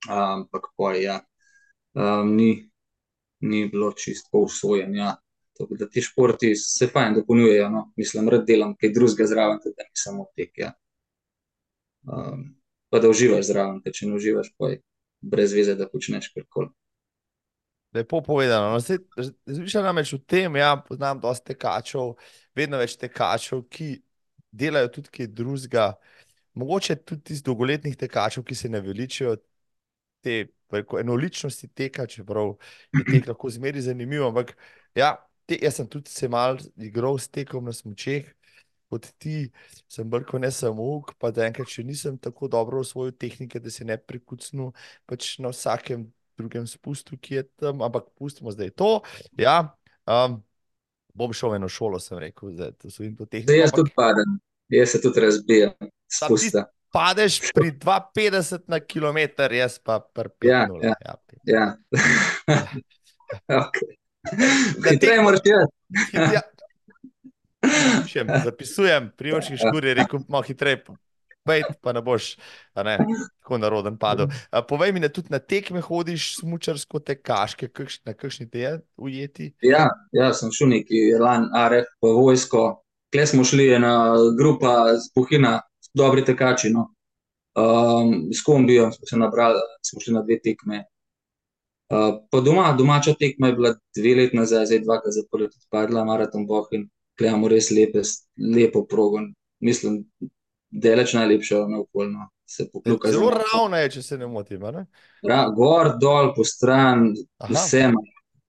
[0.09, 1.19] Ampak um, pa ja,
[1.95, 2.71] um, ni,
[3.41, 5.17] ni bilo čisto usvojen, ja.
[5.61, 7.69] Tako da ti športi se fajn dopolnjujejo.
[7.71, 7.83] No?
[7.97, 10.59] Mislim, da delam kaj drugega zraven, da ni samo tek.
[10.59, 10.73] Ja.
[12.09, 12.47] Um,
[12.89, 14.81] pa da uživaš zraven, ker če ne uživaš, pa je
[15.21, 16.71] brez veze, da počneš karkoli.
[17.95, 18.71] Lepo povedano.
[18.73, 22.15] No, Zvišaj namreč v tem, ja, poznam dosta tekačev,
[22.57, 23.97] vedno več tekačev, ki
[24.51, 25.87] delajo tudi kaj drugega.
[26.59, 29.37] Mogoče tudi iz dolgoletnih tekačev, ki se ne veličijo
[30.25, 30.47] te
[31.01, 32.55] enoličnosti teka, čeprav
[32.95, 34.31] je tek lahko zmeri zanimivo.
[34.31, 34.55] Ampak
[34.95, 35.17] ja,
[35.51, 38.29] te, jaz sem tudi se mal igral s tekom na smočeh,
[38.91, 39.51] kot ti,
[39.91, 43.63] sem brko ne samo uk, pa da enkrat še nisem tako dobro v svojo tehnike,
[43.63, 44.71] da se ne prekucnu
[45.11, 46.09] pač na vsakem
[46.41, 48.91] drugem spustu, ki je tam, ampak pustimo zdaj to.
[49.39, 49.75] Ja,
[50.09, 50.41] um,
[51.15, 53.61] bom šel v eno šolo, sem rekel, da so jim to tehnike.
[53.61, 54.39] Jaz tudi padem,
[54.73, 55.91] jaz se tudi razbijam.
[56.11, 56.67] Spusta.
[56.91, 60.51] Padeš pri 250 na kilometr, jaz pa pri 5.
[60.51, 60.95] Ja, ja.
[61.07, 61.15] ja.
[61.47, 61.67] ja.
[63.63, 64.00] okay.
[64.91, 65.73] Hitreje moraš delati.
[66.35, 66.43] Ja.
[68.45, 70.85] Zapisujem, pri očih škuri, rekel malo hitreje.
[71.45, 72.35] Pejt, pa ne boš
[72.77, 72.99] ne,
[73.41, 74.29] tako naroden padel.
[74.53, 78.73] A, povej mi, da tudi na tekme hodiš, smočarsko tekaške, kakš, na kakšni te je
[78.97, 79.49] ujeti?
[79.65, 82.65] Ja, ja sem šel neki lan, aref, pa vojsko.
[83.11, 85.57] Kle smo šli, ena grupa z Buhina,
[85.97, 86.71] dobri tekači.
[86.77, 86.91] No.
[87.57, 90.85] Um, s kombijo smo se nabrali, smo šli na dve tekme.
[91.91, 95.59] Uh, pa doma, domača tekma je bila dve leti nazaj, zdaj dva, ki je zaprta,
[95.75, 96.85] padla maraton Bohin,
[97.19, 98.03] klejamo res lepe,
[98.57, 99.19] lepo progo.
[99.61, 100.05] Mislim,
[100.71, 102.29] da je leč najlepša na okolju.
[103.11, 104.63] Zelo ravno je, če se ne motim.
[104.63, 104.85] Ne?
[105.27, 107.09] Ra, gor, dol, po stran,
[107.49, 107.89] vse,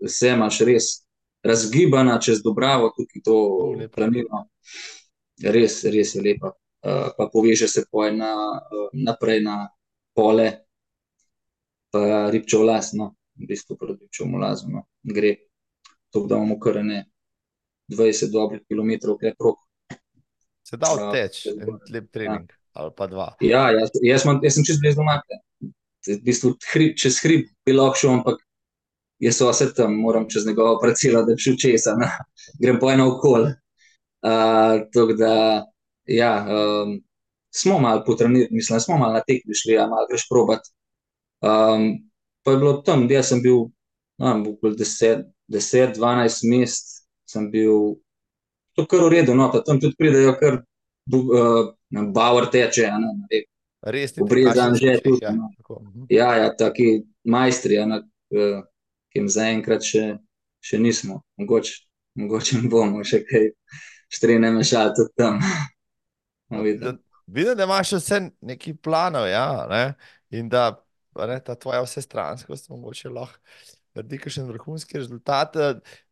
[0.05, 0.89] vse imaš res
[1.43, 3.37] razgibana čez Dobravo, tukaj to
[3.95, 4.43] planino.
[5.41, 6.53] Res, res je lepa.
[6.85, 9.57] Uh, pa poveže se poj na, uh, naprej na
[10.13, 10.47] pole,
[11.89, 13.11] pa ribčo vlasno
[13.41, 14.85] v bistvu proti čemu lazno.
[15.03, 15.35] Gre
[16.11, 17.05] to, da imamo kar ne
[17.91, 19.59] 20 dobrih kilometrov, kaj prok.
[20.67, 21.45] Se da odteč,
[21.91, 22.57] lep trening ja.
[22.79, 23.33] ali pa dva.
[23.41, 25.41] Ja, jaz, jaz, man, jaz sem čez blizu Makle.
[26.07, 28.39] V bistvu hrib, čez hrib bi lahko šel, ampak
[29.21, 32.09] jaz so vse tam, moram čez njegovo parcelo, da bi šel česa, na.
[32.61, 33.55] grem po eno okolje.
[34.21, 35.33] Uh, tako da,
[36.05, 36.99] ja, um,
[37.49, 40.71] smo malo potrenirali, mislim, smo malo na tekmi šli, a malo greš probat.
[41.41, 42.10] Um,
[42.43, 43.67] pa je bilo tam, da sem bil,
[44.21, 47.97] no, bil 10-12 mest, sem bil
[48.75, 51.71] to kar v redu, no, tam tudi pridejo, kar uh,
[52.13, 52.87] Bauer teče.
[52.87, 53.43] Ne, ne,
[53.81, 54.23] Res je.
[54.23, 55.23] Obrezan že tudi.
[55.25, 55.49] Ja, no.
[55.81, 56.05] Mhm.
[56.09, 58.59] ja, ja, taki majstri, ja, uh,
[59.11, 60.05] ki jim zaenkrat še,
[60.63, 61.21] še nismo.
[61.41, 61.79] Mogoče,
[62.21, 63.49] mogoče bomo še kaj
[64.11, 65.39] štrene mešali tudi tam.
[66.51, 69.93] No, vidim, da imaš vse neki planov, ja, ne?
[70.35, 70.81] in da
[71.15, 73.39] ne, ta tvoja vse stranskost, mogoče lahko
[73.95, 75.57] narediš še vrhunski rezultat.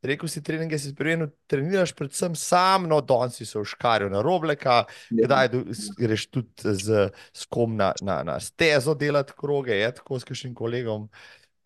[0.06, 4.82] Rekl si, treninge si spremenil, treniraš predvsem sam, no, danes si v škarju na robleka,
[5.12, 5.28] ja.
[5.28, 5.52] kdaj
[6.00, 10.58] greš tudi z, z kom na, na, na stezo delati kroge, je tako s kakšnim
[10.58, 11.08] kolegom.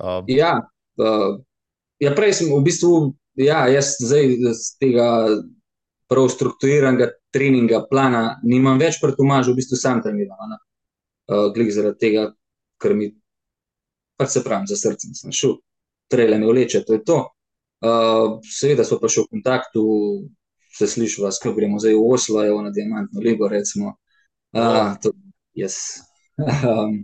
[0.04, 0.58] Um, ja,
[1.02, 1.34] uh,
[2.04, 5.08] ja, prej sem v bistvu, ja, jaz zdaj z tega
[6.12, 10.58] prav strukturiranega treninga, plana, nimam več pred umažem, v bistvu sam treniram.
[11.24, 12.30] Uh, Glik zaradi tega,
[12.84, 13.10] ker mi
[14.18, 15.58] pač se pravim, za srce sem šel,
[16.12, 17.20] trele me vleče, to je to.
[17.84, 19.84] Uh, seveda smo pa še v kontaktu,
[20.74, 23.98] se slišva, skupaj gremo zdaj v Oslo, evo na Diamantno ligo, recimo.
[24.56, 25.12] Uh, to,
[25.58, 26.00] yes.
[26.70, 27.04] um,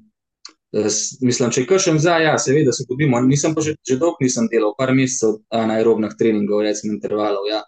[1.22, 3.20] mislim, če kažem za, ja, seveda se dobimo.
[3.22, 7.46] Nisem pa že, že dolgo nisem delal, par mesecev anaerobnih treningov, recimo intervalov.
[7.50, 7.62] Ja.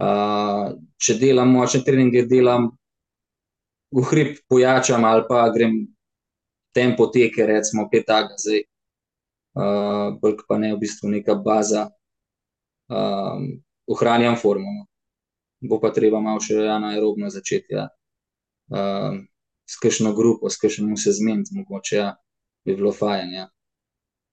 [0.00, 2.70] Uh, če delam močne treninge, delam
[3.92, 5.82] v hrib, pojačam ali pa grem
[6.72, 8.64] tempo teke, recimo pet taga zdaj.
[9.60, 11.90] Uh, Bolj pa ne v bistvu neka baza.
[12.88, 13.60] Um,
[13.90, 14.72] ohranjam formo.
[14.78, 14.86] No.
[15.60, 17.76] Bo pa treba malo še anaerobno začeti.
[17.76, 17.90] Ja.
[18.72, 19.20] Uh,
[19.70, 22.14] s kakšno grupo, s kakšnim se zmeniti, mogoče ja,
[22.64, 23.34] bi bilo fajn.
[23.36, 23.46] Ja.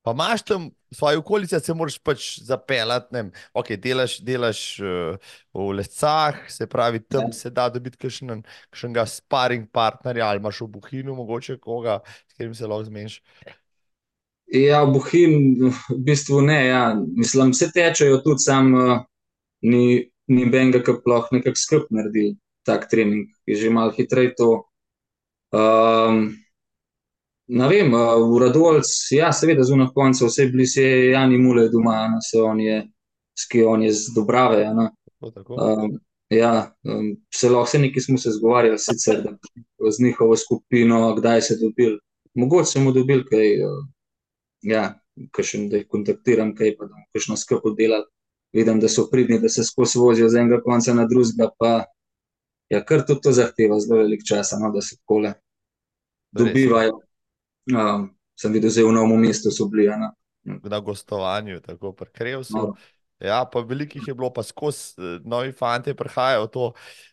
[0.07, 5.33] Pa imaš tam svoje okolice, se moraš pač zapeljati, ne vem, ok, delaš, delaš uh,
[5.53, 7.35] v lescah, se pravi, tam ja.
[7.35, 12.69] se da dobiti kakšnega sparing partnerja ali imaš v Buhinu mogoče koga, s katerim se
[12.71, 13.19] lahko zmeniš.
[14.47, 16.83] Ja, v Buhinu v bistvu ne, ja.
[16.95, 18.99] mislim, vse tečejo tudi sam, uh,
[19.67, 22.35] ni, ni benga, ki lahko nekako skrb naredil
[22.67, 24.67] tak trening, je že malo hitreje to.
[25.55, 26.35] Um,
[27.47, 32.19] ne vem, v Radovljic, ja, seveda, zunaj konca, vse bili se Jani Mule doma, no,
[32.19, 32.81] se on je,
[33.39, 34.67] ski on je z Dobrave.
[34.75, 34.91] No.
[35.23, 35.95] Um,
[36.29, 39.31] ja, um, se lahko se neki smo se zgovarjali, sicer da,
[39.91, 41.97] z njihovo skupino, kdaj se dobil.
[42.35, 43.85] Mogoče smo dobili kaj, uh,
[44.61, 44.99] ja,
[45.33, 48.09] kakšen, da jih kontaktiram, kaj pa da kakšno skrb oddelati.
[48.55, 51.71] Vidim, da so pridni, da se skozi vozijo z enega konca na drugega, pa
[52.71, 55.33] ja, kar tudi to zahteva zelo velik čas, no, da se kole
[56.31, 57.01] dobivajo.
[57.67, 58.07] Um,
[58.39, 59.89] sem videl, da je v novem mestu so bili.
[59.89, 60.13] Ja,
[60.47, 62.61] na gostovanju, tako prekril sem.
[62.61, 62.75] No.
[63.19, 66.65] Ja, pa velikih je bilo, pa skozi eh, novi fanti prihajajo v to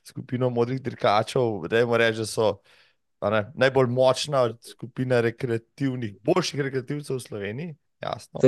[0.04, 1.64] skupino modrih dirkačev.
[1.70, 2.48] Dajmo reči, da so
[3.30, 7.74] ne, najbolj močna skupina rekreativnih, boljših rekreativcev v Sloveniji.
[8.04, 8.40] Jasno.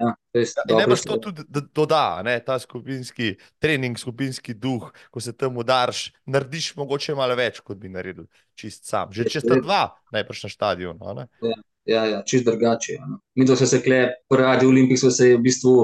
[0.00, 5.36] Ja, ja, ne boš to tudi doda, ne, ta skupinski trening, skupinski duh, ko se
[5.36, 8.26] tam udariš, narediš mogoče malo več, kot bi naredil
[8.58, 9.12] čist sam.
[9.14, 9.82] Že če sta dva,
[10.14, 11.14] najprej na stadionu.
[11.46, 12.96] Ja, ja, ja, čist drugače.
[12.98, 13.10] Ja.
[13.38, 14.00] Mi, da smo se kle,
[14.30, 15.76] prvi olimpijski, so se v bistvu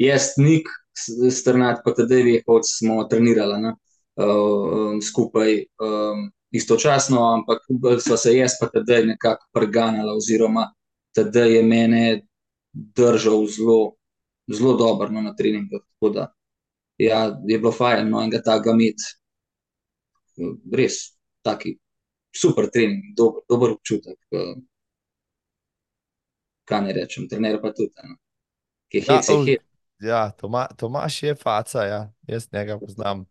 [0.00, 0.70] jestnik,
[1.32, 5.58] strnat, pa tudi dve, kot smo trenirali uh, skupaj.
[5.82, 7.64] Um, Istočasno, ampak
[8.04, 10.66] so se jaz pa tudi nekako preganjala, oziroma
[11.14, 12.02] tudi je mene
[12.72, 13.94] držal zelo,
[14.52, 15.80] zelo dobro no, na treningu.
[16.14, 16.32] Da,
[16.98, 19.14] ja, je bilo fajn, no, enega takega imeti,
[20.72, 21.00] res
[21.42, 21.76] taki
[22.32, 24.18] super trening, dober, dober občutek.
[26.68, 27.92] Kaj ne rečem, trener pa tudi.
[28.08, 28.16] No.
[28.88, 29.68] Ki je hec, je hec.
[30.02, 32.12] Ja, Toma, Tomaš je faca, ja.
[32.26, 33.26] jaz njega poznam.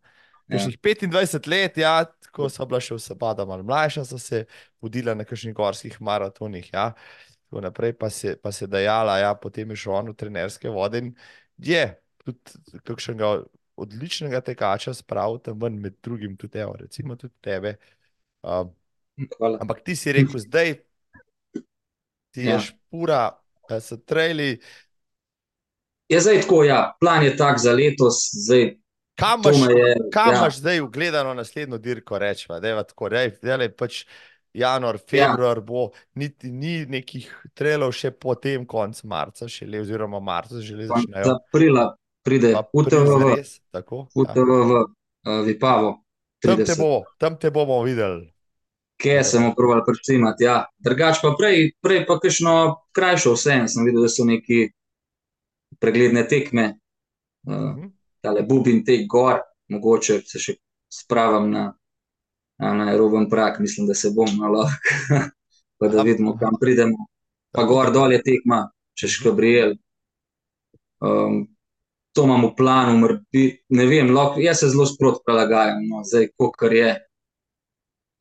[0.48, 0.58] Ja.
[0.58, 4.44] 25 let, ja, ko so bila še vse bada, malo mlajša, so se
[4.82, 6.70] vodila na kakšnih gorskih maratonih.
[6.72, 6.92] Ja.
[7.46, 11.10] Tako naprej, pa se, pa se dajala, ja, potem je šel v trenerske vode in
[11.60, 11.84] je
[12.24, 13.42] tudi kakšnega
[13.82, 17.76] odličnega tekača spravil tam ven, med drugim tudi, evo, recimo tudi tebe.
[18.42, 18.66] Uh,
[19.60, 20.74] ampak ti si rekel, zdaj
[22.32, 22.56] ti ja.
[22.56, 23.30] je špura,
[23.80, 24.56] so trajli.
[26.08, 28.81] Je zdaj tako, ja, plan je tak za letos, zdaj.
[29.14, 30.58] Kam imaš ja.
[30.58, 34.04] zdaj ugledano naslednjo dirko, rečemo, da je tako, da je pač
[34.54, 35.00] januar, ja.
[35.10, 35.60] februar ja.
[35.60, 40.88] bo, niti ni nekih trelov, še potem konc marca, še le, oziroma marca, že le
[40.90, 41.36] začnejo.
[41.36, 41.90] Aprila
[42.22, 44.06] pride, UTV, tako.
[44.14, 44.84] UTV, ja.
[45.28, 45.96] uh, Vipavo.
[46.42, 48.26] Tam te, bo, tam te bomo videli.
[49.02, 50.62] Kje smo provali prečimati, ja.
[50.82, 52.54] Drugač pa prej, prej pa kakšno
[52.94, 54.66] krajšo vse, sem videl, da so neki
[55.82, 56.66] pregledne tekme,
[57.48, 57.90] uh, uh -huh.
[58.22, 59.42] Tale bubin tek gor,
[59.72, 60.56] mogoče se še
[60.92, 61.70] spravim na
[62.70, 64.68] na aeroben prak, mislim, da se bom malo,
[65.78, 67.06] pa da vidimo, kam pridemo.
[67.50, 69.74] Pa gor dol je tekma, če še Gabriel.
[71.02, 71.42] Um,
[72.14, 73.44] to imamo v planu, mrbi,
[73.76, 76.92] ne vem, lahko, jaz se zelo sprot prilagajam, no, zdaj, kokar je,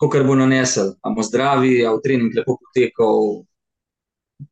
[0.01, 3.43] kokar bo nanesel, a bomo zdravi, a v trening lepo potekal,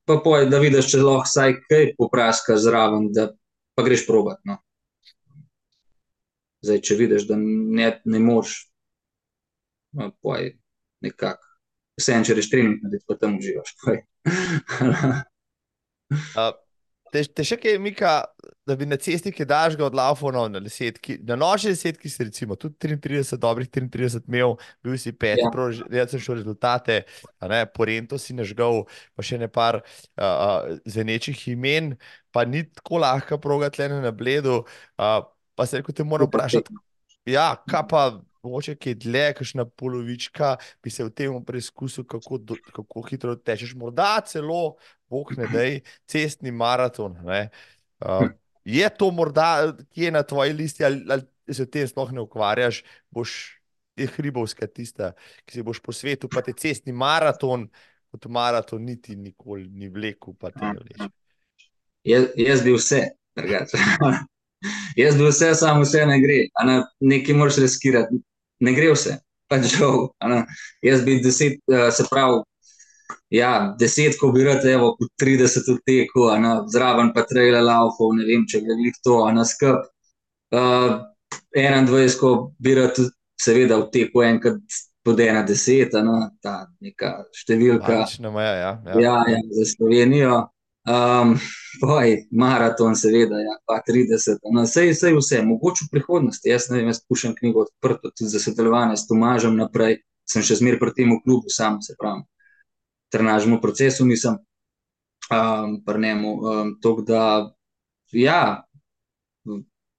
[0.06, 3.32] pa poj, da vidiš, če lahko vsaj kaj popraska zraven, da
[3.76, 4.60] pa greš probat, no.
[6.66, 8.56] Zdaj, če vidiš, da ne, ne moreš,
[10.22, 10.54] poj,
[11.06, 11.46] nekako.
[12.00, 13.76] Vse en, če rečeš trening, pa tam uživaš.
[17.10, 18.12] Te, te še kaj, Mika,
[18.70, 22.28] da bi na cesti, ki daš ga od Laufona na desetki, na noči desetki si
[22.28, 24.54] recimo tudi 33, dobrih 33 imel,
[24.86, 25.66] bil si pet, ja.
[25.98, 27.00] jaz sem šel rezultate,
[27.50, 28.84] ne, Porento si nažgal,
[29.18, 31.96] pa še ne par uh, zvenečih imen,
[32.36, 34.62] pa ni tako lahko progat le na bledu,
[35.02, 35.20] uh,
[35.60, 36.76] pa se rekel, te moram vprašati,
[37.28, 38.04] ja, kaj pa
[38.48, 40.54] mogoče kaj dlje, kakšna polovička,
[40.84, 43.74] bi se v tem preizkusil, kako, do, kako hitro tečeš.
[43.76, 44.78] Morda celo,
[45.12, 45.66] bog ne da,
[46.08, 47.18] cestni maraton.
[47.20, 48.30] Uh,
[48.64, 52.24] je to morda, ki je na tvoji listi, ali, ali se v tem sploh ne
[52.24, 53.36] ukvarjaš, boš
[54.00, 55.12] je hribovska tista,
[55.44, 57.68] ki se boš po svetu, pa te cestni maraton,
[58.16, 61.12] kot maraton, niti nikoli ni vlekel, pa te ne.
[62.08, 63.04] Jaz, jaz bi vse,
[63.36, 63.84] drugače.
[65.00, 66.40] jaz bi vse, samo vse ne gre.
[66.66, 66.82] Ne,
[67.14, 68.22] nekaj moraš riskirati,
[68.66, 69.18] ne gre vse.
[69.50, 70.10] Pač žal,
[70.86, 72.44] jaz bi deset, uh, se pravi,
[73.34, 76.28] ja, deset, ko bi rad, evo, po 30 odteku,
[76.70, 79.88] zraven pa trajle laufov, ne vem, če bi to, a na skrb.
[80.54, 81.02] Uh,
[81.56, 83.02] 21, ko bi rad,
[83.42, 88.04] seveda, v teku enkrat pod ena deseta, no, ta neka številka.
[88.30, 89.02] Meja, ja, ja.
[89.02, 90.42] Ja, ja, za Slovenijo.
[90.90, 91.36] Um,
[91.82, 93.56] boj, maraton, seveda, ja,
[93.88, 94.40] 30.
[94.54, 96.50] No, sej, sej vse, mogoče v prihodnosti.
[96.50, 100.58] Jaz ne vem, jaz pušem knjigo odprto tudi za sodelovanje s Tomažem naprej, sem še
[100.58, 102.24] zmer pri tem klubu, sam se pravim.
[103.14, 104.40] Trenažemo procesu, nisem
[105.30, 106.34] um, pri njemu.
[106.34, 107.24] Um, Tok da,
[108.12, 108.64] ja,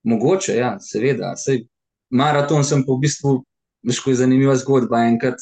[0.02, 1.36] mogoče, ja, seveda.
[1.38, 1.68] Sej,
[2.10, 3.36] maraton sem pa v bistvu,
[3.86, 5.04] veš, ko je zanimiva zgodba.
[5.10, 5.38] Enkrat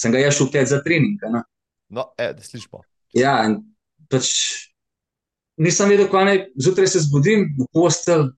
[0.00, 1.20] sem ga jaz šel pet za trening.
[1.32, 1.44] No,
[1.92, 2.80] no e, da slišimo.
[3.16, 3.60] Ja, in
[4.12, 4.32] pač
[5.56, 8.28] nisem vedel, kaj naj zjutraj se zbudim v postelj,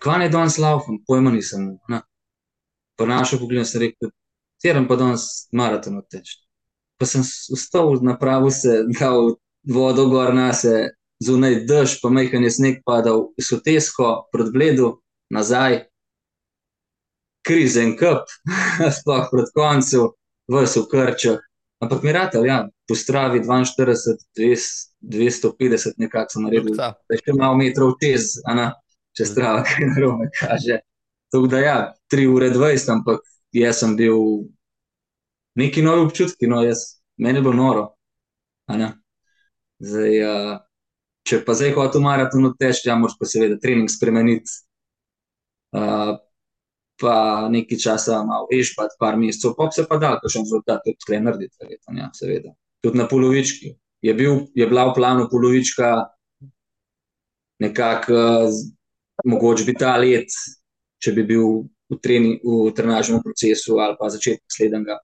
[0.00, 1.74] kaj naj danes laufam, pojma nisem.
[1.88, 2.00] No.
[2.98, 4.10] Pa našel pogled, sem rekel,
[4.62, 6.38] tiram pa danes maraton odteč.
[6.98, 9.34] Pa sem vstal, napravil se, dal
[9.66, 14.94] vodo gor na se, zunaj dež, pa majhen je sneg padal, sotesko, pred bledu,
[15.34, 15.84] nazaj,
[17.44, 18.30] krizen kup,
[18.98, 20.12] sploh pred koncu,
[20.50, 21.42] vse v krčah.
[21.84, 24.56] Ampak mi rade, ja, po stravi 42,
[25.04, 26.74] 250, nekako sem naredil.
[26.78, 28.70] Da je še malo metrov čez, ana,
[29.16, 30.80] če strava kaj narobe kaže.
[31.34, 31.78] Tako da ja,
[32.12, 33.24] 3 ure 20, ampak
[33.54, 34.16] jaz sem bil
[35.60, 37.84] neki novi občutki, no, jaz, meni je bilo noro.
[39.84, 40.52] Zdaj, uh,
[41.28, 44.62] če pa zdaj hočeš maraton odteči, ja, moraš pa seveda trening spremeniti.
[45.74, 46.16] Uh,
[47.00, 50.98] pa nekaj časa malo vešpati, par mesecev, pa se pa da, ker še rezultat tudi
[51.02, 52.54] tukaj narediti, verjetno, ja, seveda.
[52.84, 53.74] Tudi na polovički.
[54.04, 55.94] Je, bil, je bila v planu polovička
[57.64, 58.50] nekako,
[59.24, 60.34] mogoče bi ta let,
[61.02, 64.98] če bi bil v, treni, v trenažnem procesu ali pa začetek slednjega,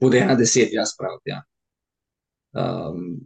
[0.00, 1.22] pod ena deset, jaz pravim.
[1.30, 1.40] Ja.
[2.56, 3.20] Um,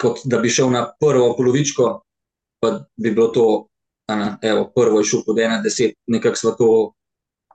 [0.00, 1.90] kot da bi šel na prvo polovičko,
[2.60, 3.46] pa bi bilo to,
[4.08, 6.68] ena, evo, prvo je šel pod ena deset, nekako smo to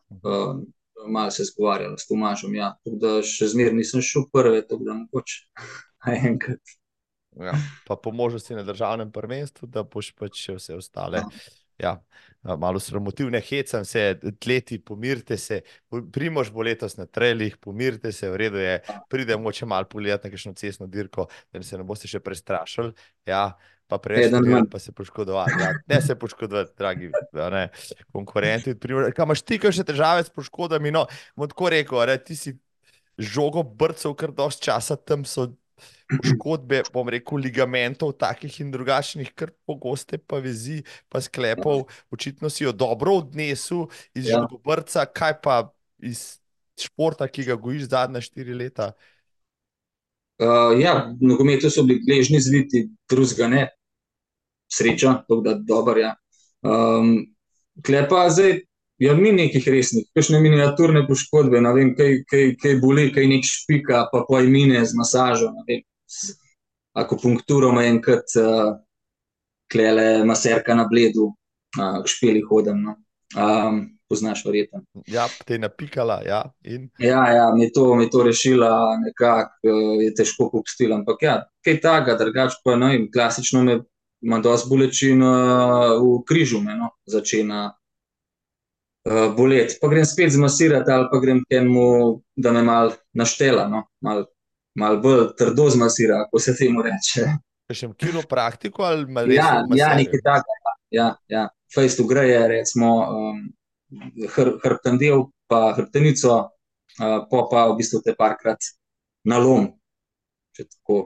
[0.10, 0.60] uh,
[1.08, 2.56] malo se zgovarjali s Tomažom.
[2.56, 2.74] Ja.
[2.84, 5.40] Tako da še zmeraj nisem šel prve, tako da mogoče
[6.30, 6.76] enkrat.
[7.40, 7.54] Ja,
[7.88, 11.24] pa po možnosti na državnem prvenstvu, da boš pač še vse ostale.
[11.24, 11.44] Ja.
[11.80, 11.94] Ja,
[12.60, 14.02] malo sramotivne, hecam se,
[14.44, 15.62] tleti, pomirite se,
[16.12, 18.74] primož bo letos na treljih, pomirite se, v redu je,
[19.08, 22.92] pridemo če malo pogledati na kakšno cestno dirko, da se ne boste še prestrašili.
[23.32, 23.46] Ja,
[23.90, 24.30] pa prej,
[24.72, 25.58] pa se poškodovali.
[25.60, 27.12] Ja, ne se poškodovati, dragi
[27.52, 27.70] ne,
[28.14, 28.76] konkurenti.
[28.78, 30.94] Kaj imaš ti, kaj še težave s poškodami?
[30.94, 32.54] No, tako rekel, re, ti si
[33.18, 35.50] žogo brcev, kar dosti časa tam so
[36.10, 41.88] poškodbe, bom rekel, ligamentov, takih in drugačnih, kar pogoste pa vezi, pa sklepov.
[42.14, 44.40] Očitno si jo dobro odnesel iz ja.
[44.40, 45.62] žogobrca, kaj pa
[45.98, 46.40] iz
[46.80, 48.94] športa, ki ga gojiš zadnja štiri leta.
[50.40, 53.66] Uh, ja, nogometu so bili gležni zviti, drugega ne,
[54.72, 56.00] sreča, tako da dobro.
[56.00, 56.16] Ja.
[56.62, 57.16] Um,
[57.86, 58.60] klepa zdaj,
[59.00, 63.48] ja, ni nekih resnih, kakšne miniaturne poškodbe, ne vem, kaj, kaj, kaj boli, kaj nek
[63.48, 65.86] špika, pa pojmine z masažo, ne vem,
[67.00, 68.74] akupunkturo ima enkrat, uh,
[69.72, 71.30] klele maserka na bledu,
[71.80, 72.84] uh, špeli hodem.
[72.84, 72.98] No.
[73.38, 74.82] Um, poznaš, verjetno.
[75.08, 76.22] Ja, te je napikala.
[76.26, 76.90] Ja, in...
[76.98, 80.98] ja, ja mi to, mi to rešila, nekako uh, je težko popustila.
[80.98, 81.36] Ampak ja,
[81.66, 83.80] kaj takega, drugače pa no, klasično me
[84.22, 87.70] ima dosti bolečin uh, v križu, me no, začne.
[89.08, 89.78] Uh, bolet.
[89.82, 93.86] Pa grem spet zmasirati, ali pa grem temu, da me malo naštela, no?
[94.04, 94.28] malo
[94.80, 97.28] mal bolj trdo zmasira, kako se temu reče.
[97.70, 99.38] Še v kiropraktiko ali malo več?
[99.38, 100.76] Ja, ja nekaj takega.
[100.96, 101.46] Ja, ja.
[101.74, 103.44] Fejst ugreje, recimo, um,
[104.36, 106.38] hr, hrbten del, pa hrbtenico,
[106.98, 108.72] uh, pa pa v bistvu te parkrat
[109.30, 109.68] na lom,
[110.58, 111.02] če tako,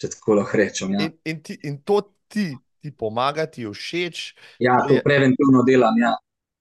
[0.00, 0.96] če tako lahko rečem.
[0.96, 1.06] Ja.
[1.06, 2.50] In, in, ti, in to ti,
[2.80, 4.24] ti pomaga, ti všeč?
[4.64, 5.04] Ja, to je...
[5.04, 5.98] preventivno delam.
[6.00, 6.14] Ja.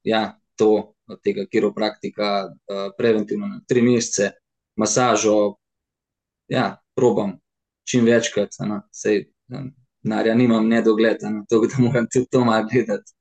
[0.07, 0.22] Ja,
[0.60, 4.32] to od tega kiropraktika, uh, preventivno na tri mesece,
[4.80, 5.56] masažo,
[6.48, 7.38] ja, probam
[7.90, 9.24] čim večkrat, no, sej,
[10.06, 13.11] narja nimam nedogled, no, to, da moram tudi to malo gledati.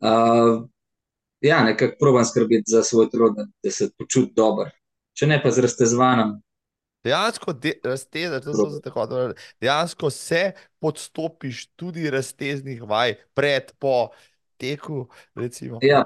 [0.00, 0.64] Uh,
[1.40, 4.70] ja, nekako probam skrbeti za svoj da, da se počutim dobro.
[5.16, 6.34] Če ne pa z raztezvanjem.
[7.06, 8.40] Dejansko, de, razteze,
[8.82, 9.06] tako,
[9.60, 10.52] dejansko se
[10.82, 14.08] podstopiš tudi razteznih vaj, pred, po
[14.58, 15.06] teku.
[15.34, 15.78] Recimo.
[15.82, 16.02] Ja,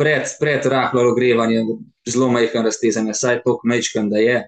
[0.00, 1.66] pred, pred rahlo ogrevanjem,
[2.08, 4.38] zelo majhen raztezanje, saj to kmečkam, da je,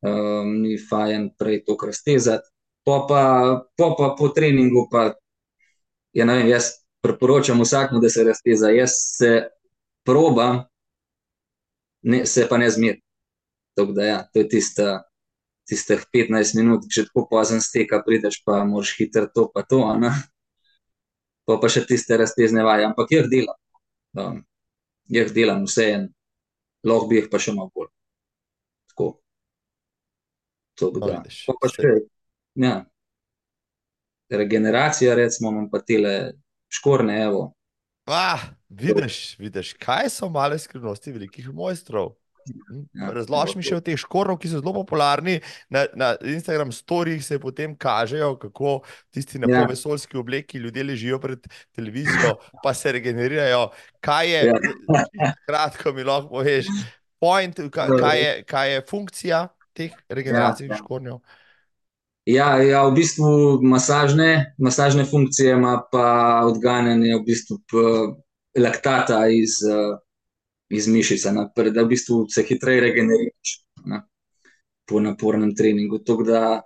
[0.00, 2.48] um, ni fajn prej to raztezati.
[2.88, 3.24] Po pa,
[3.76, 5.10] po pa po treningu, pa
[6.16, 6.70] ja, vem, jaz
[7.04, 8.70] priporočam vsakmu, da se razteza.
[8.72, 9.42] Jaz se
[10.08, 10.62] probam,
[12.02, 13.02] ne, se pa ne zmerim.
[13.76, 15.07] Tako da, ja, to je tista.
[15.68, 19.82] Tistih 15 minut, če tako pozem steka, prideš pa moraš hitro to, pa to.
[20.00, 20.12] Ne?
[21.48, 23.58] Pa pa še tiste raztezne vaje, ampak jih delam.
[24.18, 24.38] Um,
[25.12, 26.06] jih delam vse en,
[26.88, 27.90] lahko bi jih pa še malo bolj.
[28.92, 29.08] Tako.
[30.80, 31.20] To bi ga.
[31.48, 31.92] Pa pa še,
[32.64, 32.74] ja.
[34.28, 36.14] Regeneracija, recimo, imam pa tele
[36.72, 37.46] škorne, evo.
[38.08, 42.14] Ah, vidiš, vidiš, kaj so male skrivnosti velikih mojstrov.
[42.94, 45.38] Ja, Razloži mi še o teh škorov, ki so zelo popularni.
[45.72, 48.80] Na, na Instagram storijih se potem kažejo, kako
[49.14, 49.64] tisti na ja.
[49.68, 51.46] vesoljski obleki ljudje ležijo pred
[51.76, 53.68] televizijo, pa se regenerirajo.
[54.04, 55.02] Kaj je, ja.
[55.48, 56.70] kratko mi lahko poveš,
[57.20, 59.42] point, kaj, kaj, je, kaj je funkcija
[59.78, 60.80] teh regeneracij ja, ja.
[60.82, 61.20] škornjev?
[62.28, 63.28] Ja, ja, v bistvu
[63.64, 67.56] masažne, masažne funkcije ima pa odganjanje v bistvu
[68.58, 69.62] laktata iz,
[70.70, 73.54] iz mišice, na, da v bistvu se hitreje regeneriraš
[73.86, 74.02] na,
[74.88, 76.00] po napornem treningu.
[76.26, 76.62] Da,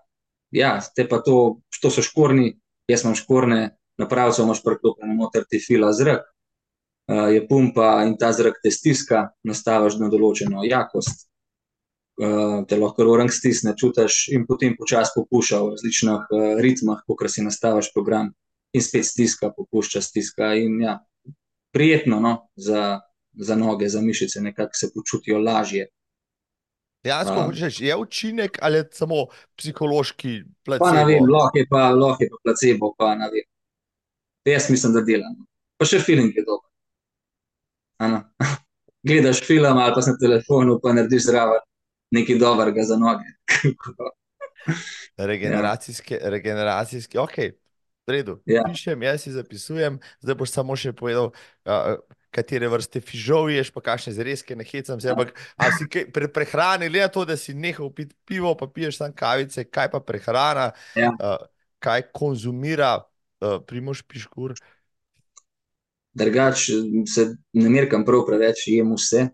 [0.51, 2.57] ja, te pa to, to so škorni,
[2.91, 3.63] jaz imam škorne,
[3.99, 6.27] na pravcu imaš preklopljeno noter ti fila zrak,
[7.09, 11.27] je pumpa in ta zrak te stiska, nastaviš na določeno jakost
[12.21, 17.31] uh, te lahko orang stisne, čutiš in potem počasi popušča v različnih uh, ritmah, kot
[17.31, 18.33] si nastaviš program
[18.73, 20.55] in spet stiska, popušča stiska.
[20.61, 20.99] In, ja,
[21.75, 23.01] prijetno no, za,
[23.35, 25.89] za noge, za mišice, nekako se počutijo lažje.
[27.05, 29.27] Dejansko um, je učinek ali je samo
[29.57, 30.85] psihološki placebo?
[30.85, 33.47] Pa ne vem, lahko je pa, lahko je pa placebo, pa ne vem.
[34.45, 35.35] Jaz mislim, da delam.
[35.79, 36.69] Pa še film je dober.
[39.07, 41.63] Gledaš film ali pa na telefonu, pa narediš zraven
[42.15, 43.27] nekaj dobrega za noge.
[45.33, 47.37] regeneracijske, regeneracijske, ok,
[48.07, 48.39] v redu.
[48.47, 48.63] Ja.
[48.69, 51.33] Pišem, jaz si zapisujem, zdaj boš samo še povedal.
[51.67, 51.99] Uh,
[52.33, 55.11] Katere vrste fižol ješ, pa kakšne zrezke, ne hecam se.
[55.13, 59.13] Ampak, ali si pre, prehrani, le to, da si nehal piti pivo, pa piješ tam
[59.13, 61.11] kavice, kaj pa prehrana, ja.
[61.13, 61.43] uh,
[61.83, 64.57] kaj konzumira uh, primoš piškur?
[66.17, 66.71] Drugač
[67.09, 69.27] se ne merkam prav preveč, jem vse,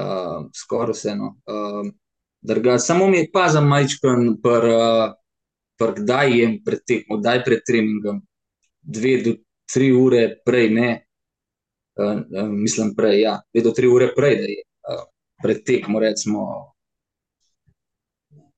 [0.00, 1.16] uh, skoraj vse.
[1.16, 1.34] No.
[1.48, 4.36] Uh, samo mi je pa za majčkan,
[5.80, 8.20] kdaj jem pred tekmo, kdaj pred treningom,
[8.82, 9.34] dve do
[9.72, 11.03] tri ure prej, ne, uh, uh,
[12.50, 15.04] mislim prej, ja, dve do tri ure prej, da je uh,
[15.42, 16.46] pred tekmo, recimo,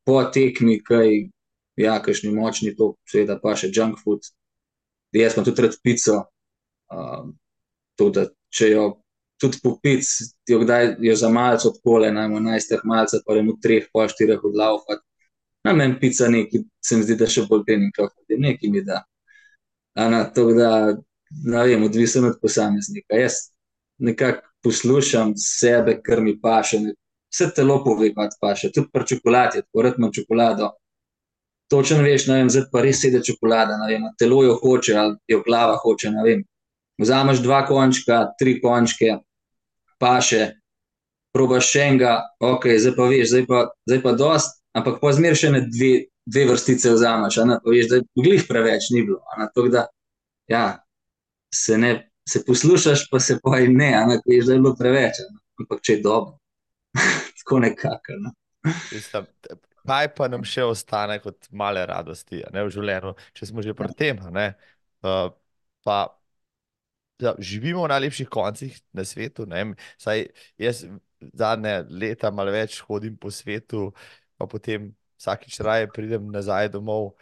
[0.06, 1.28] po tekmi, kaj,
[1.76, 4.24] ja, kakšni močni to, seveda pa še junk food,
[5.12, 6.22] jaz pa tudi rad pico,
[6.92, 7.26] uh,
[7.96, 8.86] to, da če jo
[9.40, 10.06] tudi po pic,
[10.44, 14.44] ti jo kdaj jo za malce odpole, najmo najsteh malce, pa v treh, pol štirih
[14.44, 15.02] odlaufat.
[15.66, 18.84] Na meni pica neki, se mi zdi, da še bolj trening, kot je neki mi
[18.86, 19.02] da.
[19.98, 20.94] Ana, to, da,
[21.30, 23.16] ne vem, odvisen od posameznika.
[23.16, 23.32] Jaz
[23.98, 26.78] nekako poslušam sebe, kar mi paše,
[27.32, 30.72] vse telo pove, kaj paše, tudi pri čokoladi, tako rad imam čokolado.
[31.70, 35.16] Točno veš, ne vem, zdaj pa res sedi čokolada, ne vem, telo jo hoče, ali
[35.28, 36.44] jo glava hoče, ne vem.
[37.02, 39.18] Vzameš dva končka, tri končke,
[40.00, 40.54] pa še,
[41.34, 45.36] probaš še enega, ok, zdaj pa veš, zdaj pa, zdaj pa dost, ampak pa zmer
[45.36, 45.92] še ne dve,
[46.26, 49.20] dve vrstice vzameš, ne, pa veš, da glih preveč ni bilo.
[49.36, 49.86] Tako da,
[50.50, 50.64] ja,
[51.64, 51.92] se ne,
[52.28, 56.02] se poslušaš, pa se in ne, ne, da je bilo preveč, ne, ampak če je
[56.02, 56.38] dobro,
[57.38, 58.18] tako nekako.
[58.24, 58.34] Ne.
[59.86, 63.94] Kaj pa nam še ostane kot male radosti ne, v življenju, če smo že pri
[63.94, 64.22] tem?
[65.06, 65.30] Uh,
[65.86, 65.98] pa
[67.22, 69.46] ja, živimo v najlepših koncih na svetu.
[70.02, 70.26] Saj
[70.58, 70.84] jaz
[71.32, 73.92] zadnje leta malo več hodim po svetu,
[74.36, 77.14] pa potem vsakič raje pridem nazaj domov,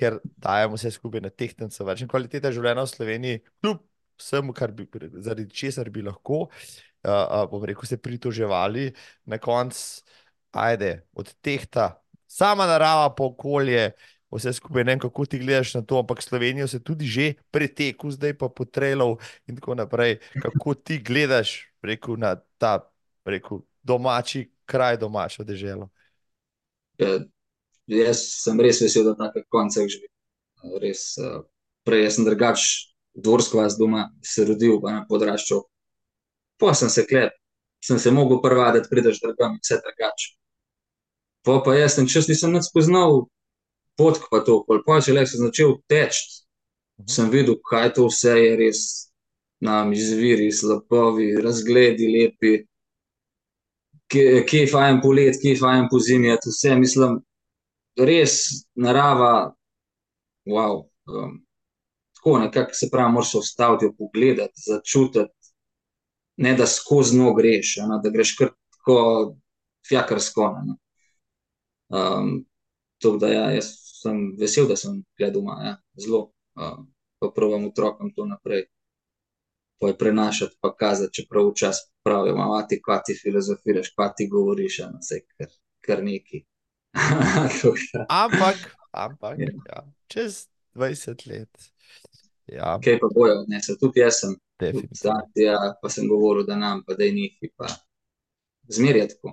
[0.00, 1.86] ker dajemo vse skupaj na tehtnico.
[1.88, 3.82] Več kvaliteta življenja v Sloveniji, kljub
[4.20, 4.86] vsemu, bi,
[5.20, 8.92] zaradi česar bi lahko, uh, bom rekel, se pritoževali,
[9.26, 10.02] na koncu,
[10.52, 13.90] ajde, od tehta, sama narava, okolje
[14.32, 14.84] vse skupaj.
[14.84, 18.48] Ne vem, kako ti gledaš na to, ampak Slovenijo se tudi že preteku, zdaj pa
[18.48, 20.18] potrelal in tako naprej.
[20.42, 22.78] Kako ti gledaš rekel, na ta
[23.24, 25.90] rekel, domači kraj, domačo deželo?
[27.90, 30.10] Ja, jaz sem res vesel, da tako koncem živim.
[30.82, 31.42] Res, uh,
[31.86, 32.66] prej sem drugač,
[33.18, 35.62] dvorsko vas doma, se rodil, pa na podrašču.
[36.62, 37.34] Pa sem se klep,
[37.82, 40.30] sem se mogel prvaditi, prideš drugam, vse drugače.
[41.42, 43.24] Pa pa jaz sem čas nisem nič spoznal,
[43.98, 46.42] potk pa to, pa če le sem začel teči,
[47.02, 47.14] -huh.
[47.14, 48.80] sem videl, kaj to vse je res
[49.62, 52.64] nam izviri, slapovi, razgledi lepi,
[54.10, 57.20] kje, kje je fajn polet, kje je fajn po zimi, vse mislim,
[57.96, 58.38] res
[58.74, 59.54] narava,
[60.48, 60.84] wow.
[61.06, 61.40] Um,
[62.16, 65.52] tako nekako se pravi, moraš ustaviti, jo pogledati, začutiti,
[66.36, 69.36] ne da skozi no greš, ne, da greš kar tako
[69.88, 70.48] fjakarsko.
[71.88, 72.44] Um,
[73.02, 76.30] tako da ja, jaz sem vesel, da sem gledal doma, ja, zelo.
[76.54, 76.86] Um,
[77.18, 78.66] pa pravim otrokom to naprej
[79.80, 84.78] poj prenašati, pa kazati, čeprav včasih pravijo, mama ti, kva ti filozofiraš, kva ti govoriš,
[84.78, 85.48] no, vse kar,
[85.86, 86.44] kar neki.
[88.22, 88.56] ampak,
[88.92, 89.52] ampak, ja.
[89.68, 91.70] Ja, čez 20 let.
[92.46, 92.76] Ja.
[92.84, 94.36] Kaj pa bojo, ne, se tudi jaz sem.
[94.94, 97.66] Zati, ja, pa sem govoril, da nam, pa da je njih, pa
[98.70, 99.32] zmeraj tako.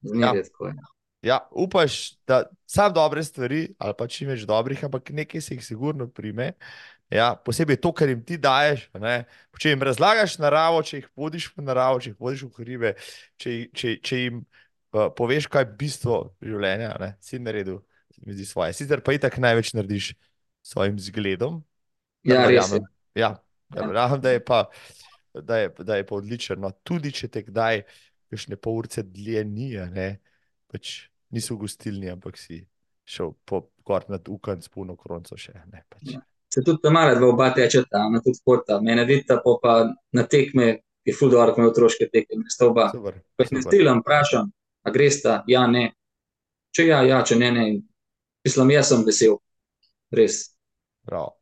[0.00, 0.46] Zmeraj ja.
[0.48, 0.86] tako, ja.
[1.20, 5.66] Ja, upaš, da samo dobre stvari, ali pa čim več dobrih, ampak nekaj se jih
[5.66, 6.54] sigurno prime,
[7.10, 8.84] Ja, posebej to, kar jim ti daješ.
[9.02, 9.24] Ne?
[9.58, 12.92] Če jim razlagaš naravo, če jih vodiš v naravo, če jih vodiš v hribe,
[13.42, 14.44] če, če, če jim
[14.94, 17.12] uh, poveš, kaj je bistvo življenja, ne?
[17.24, 17.80] si na redu,
[18.24, 18.76] mi zdi svoje.
[18.76, 21.60] Sicer pa i tak največ narediš s svojim zgledom.
[22.28, 22.72] Ja, res.
[23.16, 23.34] Ja,
[23.74, 24.64] ja, verjamem, da je pa.
[25.30, 26.58] Da je, da je pa odličen.
[26.58, 27.84] No, tudi če te kdaj,
[28.32, 30.08] kakšne pol ure dlje ni, ne,
[30.66, 32.58] pač niso gostilni, ampak si
[33.06, 35.54] šel po gor nad ukan s puno kronco še.
[35.70, 36.16] Ne, pač.
[36.16, 38.80] ja se tudi tam malo, da oba tečeta, na tudi športa.
[38.80, 39.74] Mene vidita, pa, pa
[40.12, 42.90] na tekme, je fudor, kot otroške tekme, sta oba.
[43.36, 44.50] Pa jih ne stilam, vprašam,
[44.82, 45.90] a greš ta, ja, ne.
[46.76, 47.66] Če ja, ja, če ne, ne.
[48.46, 49.36] Mislim, jaz sem vesel,
[50.14, 50.42] res.
[51.06, 51.34] Prav.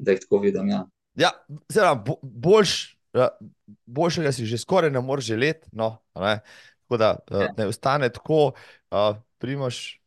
[0.00, 0.70] Da jih tako vidim.
[0.70, 0.84] Ja,
[1.18, 1.32] ja
[1.72, 2.96] zelo boljš.
[3.10, 3.26] Ja,
[3.90, 6.36] boljšega si že skoraj ne moreš želeti, no, ne?
[6.84, 7.48] tako da ja.
[7.58, 8.52] ne ostane tako,
[8.94, 9.98] uh, primoš,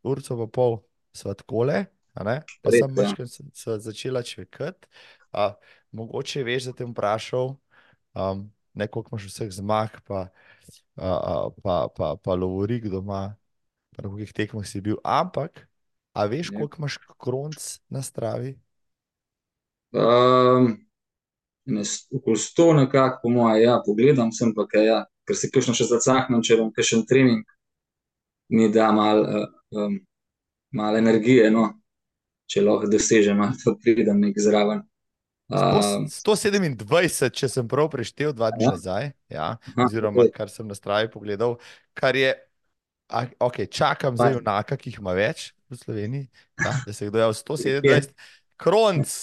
[0.00, 0.78] urco pa pol,
[1.12, 1.82] svatkole,
[2.16, 3.78] Pa sem večkrat ja.
[3.78, 4.88] začela čekati.
[5.32, 5.52] Uh,
[5.92, 7.56] mogoče veš, da te vprašal,
[8.16, 10.45] um, koliko imaš vseh zmag, pa, uh,
[10.96, 13.36] pa, pa, pa lovorik doma,
[13.96, 14.98] na kakih tekmah si bil.
[15.04, 15.66] Ampak,
[16.12, 16.58] a veš, ja.
[16.58, 18.56] koliko imaš kronc na stravi?
[19.92, 20.76] Um,
[22.14, 25.88] Okoli sto, nekako, po mojem, ja, pogledam sem pa kaj, ja, ker se kakšno še
[25.90, 27.42] zacahnem, če bom kakšen trening,
[28.54, 29.98] mi da malo uh, um,
[30.70, 31.50] mal energije.
[31.50, 31.72] No
[32.50, 34.84] če lahko dosežem, da pridem nek zraven.
[35.46, 38.70] Um, 127, če sem prav preštel, dva dni ja.
[38.74, 39.48] nazaj, ja,
[39.78, 41.54] oziroma kar sem na stravi pogledal,
[41.94, 42.32] kar je,
[43.06, 46.26] a, ok, čakam za junaka, ki jih ima več v Sloveniji.
[46.58, 48.10] Ja, da se je kdo javil 127,
[48.58, 49.14] kronc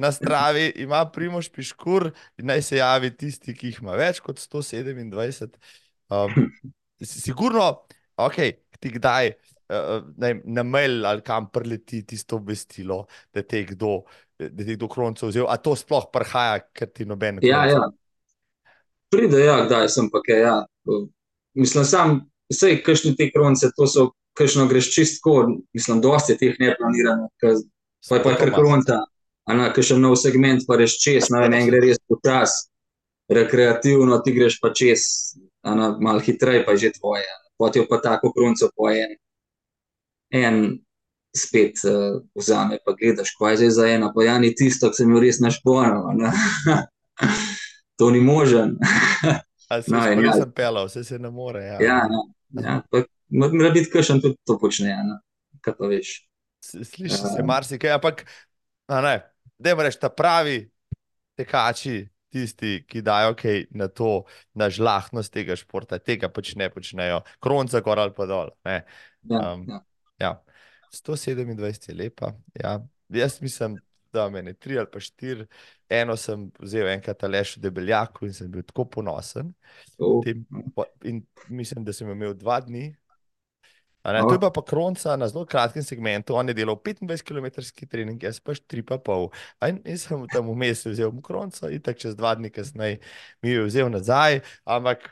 [0.00, 4.40] na stravi, ima primoš piškur in naj se javi tisti, ki jih ima več kot
[4.40, 5.56] 127.
[6.12, 6.50] Um,
[7.00, 7.70] sigurno,
[8.20, 8.42] ok,
[8.76, 9.32] ti kdaj
[10.16, 14.02] ne, na mail ali kam preleti tisto obvestilo, da te je kdo,
[14.38, 17.46] da te je kdo kronco vzel, a to sploh prihaja, ker ti noben ne.
[17.48, 17.84] Ja, ja.
[19.10, 20.40] Pride, ja, kdaj sem pa kaj.
[20.42, 20.56] Ja.
[21.58, 22.20] Mislim, sam,
[22.50, 25.36] vse, kakšne te kronce, to so, kakšno greš čistko,
[25.74, 29.00] mislim, dosti teh neplaniranih, pa je pa kar kronca,
[29.46, 32.54] a na kakšen nov segment pa reš čez, na en gre res počas,
[33.30, 35.02] rekreativno, ti greš pa čez,
[35.66, 37.26] a na mal hitrej pa je že tvoje,
[37.58, 39.18] potijo pa tako kronco po eni
[40.30, 40.78] en
[41.36, 45.12] spet uh, vzame, pa gledaš, kaj je za eno, pa ja, ni tisto, ki sem
[45.14, 46.08] jo res našponil.
[47.98, 48.76] to ni možen.
[49.70, 51.60] Se no, ja, sem pelal, vse se ne more.
[51.62, 52.24] Ja, ja, no,
[52.58, 52.80] ja.
[53.30, 54.88] mora biti kakšen tudi to počne.
[54.90, 55.18] Ja,
[55.62, 56.08] kaj pa veš.
[56.66, 58.24] Slišiš uh, se marsikaj, ampak
[58.90, 59.12] ne,
[59.62, 60.64] da imaš ta pravi
[61.38, 62.02] tekači.
[62.30, 64.24] Tisti, ki dajo kaj na to,
[64.54, 68.52] na žlahnost tega športa, tega pač ne počnejo, kronca gor ali pa dol.
[68.62, 68.82] Ja,
[69.26, 69.78] um, ja.
[69.78, 69.80] Ja.
[70.20, 72.34] 127 je lepa.
[72.54, 72.80] Ja.
[73.08, 73.78] Jaz mislim,
[74.12, 75.46] da me je tri ali pa štiri.
[75.88, 79.52] Eno sem vzel enkrat lež v debeljaku in sem bil tako ponosen.
[79.98, 80.20] Oh.
[80.24, 80.44] Tem,
[81.04, 82.90] in mislim, da sem imel dva dni.
[84.04, 86.34] Ne, to je pa, pa kronca na zelo kratkem segmentu.
[86.34, 87.48] On je delal 25 km
[87.84, 89.28] trening, jaz pa 3,5.
[89.68, 93.00] In, in sem tam vmes vzel kronco, in tako čez dva dni kasneje
[93.42, 94.40] mi je vzel nazaj.
[94.64, 95.04] Ampak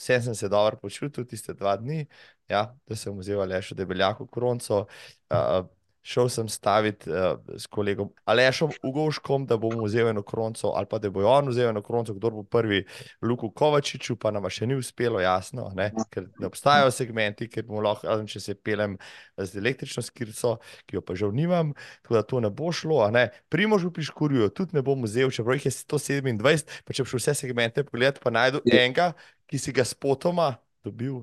[0.00, 2.06] vsem sem se dobro počutil tiste dva dni
[2.50, 4.84] ja, da sem vzel le še debeljako kronco.
[5.30, 5.62] Uh,
[6.02, 10.98] šel sem staviti uh, s kolegom Alešom Ugoškom, da bom vzel eno kronco, ali pa
[10.98, 12.84] da bo on vzel eno kronco, kdo bo prvi,
[13.22, 15.90] Luku Kovačiču, pa nam še ni uspelo, jasno, ne?
[16.10, 18.96] ker ne obstajajo segmenti, ker bomo lahko, razen če se pelem
[19.36, 20.56] z električno skirco,
[20.88, 23.02] ki jo pa žal nimam, tako da to ne bo šlo.
[23.12, 23.28] Ne?
[23.52, 27.22] Primož v Piškurju tudi ne bom vzel, čeprav jih je 127, pa če bi šel
[27.22, 28.80] vse segmente pogledati, pa najdu ja.
[28.80, 29.12] enega,
[29.50, 30.54] ki si ga spotoma
[30.86, 31.20] dobil.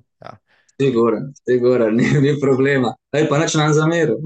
[0.77, 0.91] Ti
[1.59, 2.93] gore, ni, ni problema.
[3.11, 4.19] Aj pa neč nam zameru.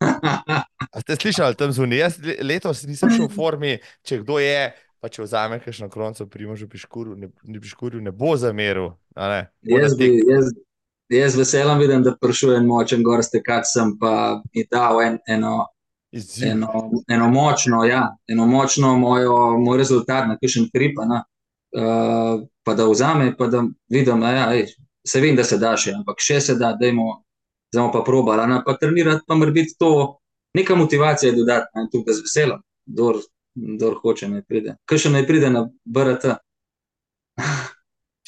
[1.00, 1.98] ste slišali tam zunaj?
[1.98, 3.72] Jaz letos nisem šel v formi,
[4.06, 4.70] če kdo je,
[5.00, 8.94] pa če vzame kakšno kronco, primožu piškurju, ne, ne, piškurju ne bo zameril.
[9.16, 9.42] ne.
[9.62, 10.50] Bo Jaz, na bi, jaz,
[11.12, 15.68] jaz veselim vidim, da prišel en močen gorski kat, sem pa mi dal en, eno,
[16.12, 16.50] Izziv.
[16.50, 21.22] eno, eno močno, ja, eno močno mojo, moj rezultat na kakšen ne,
[21.76, 24.72] uh, pa da vzame, pa da vidim, da ja, ej,
[25.08, 27.08] se vem, da se da še, ampak še se da, dajmo,
[27.72, 29.92] zdaj pa probali, a ne, pa trenirati, pa mora biti to
[30.56, 32.62] neka motivacija dodatna in tukaj z veseljem,
[32.92, 33.22] kdor,
[33.76, 34.76] kdor hoče naj pride.
[34.88, 36.36] Kaj še naj pride na BRT?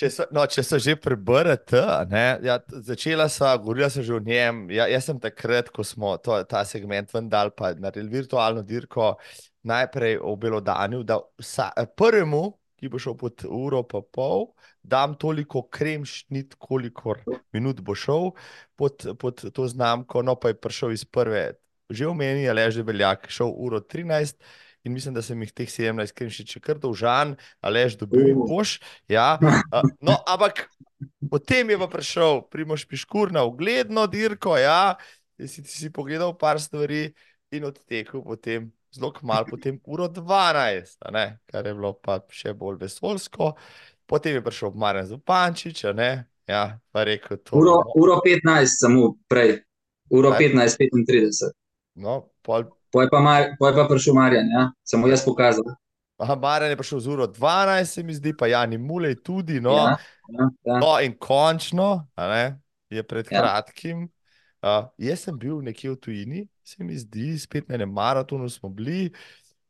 [0.00, 1.76] Če so, no, če so že pri BRT,
[2.08, 2.54] ne, ja,
[2.88, 4.62] začela sva, govorila sem že o njem.
[4.72, 9.10] Ja, jaz sem takrat, ko smo to, ta segment ven dal, pa naredili virtualno dirko,
[9.68, 11.68] najprej obelodanil, da vsa,
[12.00, 12.46] prvemu,
[12.80, 14.48] ki bo šel pod uro pa pol,
[14.82, 17.20] dam toliko krem šnit, kolikor
[17.52, 18.32] minut bo šel
[18.76, 21.52] pod, pod to znamko, no pa je prišel iz prve,
[21.90, 24.36] že omenjen je Leže Beljak, šel uro 13
[24.84, 28.78] in mislim, da sem jih teh 17 krem še čekr dolžan, Alež dobil in boš.
[29.12, 29.36] Ja,
[30.00, 30.64] no, ampak
[31.30, 34.96] potem je pa prišel Primoš Piškur na ugledno dirko, ja,
[35.36, 37.10] si, si pogledal par stvari
[37.52, 42.54] in odtekel potem zelo kmalu, potem uro 12, a ne, kar je bilo pa še
[42.58, 43.52] bolj vesolsko.
[44.10, 47.54] Potem je prišel Marjan Zupančič, ne, ja, pa rekel to.
[47.54, 49.62] Uro, uro 15 samo prej,
[50.10, 50.50] uro Kaj?
[50.50, 51.54] 15, 35.
[51.94, 54.72] No, pol, Poj pa, Mar, poj pa prišel Marjan, ja?
[54.82, 55.62] samo jaz pokazal.
[56.18, 59.70] aha, Marjan je prišel z uro 12, se mi zdi, pa Jani Mulej tudi, no.
[59.70, 59.94] Ja,
[60.28, 60.76] ja, ja.
[60.82, 62.58] No, in končno, ne,
[62.90, 63.38] je pred Ja.
[63.40, 64.10] kratkim.
[64.60, 68.68] Uh, jaz sem bil nekje v tujini, se mi zdi, spet na enem maratonu smo
[68.68, 69.08] bili,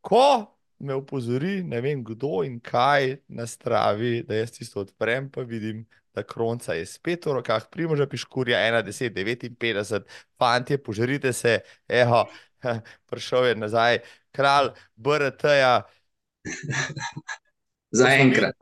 [0.02, 0.48] ko
[0.81, 5.85] me opozori, ne vem kdo in kaj na stravi, da jaz tisto odprem, pa vidim,
[6.15, 10.09] da kronca je spet v rokah, primoža piškurja 1, 10, 59,
[10.39, 12.24] fantje, požarite se, eho,
[13.11, 14.01] prišel je nazaj,
[14.32, 15.82] kralj BRT-ja.
[17.90, 18.55] Zaenkrat.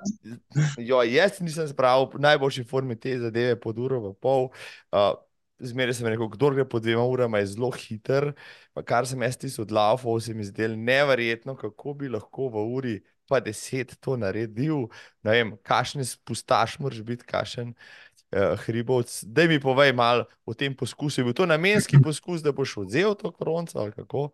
[0.80, 4.48] Jo, jaz nisem spravil najboljši formi te zadeve pod uro v pol.
[4.92, 5.12] Uh,
[5.58, 8.32] Zmeraj sem rekel, kdo gre po dvema urama, je zelo hiter.
[8.72, 12.98] Pa kar sem jaz tisto odlaufal, se mi zdelo neverjetno, kako bi lahko v uri
[13.28, 14.88] pa deset to naredil.
[15.22, 19.12] Ne vem, kakšen spustaš moraš biti, kakšen uh, hribovc.
[19.28, 21.20] Daj mi povej malo o tem poskusu.
[21.20, 24.30] Je bil to namenski poskus, da boš odzel to kronco ali kako?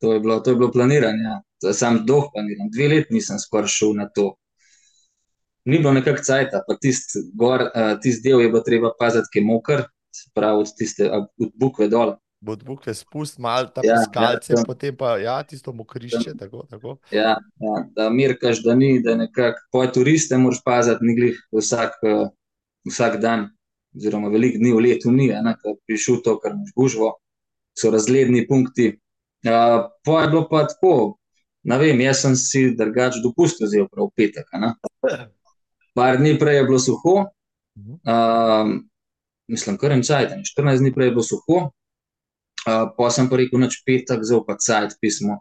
[0.00, 1.22] To je bilo, to je bilo planiranje.
[1.22, 1.72] Ja.
[1.74, 2.70] Sam dolg planiran.
[2.72, 4.32] Dve leti nisem skoraj šel na to.
[5.68, 9.44] Ni bilo nekako cajta, pa tisti uh, tist del je bilo treba paziti, ki je
[9.44, 9.82] moker,
[10.14, 12.14] se pravi od tiste od bukve dol.
[12.40, 16.66] Bo bukve spust, malo ta Ja, ja, piskalce, tam- potem pa ja, tisto mokrišče, tako,
[16.70, 16.96] tako.
[17.10, 21.98] Ja, ja, da mirkaš, da ni, da nekako poj turiste moraš paziti, ni glih vsak,
[22.06, 22.28] uh,
[22.86, 23.48] vsak dan,
[23.96, 27.16] oziroma veliko dni v letu ni, ker prišel to, kar imaš gužvo,
[27.78, 28.92] so razgledni punkti.
[29.46, 31.18] Uh, pa je bilo pa tako,
[31.66, 34.46] ne vem, jaz sem si drugač dopust vzel prav v petek.
[35.98, 37.16] Par dni prej je bilo suho,
[38.06, 38.78] um,
[39.48, 43.40] mislim, kar en cajt, ene 14 dni prej je bilo suho, uh, pa sem pa
[43.40, 45.40] rekel, noč petek, zdaj pa cajt pismo.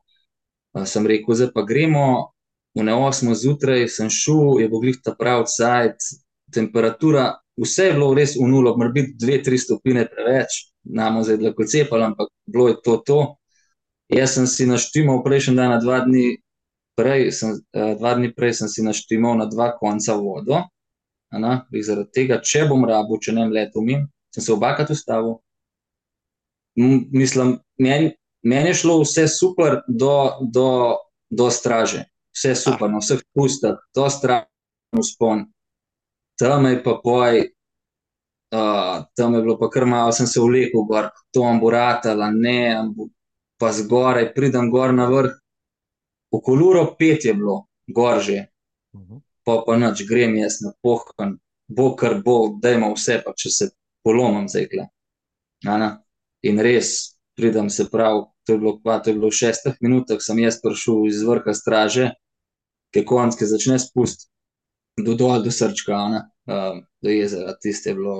[0.76, 2.34] Uh, sem rekel, zdaj pa gremo,
[2.78, 6.12] v ne 8 zjutraj sem šel, je bilo glih ta prav cajt,
[6.54, 12.04] temperatura, vse je bilo res v nulo, biti 2-3 stopine preveč, namo zdaj lahko cepali,
[12.04, 13.20] ampak bilo je to to.
[14.08, 16.38] Jaz sem si naštimal prejšnji dan, na dva dni
[16.96, 20.64] prej, sem, dva dni prej sem si naštimal na dva konca vodo,
[21.32, 24.54] a ne, glih zaradi tega, če bom rabil, če ne vem, leto min, sem se
[24.54, 25.38] obakrat ustavil.
[26.78, 28.14] Mislim, meni,
[28.46, 30.70] meni je šlo vse super do, do,
[31.30, 32.06] do straže,
[32.36, 34.48] vse super, na vseh pustah, do straže,
[34.98, 35.48] uspon.
[36.38, 37.42] Tam je pa poj,
[38.54, 43.10] uh, tam je bilo pa kar malo, sem se vlekel gor, to amburatala, ne, ambu,
[43.58, 45.34] pa zgoraj, pridem gor na vrh.
[46.32, 48.46] Okoluro pet je bilo, gor že,
[48.98, 49.27] Mhm.
[49.48, 51.38] Pa pa nič, grem jaz na pohkan,
[51.72, 53.70] bo kar bo, dajmo vse, pa če se
[54.04, 54.88] polomam zdaj kle.
[56.48, 56.90] In res,
[57.40, 60.60] pridem se prav, to je bilo, kva, to je bilo v šestih minutah, sem jaz
[60.64, 62.12] prišel iz vrha straže,
[62.92, 64.28] ki konc, ki začne spust,
[65.00, 68.18] do dol, do srčka, ne, um, do jezera, tiste je bilo,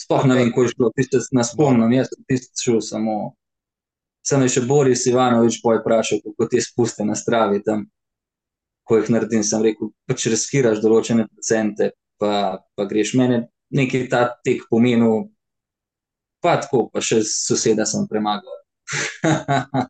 [0.00, 3.16] sploh ne vem, ko je šlo, tiste ne spomnim, jaz tiste šel samo,
[4.26, 7.86] sem je še Boris Ivanovič poj vprašal, kako te spuste na stravi tam,
[8.92, 14.26] ko jih naredim, sem rekel, pač riskiraš določene procente, pa, pa greš mene, neki ta
[14.44, 15.30] tek pomenil,
[16.44, 18.60] pa tako, pa še soseda sem premagal.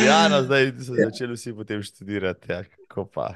[0.00, 1.10] Ja, no, zdaj so Ja.
[1.10, 2.48] začeli vsi potem študirati.
[2.48, 3.34] Ja, kako pa.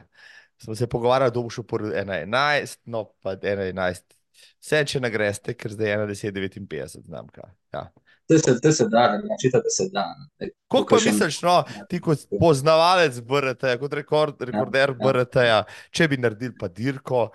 [0.62, 4.14] Smo se pogovarjali, kdo bo šel po 1.11, no pa 1.11.
[4.62, 7.50] Vse, če nagreste, ker zdaj je 1.10.59 znamka.
[7.74, 7.90] Ja.
[8.28, 10.04] To se, to se da, načita, da se da.
[10.18, 10.46] ne.
[10.46, 14.96] Ej, Kako pa misliš, no, ti kot poznavalec BRT, kot rekord, rekorder ja.
[15.02, 15.58] BRT-ja,
[15.90, 17.26] če bi naredili pa dirko,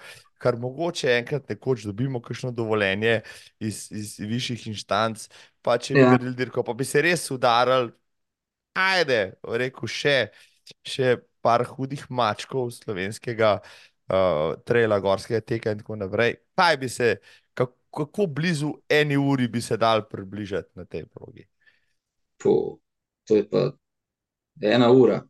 [0.42, 3.22] kar mogoče enkrat nekoč dobimo kakšno dovoljenje
[3.60, 5.28] iz, iz višjih inštanc,
[5.62, 6.10] pa če bi Ja.
[6.10, 7.92] naredili dirko, pa bi se res udarili,
[8.78, 9.22] ajde,
[9.58, 10.16] rekel še,
[10.86, 16.38] še par hudih mačkov slovenskega uh, trela, gorskega teka in tako naprej.
[16.58, 17.12] Kaj bi se,
[17.92, 21.48] kako, blizu eni uri bi se dal približati na tej progi?
[22.38, 22.80] Po,
[23.26, 23.72] to je pa
[24.62, 25.22] ena ura.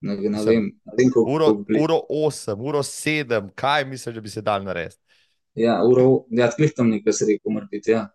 [0.00, 4.14] Ne, ne Mislim, vem, ne vem koliko Uro, koliko uro 8, uro 7, kaj misliš,
[4.14, 5.02] da bi se dal narediti?
[5.54, 8.08] Ja, uro, ja, tlih tam nekaj se rekel, mora biti, ja.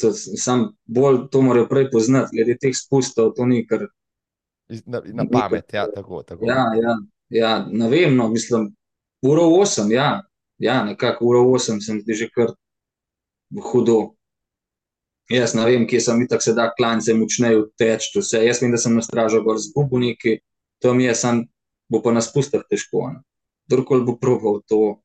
[0.00, 3.86] To, sam bolj to morajo prej poznati, glede teh spustov, to ni kar.
[4.86, 6.22] Na, na Nekaj- pamet, ja, tako.
[6.22, 6.44] tako.
[6.46, 6.94] Ja, ja,
[7.30, 8.68] ja, ne vem, no, mislim,
[9.22, 10.22] uro 8, ja,
[10.58, 12.52] ja, nekako uro 8 se mi zdi že kar
[13.50, 14.14] hudo.
[15.32, 18.42] Jaz ne vem, kje sem itak se da klance močneje teč, vse.
[18.44, 20.38] Jaz vem, da sem na stražo gor zgubil neki,
[20.84, 21.44] to mi je sam,
[21.88, 23.06] bo pa na spustah težko.
[23.14, 23.22] Ne.
[23.68, 24.98] Kdorkoli bo probal to,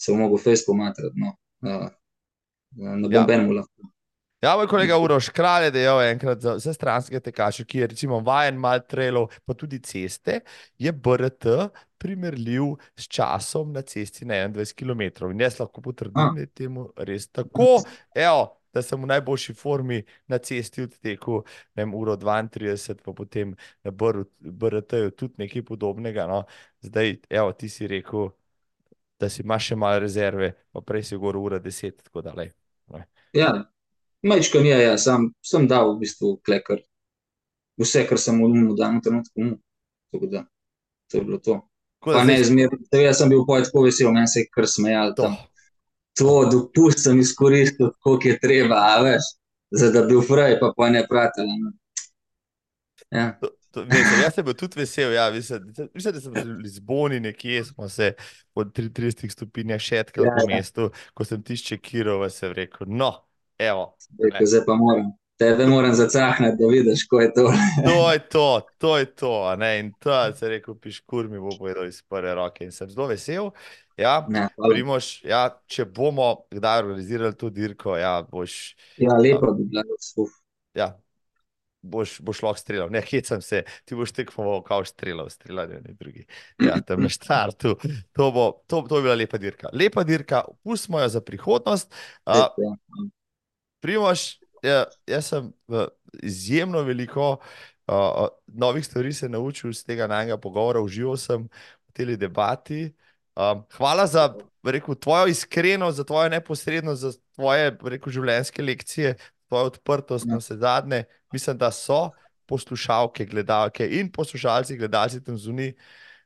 [0.00, 1.36] se bo mogel fejs pomatrati, no.
[1.62, 1.86] Uh,
[2.74, 3.26] ne bom ja.
[3.28, 3.91] benemu lahko.
[4.42, 8.16] Ja, moj kolega Uroš Kralj je dejal enkrat za vse stranske tekače, ki je recimo
[8.26, 10.40] vajen mal trailov, pa tudi ceste,
[10.78, 11.68] je BRT
[12.02, 15.30] primerljiv s časom na cesti na 21 km.
[15.30, 17.84] In jaz lahko potrdim, da je temu res tako.
[18.14, 21.44] Evo, da sem v najboljši formi na cesti odtekel,
[21.76, 23.52] ne vem, uro 32, pa potem
[23.86, 26.26] na BRT-ju tudi nekaj podobnega.
[26.26, 26.40] No.
[26.82, 28.32] Zdaj, evo, ti si rekel,
[29.22, 32.50] da si imaš še malo rezerve, pa prej si govoril ura 10, tako da le.
[33.32, 33.52] Ja,
[34.22, 36.80] majčkan je, ja, sam sem dal v bistvu klekar.
[37.80, 39.56] Vse, kar sem v umu dal, v trenutku umu.
[40.12, 40.44] Tako da,
[41.10, 41.54] to je bilo to.
[42.06, 45.14] Da Pa ne zmerno, jaz sem bil pojď tako vesel, meni se je kar smejal
[45.14, 45.22] to.
[45.22, 45.36] tam.
[46.18, 49.24] To dopust sem izkoristil, koliko je treba, a veš,
[49.72, 51.46] za da bi bil fraj, pa pa ne pratel.
[51.46, 51.72] ne.
[53.10, 55.12] Ja, To, to, mislim, jaz sem bil tudi vesel.
[55.12, 58.12] Ja, mislim, da- mislim, da sem bil v Lizboni, nekje smo se
[58.54, 60.56] po 33 stopinjah šetkali Ja, po ja.
[60.56, 63.12] mestu, ko sem tišče Kirova se rekel, no,
[63.68, 65.12] evo, rekel, zdaj pa moram.
[65.40, 67.52] Tebe moram zacahnati, da vidiš, ko je to.
[67.88, 69.56] to je to, to je to.
[69.56, 69.78] Ne?
[69.80, 72.64] In to se je rekel, piškur mi bo povedal iz prve roke.
[72.64, 73.44] In sem zelo vesel.
[73.44, 74.72] Ja, Ja, hvala.
[74.72, 79.98] Primož, ja, če bomo kdaj organizirali to dirko, ja, boš, ja lepo bi bilo.
[80.22, 80.32] uf.
[80.78, 80.92] ja,
[81.82, 82.90] boš, boš lahko streljal.
[82.94, 86.26] Ne, hecam se, ti boš tekmoval, kao streljal, streljanje, ne drugi.
[86.62, 87.76] Ja, tam na štartu.
[88.16, 89.70] To bo, to, to bi bila lepa dirka.
[89.72, 91.92] Lepa dirka, pustimo jo za prihodnost.
[92.24, 92.48] A,
[93.82, 95.50] Primož, ja, jaz sem
[96.22, 97.32] izjemno veliko
[97.90, 101.48] uh, novih stvari se naučil iz tega najnega pogovora, užival sem
[101.88, 102.92] v tej debati.
[103.34, 104.28] Um, hvala za
[104.62, 109.16] rekel, tvojo iskrenost, za tvojo neposrednost, za tvoje rekel, življenjske lekcije,
[109.48, 110.36] tvojo odprtost Ja.
[110.36, 111.04] na vse zadnje.
[111.32, 112.10] Mislim, da so
[112.46, 115.74] poslušalke, gledalke in poslušalci, gledalci tam zunaj.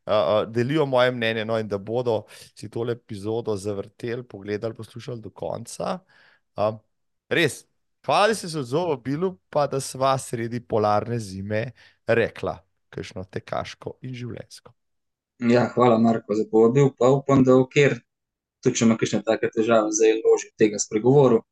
[0.06, 5.30] Uh, delijo moje mnenje, no, in da bodo si tole epizodo zavrteli, pogledali, poslušali do
[5.30, 5.98] konca.
[6.54, 6.78] Um,
[7.32, 7.64] res,
[8.06, 11.70] hvala, da si se odzval v Bilu, pa da sva sredi polarne zime
[12.06, 12.58] rekla,
[12.94, 14.72] kakšno tekaško in življenjsko.
[15.44, 16.88] Ja, hvala, Marko, za povabil.
[16.96, 17.98] Pa upam, da okjer,
[18.64, 21.42] tudi če ima kakšne take težave, zdaj loži tega spregovoru.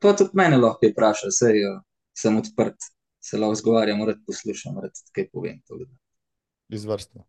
[0.00, 1.82] Pa tudi mene lahko je vprašal, sej uh,
[2.16, 2.88] sem odprt,
[3.24, 5.60] se lahko zgovarjam, rad poslušam, rad kaj povem.
[6.72, 7.26] Izvrstno.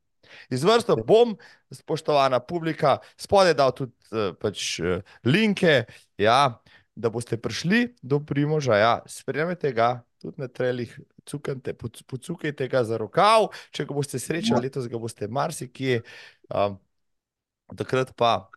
[0.49, 1.35] Izvrstno bom,
[1.73, 5.83] spoštovana publika, spodaj dal tudi uh, pač, uh, linke,
[6.17, 6.55] ja,
[6.95, 8.77] da boste prišli do Primoža.
[8.77, 14.19] Ja, spremljate ga tudi na trelih, cukante, poc- pocukajte ga za rokav, če ga boste
[14.19, 16.01] srečali, letos ga boste marsikje.
[16.49, 16.79] Um,
[17.77, 18.47] takrat pa,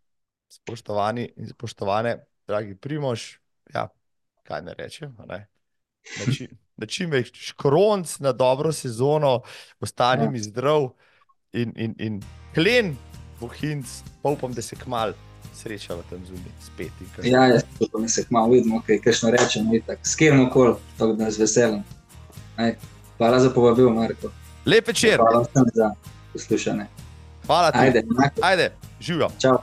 [0.52, 3.36] spoštovani in spoštovane, dragi Primož,
[3.74, 3.88] ja,
[4.48, 5.44] kaj ne rečem, ne?
[6.18, 9.42] Na čim, na čim več škronc, na dobro sezono,
[9.80, 10.92] ostani mi zdrav
[11.52, 12.20] in, in, in
[12.56, 12.94] klen,
[13.40, 15.12] bohinc, pa upam, da se kmal
[15.58, 16.90] srečava tam zunaj spet.
[17.16, 17.62] kar- Ja, jaz
[17.94, 19.98] da se kmalo vidimo, kaj kakšno rečemo, itak.
[20.02, 21.82] S kjermo koli, tako da z veseljem.
[22.58, 22.74] Ej,
[23.18, 24.30] Hvala za povabil, Marko.
[24.66, 25.90] Lep večer, Hvala vsem za
[26.32, 26.86] poslušanje.
[27.46, 27.78] hvala ti.
[27.78, 28.40] Ajde, enako.
[28.42, 28.70] Ajde,
[29.00, 29.28] živijo.
[29.38, 29.58] Čau.